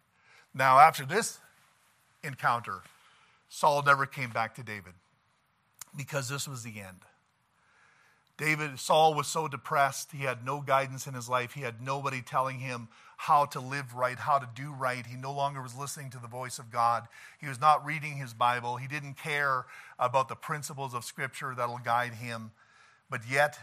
Now, 0.52 0.80
after 0.80 1.06
this 1.06 1.38
encounter, 2.24 2.82
Saul 3.48 3.82
never 3.82 4.06
came 4.06 4.30
back 4.30 4.54
to 4.56 4.62
David 4.62 4.94
because 5.96 6.28
this 6.28 6.48
was 6.48 6.62
the 6.62 6.80
end. 6.80 7.00
David, 8.38 8.78
Saul 8.78 9.14
was 9.14 9.26
so 9.26 9.46
depressed. 9.46 10.12
He 10.12 10.24
had 10.24 10.44
no 10.44 10.60
guidance 10.60 11.06
in 11.06 11.14
his 11.14 11.28
life. 11.28 11.52
He 11.52 11.60
had 11.60 11.82
nobody 11.82 12.22
telling 12.22 12.58
him 12.60 12.88
how 13.18 13.44
to 13.46 13.60
live 13.60 13.94
right, 13.94 14.18
how 14.18 14.38
to 14.38 14.48
do 14.54 14.72
right. 14.72 15.06
He 15.06 15.16
no 15.16 15.32
longer 15.32 15.62
was 15.62 15.76
listening 15.76 16.10
to 16.10 16.18
the 16.18 16.26
voice 16.26 16.58
of 16.58 16.70
God. 16.70 17.06
He 17.40 17.46
was 17.46 17.60
not 17.60 17.84
reading 17.84 18.16
his 18.16 18.34
Bible. 18.34 18.76
He 18.76 18.88
didn't 18.88 19.14
care 19.14 19.66
about 19.98 20.28
the 20.28 20.34
principles 20.34 20.94
of 20.94 21.04
Scripture 21.04 21.54
that'll 21.56 21.78
guide 21.78 22.14
him. 22.14 22.50
But 23.08 23.20
yet, 23.30 23.58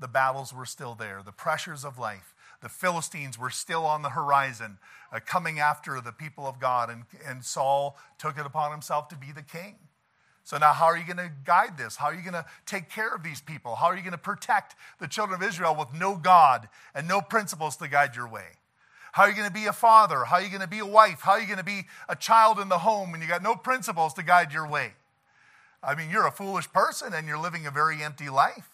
the 0.00 0.08
battles 0.08 0.52
were 0.52 0.66
still 0.66 0.94
there, 0.94 1.22
the 1.24 1.32
pressures 1.32 1.84
of 1.84 1.98
life. 1.98 2.34
The 2.60 2.68
Philistines 2.68 3.38
were 3.38 3.50
still 3.50 3.86
on 3.86 4.02
the 4.02 4.10
horizon, 4.10 4.78
uh, 5.12 5.20
coming 5.24 5.60
after 5.60 6.00
the 6.00 6.12
people 6.12 6.46
of 6.46 6.58
God, 6.58 6.90
and, 6.90 7.04
and 7.24 7.44
Saul 7.44 7.96
took 8.18 8.36
it 8.36 8.46
upon 8.46 8.72
himself 8.72 9.08
to 9.08 9.16
be 9.16 9.30
the 9.30 9.42
king. 9.42 9.76
So 10.48 10.56
now, 10.56 10.72
how 10.72 10.86
are 10.86 10.96
you 10.96 11.04
going 11.04 11.18
to 11.18 11.30
guide 11.44 11.76
this? 11.76 11.94
How 11.96 12.06
are 12.06 12.14
you 12.14 12.22
going 12.22 12.32
to 12.32 12.46
take 12.64 12.88
care 12.88 13.14
of 13.14 13.22
these 13.22 13.42
people? 13.42 13.74
How 13.74 13.88
are 13.88 13.94
you 13.94 14.00
going 14.00 14.12
to 14.12 14.16
protect 14.16 14.76
the 14.98 15.06
children 15.06 15.38
of 15.42 15.46
Israel 15.46 15.76
with 15.78 15.92
no 15.92 16.16
God 16.16 16.70
and 16.94 17.06
no 17.06 17.20
principles 17.20 17.76
to 17.76 17.86
guide 17.86 18.16
your 18.16 18.26
way? 18.26 18.46
How 19.12 19.24
are 19.24 19.28
you 19.28 19.34
going 19.34 19.46
to 19.46 19.52
be 19.52 19.66
a 19.66 19.74
father? 19.74 20.24
How 20.24 20.36
are 20.36 20.42
you 20.42 20.48
going 20.48 20.62
to 20.62 20.66
be 20.66 20.78
a 20.78 20.86
wife? 20.86 21.20
How 21.20 21.32
are 21.32 21.40
you 21.40 21.44
going 21.44 21.58
to 21.58 21.64
be 21.64 21.82
a 22.08 22.16
child 22.16 22.58
in 22.60 22.70
the 22.70 22.78
home 22.78 23.12
when 23.12 23.20
you 23.20 23.28
got 23.28 23.42
no 23.42 23.56
principles 23.56 24.14
to 24.14 24.22
guide 24.22 24.54
your 24.54 24.66
way? 24.66 24.92
I 25.82 25.94
mean, 25.94 26.08
you're 26.08 26.26
a 26.26 26.32
foolish 26.32 26.72
person 26.72 27.12
and 27.12 27.28
you're 27.28 27.36
living 27.36 27.66
a 27.66 27.70
very 27.70 28.02
empty 28.02 28.30
life. 28.30 28.70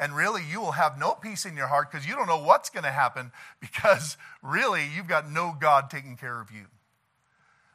And 0.00 0.16
really, 0.16 0.42
you 0.50 0.60
will 0.60 0.72
have 0.72 0.98
no 0.98 1.12
peace 1.12 1.46
in 1.46 1.56
your 1.56 1.68
heart 1.68 1.92
because 1.92 2.04
you 2.04 2.16
don't 2.16 2.26
know 2.26 2.42
what's 2.42 2.68
going 2.68 2.82
to 2.82 2.90
happen 2.90 3.30
because 3.60 4.16
really, 4.42 4.88
you've 4.92 5.06
got 5.06 5.30
no 5.30 5.54
God 5.60 5.88
taking 5.88 6.16
care 6.16 6.40
of 6.40 6.50
you. 6.50 6.66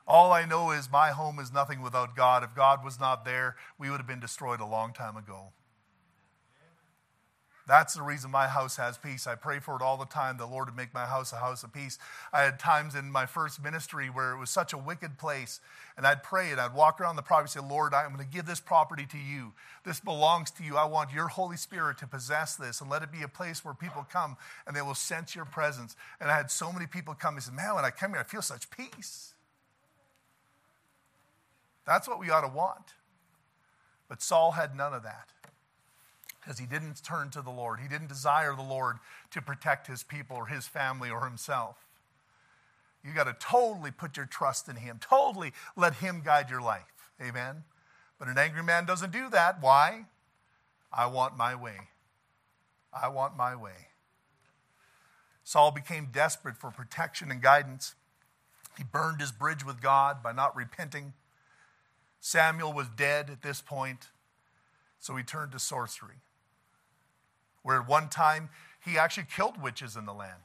All 0.08 0.32
I 0.32 0.46
know 0.46 0.72
is 0.72 0.89
my 0.89 1.10
home 1.10 1.38
is 1.38 1.52
nothing 1.52 1.82
without 1.82 2.15
God. 2.15 2.43
If 2.43 2.56
God 2.56 2.84
was 2.84 3.00
not 3.00 3.26
there, 3.26 3.58
we 3.78 3.89
would 3.89 3.98
have 3.98 4.08
been 4.08 4.22
destroyed 4.22 4.62
a 4.62 4.65
long 4.65 4.93
time 4.93 5.17
ago. 5.17 5.52
That's 7.67 7.96
the 7.96 8.02
reason 8.02 8.32
my 8.32 8.48
house 8.48 8.78
has 8.78 8.98
peace. 8.98 9.28
I 9.28 9.36
pray 9.36 9.60
for 9.60 9.76
it 9.76 9.82
all 9.82 9.98
the 9.98 10.06
time. 10.06 10.38
The 10.38 10.46
Lord 10.46 10.70
would 10.70 10.78
make 10.78 10.93
my 10.93 11.06
house 11.06 11.34
a 11.34 11.36
house 11.36 11.63
of 11.63 11.74
peace. 11.74 12.00
I 12.32 12.43
had 12.43 12.60
times 12.60 12.96
in 12.96 13.12
my 13.12 13.26
first 13.26 13.62
ministry 13.62 14.10
where 14.10 14.32
it 14.32 14.39
was 14.39 14.50
such 14.50 14.72
a 14.72 14.78
wicked 14.78 15.17
place, 15.17 15.60
and 15.98 16.08
I'd 16.08 16.24
pray 16.24 16.52
and 16.52 16.62
I'd 16.62 16.74
walk 16.74 17.02
around 17.02 17.17
the 17.17 17.22
property 17.22 17.52
and 17.58 17.65
say, 17.65 17.70
Lord, 17.70 17.93
I'm 17.93 18.13
going 18.13 18.26
to 18.26 18.34
give 18.34 18.46
this 18.46 18.62
property 18.62 19.06
to 19.08 19.17
you. 19.17 19.52
This 19.84 20.00
belongs 20.00 20.50
to 20.52 20.63
you. 20.63 20.78
I 20.78 20.86
want 20.86 21.12
your 21.12 21.28
Holy 21.28 21.58
Spirit 21.58 21.98
to 21.98 22.08
possess 22.08 22.56
this 22.56 22.80
and 22.80 22.89
let 22.89 23.04
it 23.04 23.12
be 23.12 23.22
a 23.22 23.28
place 23.28 23.65
where 23.65 23.74
people 23.74 24.08
come 24.10 24.38
and 24.65 24.74
they 24.74 24.82
will 24.82 24.96
sense 24.96 25.36
your 25.36 25.43
presence. 25.43 25.98
And 26.22 26.32
I 26.32 26.38
had 26.38 26.50
so 26.50 26.72
many 26.72 26.88
people 26.88 27.15
come 27.15 27.34
and 27.34 27.43
say, 27.43 27.52
Man, 27.52 27.76
when 27.76 27.84
I 27.84 27.89
come 27.89 28.12
here, 28.12 28.22
I 28.22 28.24
feel 28.24 28.41
such 28.41 28.70
peace. 28.70 29.34
That's 31.88 32.08
what 32.08 32.19
we 32.19 32.29
ought 32.29 32.42
to 32.42 32.54
want. 32.54 32.94
But 34.10 34.21
Saul 34.21 34.52
had 34.52 34.75
none 34.75 34.94
of 34.94 35.04
that 35.04 35.29
because 36.40 36.60
he 36.60 36.65
didn't 36.65 37.04
turn 37.04 37.29
to 37.31 37.42
the 37.42 37.50
Lord. 37.50 37.79
He 37.79 37.88
didn't 37.88 38.10
desire 38.10 38.56
the 38.56 38.62
Lord 38.62 38.98
to 39.31 39.42
protect 39.42 39.88
his 39.88 40.04
people 40.04 40.38
or 40.38 40.48
his 40.48 40.67
family 40.67 41.10
or 41.10 41.25
himself. 41.25 41.85
You 43.04 43.13
got 43.13 43.25
to 43.25 43.35
totally 43.40 43.92
put 43.92 44.17
your 44.17 44.25
trust 44.25 44.67
in 44.67 44.75
him, 44.75 45.00
totally 45.02 45.54
let 45.75 45.96
him 45.96 46.21
guide 46.23 46.50
your 46.50 46.62
life. 46.62 47.12
Amen. 47.21 47.63
But 48.19 48.27
an 48.27 48.38
angry 48.38 48.63
man 48.63 48.85
doesn't 48.85 49.12
do 49.12 49.29
that. 49.29 49.62
Why? 49.62 50.06
I 50.92 51.06
want 51.08 51.38
my 51.38 51.56
way. 51.56 51.77
I 52.94 53.08
want 53.10 53.38
my 53.38 53.56
way. 53.56 53.88
Saul 55.44 55.71
became 55.71 56.10
desperate 56.12 56.58
for 56.58 56.71
protection 56.71 57.31
and 57.31 57.42
guidance. 57.42 57.96
He 58.77 58.83
burned 58.83 59.21
his 59.21 59.31
bridge 59.31 59.65
with 59.65 59.81
God 59.81 60.21
by 60.21 60.33
not 60.33 60.56
repenting. 60.56 61.13
Samuel 62.20 62.74
was 62.74 62.88
dead 62.90 63.30
at 63.30 63.42
this 63.42 63.62
point, 63.62 64.08
so 65.00 65.15
he 65.15 65.24
turned 65.24 65.52
to 65.52 65.60
sorcery, 65.60 66.22
where 67.63 67.82
at 67.82 67.88
one 67.88 68.10
time 68.10 68.50
he 68.84 68.98
actually 68.98 69.28
killed 69.34 69.62
witches 69.62 69.96
in 69.96 70.06
the 70.06 70.13
land. 70.13 70.42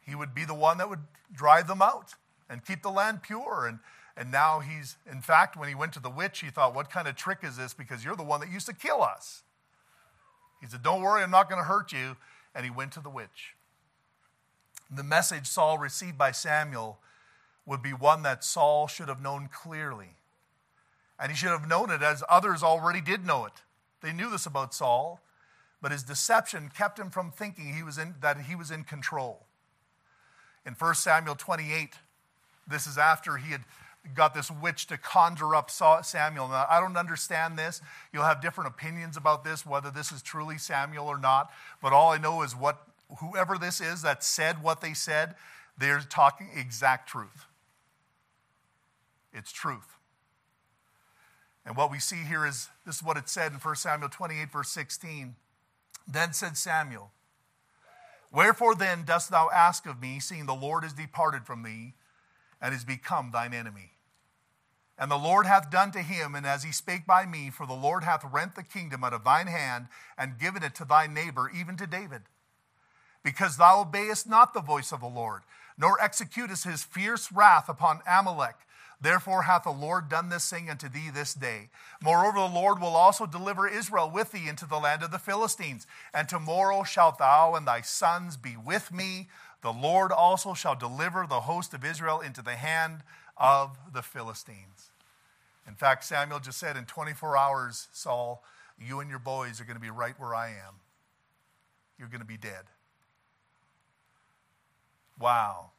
He 0.00 0.14
would 0.14 0.34
be 0.34 0.44
the 0.44 0.54
one 0.54 0.78
that 0.78 0.88
would 0.88 1.04
drive 1.32 1.68
them 1.68 1.80
out 1.80 2.14
and 2.48 2.64
keep 2.64 2.82
the 2.82 2.90
land 2.90 3.22
pure. 3.22 3.66
And, 3.66 3.78
and 4.16 4.30
now 4.30 4.60
he's, 4.60 4.96
in 5.10 5.20
fact, 5.22 5.56
when 5.56 5.68
he 5.68 5.74
went 5.74 5.92
to 5.92 6.00
the 6.00 6.10
witch, 6.10 6.40
he 6.40 6.50
thought, 6.50 6.74
What 6.74 6.90
kind 6.90 7.06
of 7.06 7.14
trick 7.14 7.38
is 7.42 7.56
this? 7.56 7.72
Because 7.72 8.04
you're 8.04 8.16
the 8.16 8.24
one 8.24 8.40
that 8.40 8.50
used 8.50 8.66
to 8.66 8.74
kill 8.74 9.02
us. 9.02 9.42
He 10.60 10.66
said, 10.66 10.82
Don't 10.82 11.02
worry, 11.02 11.22
I'm 11.22 11.30
not 11.30 11.48
going 11.48 11.60
to 11.60 11.68
hurt 11.68 11.92
you. 11.92 12.16
And 12.54 12.64
he 12.64 12.70
went 12.70 12.92
to 12.92 13.00
the 13.00 13.10
witch. 13.10 13.54
The 14.90 15.04
message 15.04 15.46
Saul 15.46 15.78
received 15.78 16.18
by 16.18 16.32
Samuel 16.32 16.98
would 17.64 17.80
be 17.82 17.92
one 17.92 18.24
that 18.24 18.42
Saul 18.42 18.88
should 18.88 19.08
have 19.08 19.22
known 19.22 19.48
clearly. 19.52 20.16
And 21.20 21.30
he 21.30 21.36
should 21.36 21.50
have 21.50 21.68
known 21.68 21.90
it 21.90 22.02
as 22.02 22.24
others 22.28 22.62
already 22.62 23.00
did 23.00 23.26
know 23.26 23.44
it. 23.44 23.52
They 24.02 24.12
knew 24.12 24.30
this 24.30 24.46
about 24.46 24.72
Saul, 24.72 25.20
but 25.82 25.92
his 25.92 26.02
deception 26.02 26.70
kept 26.74 26.98
him 26.98 27.10
from 27.10 27.30
thinking 27.30 27.74
he 27.74 27.82
was 27.82 27.98
in, 27.98 28.14
that 28.22 28.42
he 28.42 28.54
was 28.56 28.70
in 28.70 28.84
control. 28.84 29.44
In 30.64 30.72
1 30.72 30.94
Samuel 30.94 31.34
28, 31.34 31.94
this 32.66 32.86
is 32.86 32.96
after 32.96 33.36
he 33.36 33.52
had 33.52 33.62
got 34.14 34.32
this 34.32 34.50
witch 34.50 34.86
to 34.86 34.96
conjure 34.96 35.54
up 35.54 35.70
Samuel. 35.70 36.48
Now, 36.48 36.66
I 36.70 36.80
don't 36.80 36.96
understand 36.96 37.58
this. 37.58 37.82
You'll 38.12 38.24
have 38.24 38.40
different 38.40 38.70
opinions 38.70 39.18
about 39.18 39.44
this, 39.44 39.66
whether 39.66 39.90
this 39.90 40.12
is 40.12 40.22
truly 40.22 40.56
Samuel 40.56 41.06
or 41.06 41.18
not. 41.18 41.50
But 41.82 41.92
all 41.92 42.10
I 42.10 42.16
know 42.16 42.40
is 42.40 42.56
what 42.56 42.86
whoever 43.18 43.58
this 43.58 43.80
is 43.80 44.00
that 44.02 44.24
said 44.24 44.62
what 44.62 44.80
they 44.80 44.94
said, 44.94 45.34
they're 45.76 46.00
talking 46.00 46.48
exact 46.56 47.10
truth. 47.10 47.44
It's 49.34 49.52
truth. 49.52 49.96
And 51.64 51.76
what 51.76 51.90
we 51.90 51.98
see 51.98 52.24
here 52.24 52.46
is 52.46 52.68
this 52.86 52.96
is 52.96 53.02
what 53.02 53.16
it 53.16 53.28
said 53.28 53.52
in 53.52 53.58
1 53.58 53.76
Samuel 53.76 54.08
28, 54.08 54.50
verse 54.50 54.70
16. 54.70 55.36
Then 56.08 56.32
said 56.32 56.56
Samuel, 56.56 57.12
Wherefore 58.32 58.74
then 58.74 59.04
dost 59.04 59.30
thou 59.30 59.50
ask 59.52 59.86
of 59.86 60.00
me, 60.00 60.20
seeing 60.20 60.46
the 60.46 60.54
Lord 60.54 60.84
is 60.84 60.92
departed 60.92 61.44
from 61.44 61.62
thee, 61.62 61.94
and 62.60 62.74
is 62.74 62.84
become 62.84 63.30
thine 63.32 63.52
enemy? 63.52 63.92
And 64.98 65.10
the 65.10 65.16
Lord 65.16 65.46
hath 65.46 65.70
done 65.70 65.92
to 65.92 66.00
him, 66.00 66.34
and 66.34 66.46
as 66.46 66.62
he 66.62 66.72
spake 66.72 67.06
by 67.06 67.24
me, 67.24 67.50
for 67.50 67.66
the 67.66 67.72
Lord 67.72 68.04
hath 68.04 68.22
rent 68.30 68.54
the 68.54 68.62
kingdom 68.62 69.02
out 69.02 69.14
of 69.14 69.24
thine 69.24 69.46
hand, 69.46 69.86
and 70.16 70.38
given 70.38 70.62
it 70.62 70.74
to 70.76 70.84
thy 70.84 71.06
neighbor, 71.06 71.50
even 71.54 71.76
to 71.78 71.86
David. 71.86 72.22
Because 73.24 73.56
thou 73.56 73.80
obeyest 73.80 74.28
not 74.28 74.54
the 74.54 74.60
voice 74.60 74.92
of 74.92 75.00
the 75.00 75.06
Lord, 75.06 75.42
nor 75.78 75.98
executest 75.98 76.64
his 76.64 76.84
fierce 76.84 77.32
wrath 77.32 77.68
upon 77.68 78.00
Amalek, 78.06 78.56
Therefore 79.00 79.42
hath 79.42 79.64
the 79.64 79.70
Lord 79.70 80.08
done 80.08 80.28
this 80.28 80.48
thing 80.48 80.68
unto 80.68 80.88
thee 80.88 81.10
this 81.12 81.32
day. 81.32 81.70
Moreover, 82.02 82.38
the 82.38 82.54
Lord 82.54 82.80
will 82.80 82.96
also 82.96 83.26
deliver 83.26 83.66
Israel 83.66 84.10
with 84.10 84.32
thee 84.32 84.48
into 84.48 84.66
the 84.66 84.78
land 84.78 85.02
of 85.02 85.10
the 85.10 85.18
Philistines. 85.18 85.86
And 86.12 86.28
tomorrow 86.28 86.82
shalt 86.84 87.18
thou 87.18 87.54
and 87.54 87.66
thy 87.66 87.80
sons 87.80 88.36
be 88.36 88.56
with 88.56 88.92
me. 88.92 89.28
The 89.62 89.72
Lord 89.72 90.12
also 90.12 90.52
shall 90.54 90.76
deliver 90.76 91.26
the 91.26 91.40
host 91.40 91.72
of 91.72 91.84
Israel 91.84 92.20
into 92.20 92.42
the 92.42 92.56
hand 92.56 93.02
of 93.36 93.78
the 93.92 94.02
Philistines. 94.02 94.90
In 95.66 95.74
fact, 95.74 96.04
Samuel 96.04 96.40
just 96.40 96.58
said, 96.58 96.76
In 96.76 96.84
24 96.84 97.36
hours, 97.36 97.88
Saul, 97.92 98.42
you 98.78 99.00
and 99.00 99.08
your 99.08 99.18
boys 99.18 99.60
are 99.60 99.64
going 99.64 99.76
to 99.76 99.80
be 99.80 99.90
right 99.90 100.18
where 100.18 100.34
I 100.34 100.48
am. 100.48 100.80
You're 101.98 102.08
going 102.08 102.20
to 102.20 102.26
be 102.26 102.36
dead. 102.36 102.64
Wow. 105.18 105.70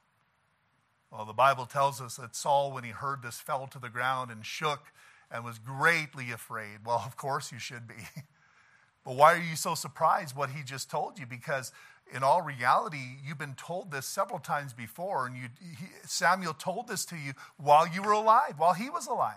Well, 1.12 1.26
the 1.26 1.34
Bible 1.34 1.66
tells 1.66 1.99
us 1.99 2.16
that 2.16 2.36
Saul, 2.36 2.72
when 2.72 2.86
he 2.86 2.91
heard 2.91 3.22
this, 3.22 3.39
fell 3.39 3.68
to 3.68 3.80
the 3.80 3.89
ground 3.89 4.32
and 4.32 4.45
shook 4.45 4.93
and 5.30 5.43
was 5.43 5.59
greatly 5.59 6.32
afraid. 6.32 6.80
Well, 6.86 7.03
of 7.05 7.18
course 7.18 7.51
you 7.51 7.59
should 7.59 7.88
be. 7.88 7.95
but 9.05 9.16
why 9.16 9.34
are 9.34 9.41
you 9.41 9.57
so 9.57 9.76
surprised 9.76 10.36
what 10.36 10.51
he 10.51 10.64
just 10.64 10.89
told 10.89 11.20
you? 11.20 11.26
Because 11.26 11.74
in 12.14 12.24
all 12.24 12.41
reality, 12.41 13.18
you've 13.26 13.38
been 13.38 13.55
told 13.55 13.91
this 13.91 14.05
several 14.05 14.39
times 14.39 14.74
before, 14.74 15.26
and 15.26 15.36
you, 15.36 15.43
he, 15.62 15.86
Samuel 16.05 16.53
told 16.53 16.88
this 16.88 17.05
to 17.05 17.16
you 17.16 17.34
while 17.57 17.88
you 17.88 18.01
were 18.01 18.12
alive, 18.12 18.55
while 18.57 18.74
he 18.74 18.89
was 18.89 19.07
alive. 19.07 19.36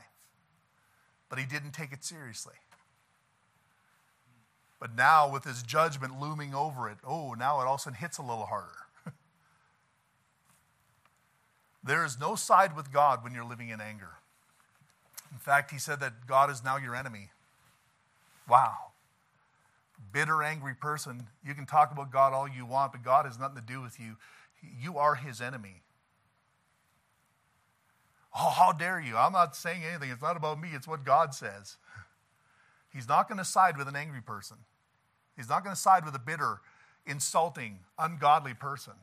But 1.29 1.39
he 1.39 1.47
didn't 1.47 1.73
take 1.73 1.93
it 1.93 2.05
seriously. 2.05 2.55
But 4.81 4.95
now, 4.95 5.33
with 5.33 5.45
his 5.45 5.63
judgment 5.63 6.21
looming 6.21 6.55
over 6.55 6.89
it, 6.89 6.99
oh, 7.07 7.35
now 7.35 7.61
it 7.61 7.65
all 7.65 7.75
of 7.75 7.81
a 7.81 7.83
sudden 7.83 7.99
hits 7.99 8.19
a 8.19 8.23
little 8.23 8.47
harder. 8.47 8.84
There 11.85 12.05
is 12.05 12.19
no 12.19 12.35
side 12.35 12.75
with 12.75 12.91
God 12.93 13.23
when 13.23 13.35
you're 13.35 13.45
living 13.45 13.69
in 13.69 13.81
anger. 13.81 14.13
In 15.31 15.39
fact, 15.39 15.71
he 15.71 15.79
said 15.79 16.01
that 16.01 16.27
God 16.27 16.51
is 16.51 16.65
now 16.65 16.79
your 16.79 16.97
enemy. 16.97 17.31
Wow. 18.49 18.93
Bitter, 20.13 20.43
angry 20.43 20.75
person. 20.75 21.27
You 21.47 21.55
can 21.55 21.67
talk 21.67 21.93
about 21.93 22.11
God 22.11 22.33
all 22.33 22.49
you 22.49 22.65
want, 22.65 22.93
but 22.93 23.03
God 23.03 23.27
has 23.27 23.39
nothing 23.39 23.57
to 23.57 23.63
do 23.63 23.83
with 23.83 24.01
you. 24.01 24.17
You 24.81 24.97
are 24.97 25.15
his 25.15 25.41
enemy. 25.41 25.83
Oh, 28.37 28.51
how 28.51 28.73
dare 28.73 29.01
you? 29.01 29.17
I'm 29.17 29.33
not 29.33 29.55
saying 29.55 29.83
anything. 29.85 30.11
It's 30.11 30.23
not 30.23 30.37
about 30.37 30.61
me, 30.61 30.71
it's 30.73 30.89
what 30.89 31.05
God 31.05 31.35
says. 31.35 31.77
He's 32.93 33.09
not 33.09 33.29
going 33.29 33.39
to 33.39 33.45
side 33.45 33.77
with 33.77 33.89
an 33.89 33.97
angry 33.97 34.23
person, 34.23 34.57
He's 35.37 35.49
not 35.49 35.65
going 35.65 35.75
to 35.75 35.81
side 35.81 36.05
with 36.05 36.15
a 36.15 36.21
bitter, 36.21 36.61
insulting, 37.07 37.81
ungodly 37.99 38.55
person 38.55 38.95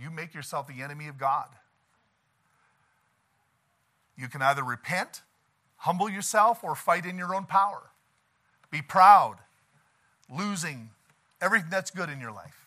you 0.00 0.10
make 0.10 0.34
yourself 0.34 0.66
the 0.66 0.82
enemy 0.82 1.08
of 1.08 1.18
God. 1.18 1.48
You 4.16 4.28
can 4.28 4.42
either 4.42 4.64
repent, 4.64 5.22
humble 5.76 6.08
yourself, 6.08 6.62
or 6.62 6.74
fight 6.74 7.06
in 7.06 7.18
your 7.18 7.34
own 7.34 7.44
power. 7.44 7.82
Be 8.70 8.82
proud, 8.82 9.36
losing 10.34 10.90
everything 11.40 11.70
that's 11.70 11.90
good 11.90 12.10
in 12.10 12.20
your 12.20 12.32
life 12.32 12.66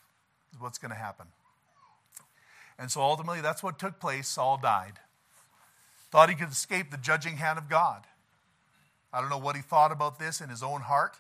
is 0.54 0.62
what's 0.62 0.78
going 0.78 0.92
to 0.92 0.98
happen. 0.98 1.28
And 2.80 2.90
so 2.90 3.02
ultimately, 3.02 3.42
that's 3.42 3.62
what 3.62 3.78
took 3.78 4.00
place. 4.00 4.28
Saul 4.28 4.58
died. 4.62 4.94
Thought 6.10 6.30
he 6.30 6.36
could 6.36 6.50
escape 6.50 6.90
the 6.90 6.98
judging 6.98 7.38
hand 7.38 7.58
of 7.58 7.70
God. 7.70 8.06
I 9.14 9.22
don't 9.22 9.30
know 9.30 9.38
what 9.38 9.56
he 9.56 9.62
thought 9.62 9.92
about 9.92 10.20
this 10.20 10.42
in 10.42 10.50
his 10.50 10.64
own 10.64 10.82
heart 10.82 11.18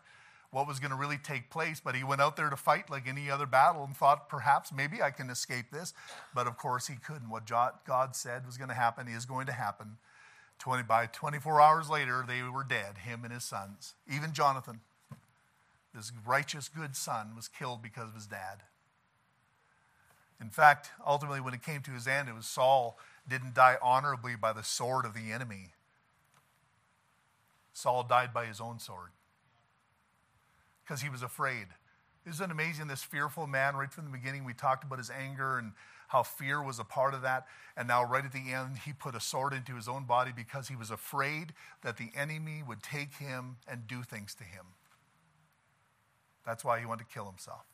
what 0.51 0.67
was 0.67 0.79
going 0.79 0.91
to 0.91 0.97
really 0.97 1.17
take 1.17 1.49
place. 1.49 1.81
But 1.83 1.95
he 1.95 2.03
went 2.03 2.21
out 2.21 2.35
there 2.35 2.49
to 2.49 2.57
fight 2.57 2.89
like 2.89 3.07
any 3.07 3.31
other 3.31 3.45
battle 3.45 3.83
and 3.83 3.95
thought 3.95 4.29
perhaps 4.29 4.71
maybe 4.71 5.01
I 5.01 5.09
can 5.09 5.29
escape 5.29 5.71
this. 5.71 5.93
But 6.35 6.45
of 6.47 6.57
course 6.57 6.87
he 6.87 6.95
couldn't. 6.95 7.29
What 7.29 7.45
God 7.47 8.15
said 8.15 8.45
was 8.45 8.57
going 8.57 8.69
to 8.69 8.75
happen 8.75 9.07
is 9.07 9.25
going 9.25 9.47
to 9.47 9.53
happen. 9.53 9.97
20, 10.59 10.83
by 10.83 11.07
24 11.07 11.59
hours 11.59 11.89
later, 11.89 12.23
they 12.27 12.43
were 12.43 12.63
dead, 12.63 12.99
him 12.99 13.23
and 13.23 13.33
his 13.33 13.43
sons. 13.43 13.95
Even 14.07 14.31
Jonathan, 14.31 14.81
this 15.95 16.11
righteous, 16.25 16.69
good 16.69 16.95
son, 16.95 17.31
was 17.35 17.47
killed 17.47 17.81
because 17.81 18.09
of 18.09 18.15
his 18.15 18.27
dad. 18.27 18.61
In 20.39 20.49
fact, 20.49 20.91
ultimately, 21.05 21.41
when 21.41 21.53
it 21.53 21.63
came 21.63 21.81
to 21.81 21.91
his 21.91 22.07
end, 22.07 22.29
it 22.29 22.35
was 22.35 22.45
Saul 22.45 22.99
didn't 23.27 23.55
die 23.55 23.77
honorably 23.81 24.35
by 24.35 24.53
the 24.53 24.63
sword 24.63 25.05
of 25.05 25.13
the 25.13 25.31
enemy. 25.31 25.69
Saul 27.73 28.03
died 28.03 28.33
by 28.33 28.45
his 28.45 28.59
own 28.59 28.77
sword 28.77 29.09
because 30.83 31.01
he 31.01 31.09
was 31.09 31.23
afraid. 31.23 31.67
Isn't 32.27 32.45
it 32.45 32.51
amazing? 32.51 32.87
This 32.87 33.03
fearful 33.03 33.47
man, 33.47 33.75
right 33.75 33.91
from 33.91 34.05
the 34.05 34.11
beginning, 34.11 34.43
we 34.43 34.53
talked 34.53 34.83
about 34.83 34.99
his 34.99 35.09
anger 35.09 35.57
and 35.57 35.71
how 36.09 36.23
fear 36.23 36.61
was 36.61 36.77
a 36.77 36.83
part 36.83 37.13
of 37.13 37.21
that. 37.23 37.47
And 37.75 37.87
now, 37.87 38.03
right 38.03 38.23
at 38.23 38.33
the 38.33 38.51
end, 38.51 38.79
he 38.85 38.93
put 38.93 39.15
a 39.15 39.19
sword 39.19 39.53
into 39.53 39.75
his 39.75 39.87
own 39.87 40.03
body 40.03 40.31
because 40.35 40.67
he 40.67 40.75
was 40.75 40.91
afraid 40.91 41.53
that 41.83 41.97
the 41.97 42.09
enemy 42.15 42.61
would 42.67 42.83
take 42.83 43.15
him 43.15 43.57
and 43.67 43.87
do 43.87 44.03
things 44.03 44.35
to 44.35 44.43
him. 44.43 44.65
That's 46.45 46.65
why 46.65 46.79
he 46.79 46.85
wanted 46.85 47.07
to 47.07 47.13
kill 47.13 47.25
himself. 47.25 47.65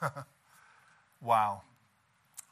wow. 1.20 1.62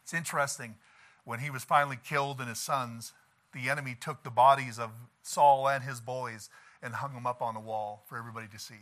It's 0.03 0.15
interesting. 0.15 0.77
When 1.25 1.41
he 1.41 1.51
was 1.51 1.63
finally 1.63 1.99
killed 2.03 2.41
and 2.41 2.49
his 2.49 2.59
sons, 2.59 3.13
the 3.53 3.69
enemy 3.69 3.97
took 4.01 4.23
the 4.23 4.31
bodies 4.31 4.79
of 4.79 4.91
Saul 5.23 5.69
and 5.69 5.85
his 5.85 6.01
boys 6.01 6.49
and 6.83 6.95
hung 6.95 7.15
them 7.15 7.27
up 7.27 7.41
on 7.41 7.57
a 7.57 7.61
wall 7.61 8.05
for 8.09 8.19
everybody 8.19 8.47
to 8.49 8.59
see 8.59 8.81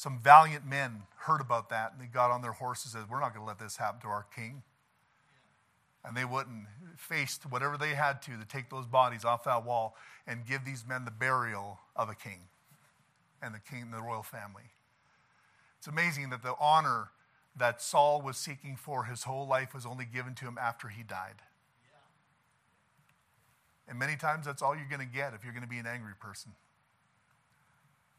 some 0.00 0.18
valiant 0.18 0.66
men 0.66 1.02
heard 1.18 1.42
about 1.42 1.68
that 1.68 1.92
and 1.92 2.00
they 2.00 2.06
got 2.06 2.30
on 2.30 2.40
their 2.40 2.52
horses 2.52 2.94
and 2.94 3.02
said, 3.02 3.10
We're 3.10 3.20
not 3.20 3.34
going 3.34 3.44
to 3.44 3.46
let 3.46 3.58
this 3.58 3.76
happen 3.76 4.00
to 4.00 4.06
our 4.06 4.24
king. 4.34 4.62
And 6.02 6.16
they 6.16 6.24
wouldn't, 6.24 6.64
faced 6.96 7.42
whatever 7.42 7.76
they 7.76 7.90
had 7.90 8.22
to 8.22 8.38
to 8.38 8.46
take 8.46 8.70
those 8.70 8.86
bodies 8.86 9.26
off 9.26 9.44
that 9.44 9.62
wall 9.62 9.94
and 10.26 10.46
give 10.46 10.64
these 10.64 10.86
men 10.88 11.04
the 11.04 11.10
burial 11.10 11.80
of 11.94 12.08
a 12.08 12.14
king 12.14 12.48
and 13.42 13.54
the 13.54 13.58
king 13.58 13.82
and 13.82 13.92
the 13.92 14.00
royal 14.00 14.22
family. 14.22 14.72
It's 15.76 15.86
amazing 15.86 16.30
that 16.30 16.42
the 16.42 16.54
honor 16.58 17.10
that 17.54 17.82
Saul 17.82 18.22
was 18.22 18.38
seeking 18.38 18.76
for 18.76 19.04
his 19.04 19.24
whole 19.24 19.46
life 19.46 19.74
was 19.74 19.84
only 19.84 20.06
given 20.06 20.34
to 20.36 20.46
him 20.46 20.56
after 20.58 20.88
he 20.88 21.02
died. 21.02 21.42
And 23.90 23.98
many 23.98 24.14
times 24.14 24.46
that's 24.46 24.62
all 24.62 24.76
you're 24.76 24.88
going 24.88 25.06
to 25.06 25.14
get 25.14 25.34
if 25.34 25.42
you're 25.42 25.52
going 25.52 25.64
to 25.64 25.68
be 25.68 25.78
an 25.78 25.86
angry 25.86 26.14
person. 26.18 26.52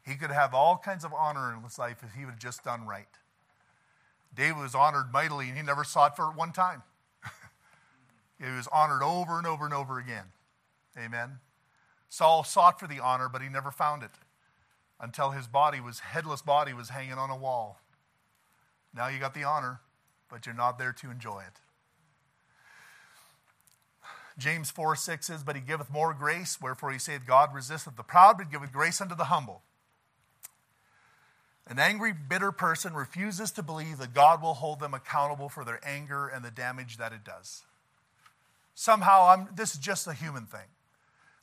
He 0.04 0.16
could 0.16 0.30
have 0.30 0.52
all 0.52 0.76
kinds 0.76 1.02
of 1.02 1.14
honor 1.14 1.54
in 1.54 1.62
his 1.62 1.78
life 1.78 2.02
if 2.02 2.12
he 2.12 2.26
would 2.26 2.32
have 2.32 2.38
just 2.38 2.62
done 2.62 2.86
right. 2.86 3.08
David 4.34 4.60
was 4.60 4.74
honored 4.74 5.06
mightily, 5.12 5.48
and 5.48 5.56
he 5.56 5.62
never 5.62 5.82
sought 5.82 6.14
for 6.14 6.30
it 6.30 6.36
one 6.36 6.52
time. 6.52 6.82
he 8.38 8.44
was 8.44 8.68
honored 8.70 9.02
over 9.02 9.38
and 9.38 9.46
over 9.46 9.64
and 9.64 9.72
over 9.72 9.98
again. 9.98 10.26
Amen. 10.98 11.38
Saul 12.10 12.44
sought 12.44 12.78
for 12.78 12.86
the 12.86 13.00
honor, 13.00 13.30
but 13.30 13.40
he 13.40 13.48
never 13.48 13.70
found 13.70 14.02
it 14.02 14.10
until 15.00 15.30
his 15.30 15.46
body 15.46 15.80
was 15.80 16.00
headless 16.00 16.42
body 16.42 16.74
was 16.74 16.90
hanging 16.90 17.14
on 17.14 17.30
a 17.30 17.36
wall. 17.36 17.80
Now 18.94 19.08
you 19.08 19.18
got 19.18 19.32
the 19.32 19.44
honor, 19.44 19.80
but 20.28 20.44
you're 20.44 20.54
not 20.54 20.78
there 20.78 20.92
to 20.92 21.10
enjoy 21.10 21.40
it. 21.40 21.61
James 24.38 24.70
4 24.70 24.96
6 24.96 25.26
says, 25.26 25.42
But 25.42 25.56
he 25.56 25.62
giveth 25.62 25.90
more 25.90 26.14
grace, 26.14 26.60
wherefore 26.60 26.92
he 26.92 26.98
saith, 26.98 27.26
God 27.26 27.54
resisteth 27.54 27.96
the 27.96 28.02
proud, 28.02 28.38
but 28.38 28.50
giveth 28.50 28.72
grace 28.72 29.00
unto 29.00 29.14
the 29.14 29.24
humble. 29.24 29.62
An 31.66 31.78
angry, 31.78 32.12
bitter 32.12 32.50
person 32.50 32.94
refuses 32.94 33.50
to 33.52 33.62
believe 33.62 33.98
that 33.98 34.14
God 34.14 34.42
will 34.42 34.54
hold 34.54 34.80
them 34.80 34.94
accountable 34.94 35.48
for 35.48 35.64
their 35.64 35.80
anger 35.84 36.26
and 36.26 36.44
the 36.44 36.50
damage 36.50 36.96
that 36.96 37.12
it 37.12 37.24
does. 37.24 37.62
Somehow, 38.74 39.28
I'm, 39.28 39.48
this 39.54 39.74
is 39.74 39.78
just 39.78 40.06
a 40.06 40.12
human 40.12 40.46
thing. 40.46 40.68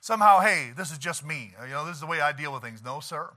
Somehow, 0.02 0.40
hey, 0.40 0.72
this 0.76 0.92
is 0.92 0.98
just 0.98 1.26
me. 1.26 1.54
You 1.62 1.74
know, 1.74 1.86
this 1.86 1.96
is 1.96 2.02
the 2.02 2.08
way 2.08 2.22
I 2.22 2.32
deal 2.32 2.54
with 2.54 2.64
things. 2.64 2.84
No, 2.84 3.00
sir. 3.00 3.30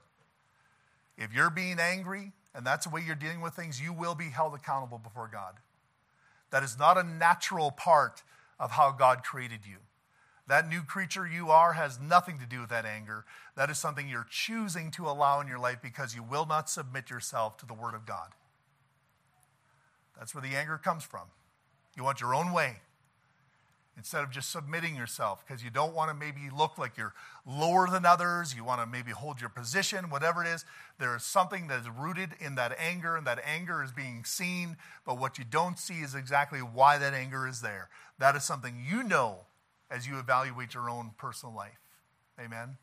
If 1.17 1.33
you're 1.33 1.51
being 1.51 1.79
angry 1.79 2.33
and 2.55 2.67
that's 2.67 2.87
the 2.87 2.91
way 2.91 3.03
you're 3.07 3.15
dealing 3.15 3.41
with 3.41 3.55
things, 3.55 3.81
you 3.81 3.93
will 3.93 4.15
be 4.15 4.31
held 4.31 4.55
accountable 4.55 4.99
before 4.99 5.29
God. 5.31 5.55
That 6.51 6.63
is 6.63 6.79
not 6.79 6.99
a 6.99 7.03
natural 7.03 7.71
part 7.71 8.23
of 8.63 8.71
how 8.71 8.93
God 8.93 9.25
created 9.25 9.67
you. 9.67 9.79
That 10.47 10.69
new 10.69 10.83
creature 10.83 11.27
you 11.27 11.51
are 11.51 11.73
has 11.73 11.99
nothing 12.01 12.39
to 12.39 12.47
do 12.47 12.61
with 12.61 12.71
that 12.71 12.87
anger. 12.87 13.25
That 13.57 13.71
is 13.71 13.79
something 13.79 14.09
you're 14.09 14.27
choosing 14.31 14.93
to 14.93 15.09
allow 15.09 15.41
in 15.41 15.49
your 15.49 15.59
life 15.59 15.79
because 15.83 16.15
you 16.15 16.23
will 16.23 16.47
not 16.47 16.71
submit 16.71 17.11
yourself 17.11 17.57
to 17.59 17.67
the 17.67 17.75
Word 17.75 17.95
of 17.95 18.07
God. 18.07 18.29
That's 20.17 20.33
where 20.35 20.43
the 20.43 20.57
anger 20.57 20.79
comes 20.79 21.03
from. 21.03 21.27
You 21.97 22.05
want 22.05 22.21
your 22.21 22.35
own 22.35 22.53
way 22.53 22.77
instead 23.97 24.23
of 24.23 24.31
just 24.31 24.51
submitting 24.51 24.97
yourself 24.97 25.45
because 25.47 25.63
you 25.63 25.71
don't 25.71 25.95
want 25.95 26.11
to 26.11 26.15
maybe 26.15 26.49
look 26.57 26.79
like 26.79 26.97
you're 26.97 27.15
lower 27.47 27.89
than 27.89 28.07
others. 28.07 28.55
You 28.55 28.65
want 28.65 28.81
to 28.81 28.87
maybe 28.87 29.11
hold 29.11 29.41
your 29.41 29.51
position, 29.51 30.09
whatever 30.09 30.43
it 30.43 30.49
is. 30.49 30.65
There 30.99 31.15
is 31.15 31.25
something 31.25 31.69
that 31.69 31.81
is 31.81 31.89
rooted 31.89 32.31
in 32.41 32.55
that 32.55 32.75
anger, 32.79 33.17
and 33.17 33.27
that 33.27 33.41
anger 33.45 33.83
is 33.83 33.93
being 33.93 34.25
seen, 34.25 34.77
but 35.05 35.19
what 35.19 35.39
you 35.39 35.45
don't 35.45 35.79
see 35.79 36.01
is 36.01 36.15
exactly 36.15 36.61
why 36.61 36.99
that 36.99 37.13
anger 37.13 37.47
is 37.47 37.61
there. 37.61 37.89
That 38.19 38.35
is 38.35 38.45
something 38.45 38.83
you 38.89 39.03
know 39.03 39.41
as 39.91 40.07
you 40.07 40.19
evaluate 40.19 40.75
your 40.75 40.89
own 40.89 41.11
personal 41.19 41.55
life. 41.55 41.79
Amen. 42.41 42.77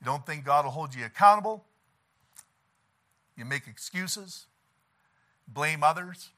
You 0.00 0.06
don't 0.06 0.24
think 0.24 0.44
God 0.44 0.64
will 0.64 0.72
hold 0.72 0.94
you 0.94 1.04
accountable. 1.04 1.64
You 3.36 3.44
make 3.44 3.66
excuses, 3.66 4.46
blame 5.46 5.82
others 5.82 6.30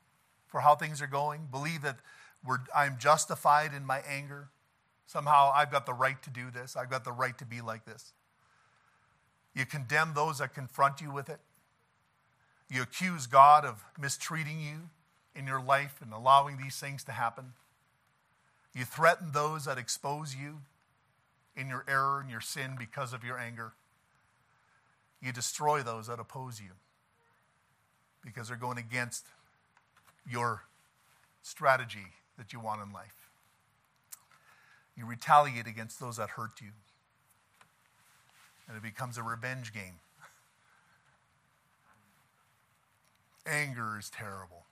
for 0.53 0.61
how 0.61 0.75
things 0.77 1.01
are 1.01 1.07
going, 1.07 1.49
believe 1.51 1.81
that 1.81 1.97
I'm 2.77 2.99
justified 2.99 3.73
in 3.75 3.87
my 3.87 4.01
anger. 4.07 4.51
Somehow 5.07 5.51
I've 5.55 5.73
got 5.73 5.87
the 5.87 5.95
right 5.95 6.23
to 6.23 6.31
do 6.31 6.51
this, 6.51 6.77
I've 6.77 6.91
got 6.91 7.05
the 7.05 7.13
right 7.13 7.37
to 7.39 7.47
be 7.47 7.63
like 7.63 7.87
this. 7.87 8.13
You 9.55 9.65
condemn 9.65 10.13
those 10.15 10.39
that 10.39 10.55
confront 10.55 11.01
you 11.01 11.11
with 11.11 11.29
it. 11.29 11.41
You 12.71 12.83
accuse 12.83 13.27
God 13.27 13.65
of 13.65 13.83
mistreating 13.99 14.61
you 14.61 14.91
in 15.35 15.47
your 15.47 15.63
life 15.63 16.01
and 16.03 16.13
allowing 16.13 16.59
these 16.59 16.77
things 16.77 17.03
to 17.05 17.13
happen. 17.13 17.55
You 18.75 18.85
threaten 18.85 19.33
those 19.33 19.65
that 19.65 19.79
expose 19.79 20.35
you 20.35 20.61
in 21.57 21.69
your 21.69 21.85
error 21.89 22.21
and 22.21 22.31
your 22.31 22.41
sin 22.41 22.77
because 22.79 23.13
of 23.13 23.25
your 23.25 23.39
anger. 23.39 23.73
You 25.23 25.33
destroy 25.33 25.83
those 25.83 26.09
that 26.09 26.21
oppose 26.21 26.61
you 26.61 26.73
because 28.25 28.49
they're 28.49 28.57
going 28.57 28.79
against 28.79 29.27
your 30.29 30.63
strategy 31.43 32.07
that 32.39 32.53
you 32.53 32.61
want 32.61 32.83
in 32.83 32.93
life. 32.93 33.29
You 34.97 35.07
retaliate 35.07 35.67
against 35.67 36.01
those 36.01 36.17
that 36.17 36.31
hurt 36.31 36.61
you. 36.61 36.69
And 38.69 38.77
it 38.77 38.83
becomes 38.83 39.19
a 39.19 39.23
revenge 39.23 39.73
game. 39.73 40.01
Anger 43.47 43.99
is 43.99 44.09
terrible. 44.09 44.67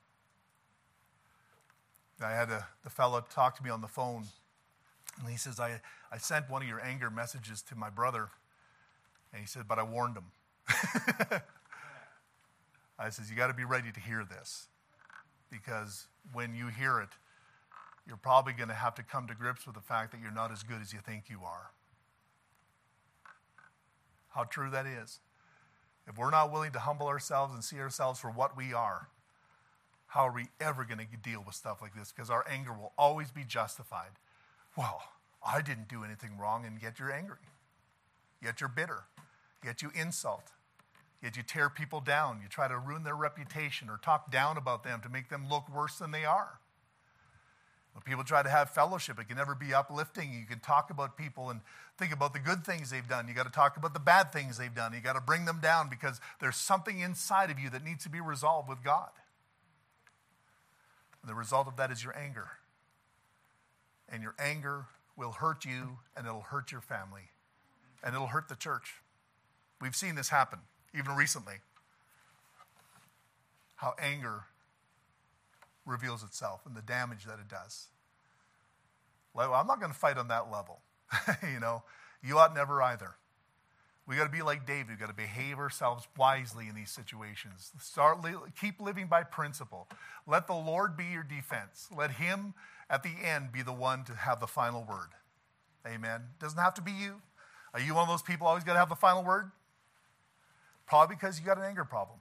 I 2.22 2.32
had 2.32 2.50
a, 2.50 2.66
the 2.84 2.90
fellow 2.90 3.24
talk 3.30 3.56
to 3.56 3.64
me 3.64 3.70
on 3.70 3.80
the 3.80 3.88
phone, 3.88 4.26
and 5.18 5.28
he 5.28 5.38
says, 5.38 5.58
I, 5.58 5.80
I 6.12 6.18
sent 6.18 6.50
one 6.50 6.62
of 6.62 6.68
your 6.68 6.80
anger 6.80 7.10
messages 7.10 7.62
to 7.62 7.74
my 7.74 7.88
brother, 7.88 8.28
and 9.32 9.40
he 9.40 9.46
said, 9.46 9.66
but 9.66 9.78
I 9.78 9.82
warned 9.82 10.16
him. 10.16 10.26
I 12.98 13.08
says, 13.08 13.30
you 13.30 13.36
got 13.36 13.46
to 13.46 13.54
be 13.54 13.64
ready 13.64 13.90
to 13.90 14.00
hear 14.00 14.24
this 14.28 14.68
because 15.50 16.06
when 16.32 16.54
you 16.54 16.68
hear 16.68 17.00
it, 17.00 17.08
you're 18.06 18.16
probably 18.16 18.52
going 18.52 18.68
to 18.68 18.74
have 18.74 18.94
to 18.96 19.02
come 19.02 19.26
to 19.28 19.34
grips 19.34 19.66
with 19.66 19.74
the 19.74 19.80
fact 19.80 20.12
that 20.12 20.20
you're 20.20 20.32
not 20.32 20.50
as 20.50 20.62
good 20.62 20.80
as 20.80 20.92
you 20.92 20.98
think 21.00 21.24
you 21.28 21.40
are. 21.44 21.70
How 24.30 24.44
true 24.44 24.70
that 24.70 24.86
is. 24.86 25.20
If 26.06 26.18
we're 26.18 26.30
not 26.30 26.52
willing 26.52 26.72
to 26.72 26.80
humble 26.80 27.06
ourselves 27.06 27.54
and 27.54 27.62
see 27.62 27.78
ourselves 27.78 28.18
for 28.18 28.30
what 28.30 28.56
we 28.56 28.72
are, 28.72 29.08
how 30.08 30.26
are 30.26 30.32
we 30.34 30.48
ever 30.60 30.84
going 30.84 30.98
to 30.98 31.06
deal 31.16 31.42
with 31.44 31.54
stuff 31.54 31.80
like 31.80 31.94
this? 31.94 32.12
Because 32.12 32.30
our 32.30 32.44
anger 32.48 32.72
will 32.72 32.92
always 32.98 33.30
be 33.30 33.44
justified. 33.44 34.10
Well, 34.76 35.02
I 35.46 35.62
didn't 35.62 35.88
do 35.88 36.02
anything 36.04 36.36
wrong, 36.36 36.64
and 36.64 36.82
yet 36.82 36.98
you're 36.98 37.12
angry. 37.12 37.36
Yet 38.42 38.60
you're 38.60 38.68
bitter. 38.68 39.04
Yet 39.64 39.82
you 39.82 39.90
insult. 39.94 40.50
Yet 41.22 41.36
you 41.36 41.42
tear 41.42 41.68
people 41.68 42.00
down. 42.00 42.40
You 42.42 42.48
try 42.48 42.68
to 42.68 42.78
ruin 42.78 43.04
their 43.04 43.16
reputation 43.16 43.90
or 43.90 43.98
talk 43.98 44.30
down 44.30 44.56
about 44.56 44.84
them 44.84 45.00
to 45.02 45.08
make 45.08 45.28
them 45.28 45.48
look 45.50 45.68
worse 45.74 45.98
than 45.98 46.12
they 46.12 46.24
are. 46.24 46.58
When 47.92 48.02
people 48.02 48.24
try 48.24 48.42
to 48.42 48.48
have 48.48 48.70
fellowship, 48.70 49.18
it 49.18 49.28
can 49.28 49.36
never 49.36 49.54
be 49.54 49.74
uplifting. 49.74 50.32
You 50.32 50.46
can 50.46 50.60
talk 50.60 50.90
about 50.90 51.16
people 51.16 51.50
and 51.50 51.60
think 51.98 52.12
about 52.12 52.32
the 52.32 52.38
good 52.38 52.64
things 52.64 52.90
they've 52.90 53.06
done. 53.06 53.28
You 53.28 53.34
got 53.34 53.46
to 53.46 53.52
talk 53.52 53.76
about 53.76 53.92
the 53.92 54.00
bad 54.00 54.32
things 54.32 54.56
they've 54.56 54.74
done. 54.74 54.92
You 54.94 55.00
got 55.00 55.14
to 55.14 55.20
bring 55.20 55.44
them 55.44 55.58
down 55.60 55.90
because 55.90 56.20
there's 56.40 56.56
something 56.56 57.00
inside 57.00 57.50
of 57.50 57.58
you 57.58 57.68
that 57.70 57.84
needs 57.84 58.04
to 58.04 58.10
be 58.10 58.20
resolved 58.20 58.68
with 58.68 58.82
God. 58.82 59.10
And 61.20 61.30
the 61.30 61.34
result 61.34 61.66
of 61.66 61.76
that 61.76 61.90
is 61.90 62.02
your 62.02 62.16
anger. 62.16 62.48
And 64.08 64.22
your 64.22 64.34
anger 64.38 64.86
will 65.16 65.32
hurt 65.32 65.64
you 65.64 65.98
and 66.16 66.26
it'll 66.26 66.40
hurt 66.40 66.72
your 66.72 66.80
family 66.80 67.30
and 68.02 68.14
it'll 68.14 68.28
hurt 68.28 68.48
the 68.48 68.56
church. 68.56 68.94
We've 69.80 69.96
seen 69.96 70.14
this 70.14 70.30
happen 70.30 70.60
even 70.94 71.14
recently. 71.16 71.56
How 73.76 73.94
anger 73.98 74.44
reveals 75.86 76.22
itself 76.22 76.62
and 76.66 76.76
the 76.76 76.82
damage 76.82 77.24
that 77.24 77.38
it 77.38 77.48
does. 77.48 77.88
Well, 79.34 79.54
I'm 79.54 79.66
not 79.66 79.80
going 79.80 79.92
to 79.92 79.98
fight 79.98 80.18
on 80.18 80.28
that 80.28 80.50
level. 80.50 80.80
you 81.42 81.60
know, 81.60 81.82
you 82.22 82.38
ought 82.38 82.54
never 82.54 82.82
either. 82.82 83.14
We 84.06 84.16
got 84.16 84.24
to 84.24 84.30
be 84.30 84.42
like 84.42 84.66
David. 84.66 84.88
We 84.90 84.96
got 84.96 85.08
to 85.08 85.14
behave 85.14 85.58
ourselves 85.58 86.08
wisely 86.18 86.68
in 86.68 86.74
these 86.74 86.90
situations. 86.90 87.70
Start 87.80 88.22
li- 88.22 88.34
keep 88.60 88.80
living 88.80 89.06
by 89.06 89.22
principle. 89.22 89.88
Let 90.26 90.46
the 90.46 90.54
Lord 90.54 90.96
be 90.96 91.04
your 91.04 91.22
defense. 91.22 91.88
Let 91.96 92.12
Him 92.12 92.54
at 92.88 93.02
the 93.02 93.12
end 93.22 93.52
be 93.52 93.62
the 93.62 93.72
one 93.72 94.04
to 94.04 94.14
have 94.14 94.40
the 94.40 94.48
final 94.48 94.84
word. 94.84 95.10
Amen. 95.86 96.22
Doesn't 96.40 96.58
have 96.58 96.74
to 96.74 96.82
be 96.82 96.90
you. 96.90 97.22
Are 97.72 97.80
you 97.80 97.94
one 97.94 98.02
of 98.02 98.08
those 98.08 98.22
people 98.22 98.48
always 98.48 98.64
got 98.64 98.72
to 98.72 98.80
have 98.80 98.88
the 98.88 98.96
final 98.96 99.22
word? 99.22 99.52
Probably 100.90 101.14
because 101.14 101.38
you 101.38 101.46
got 101.46 101.56
an 101.56 101.62
anger 101.62 101.84
problem. 101.84 102.18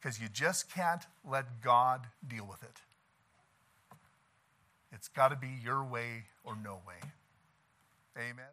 Because 0.00 0.20
you 0.20 0.26
just 0.28 0.68
can't 0.68 1.02
let 1.24 1.62
God 1.62 2.00
deal 2.26 2.44
with 2.44 2.60
it. 2.64 2.80
It's 4.92 5.06
got 5.06 5.28
to 5.28 5.36
be 5.36 5.50
your 5.62 5.84
way 5.84 6.24
or 6.42 6.56
no 6.56 6.80
way. 6.84 7.08
Amen. 8.18 8.50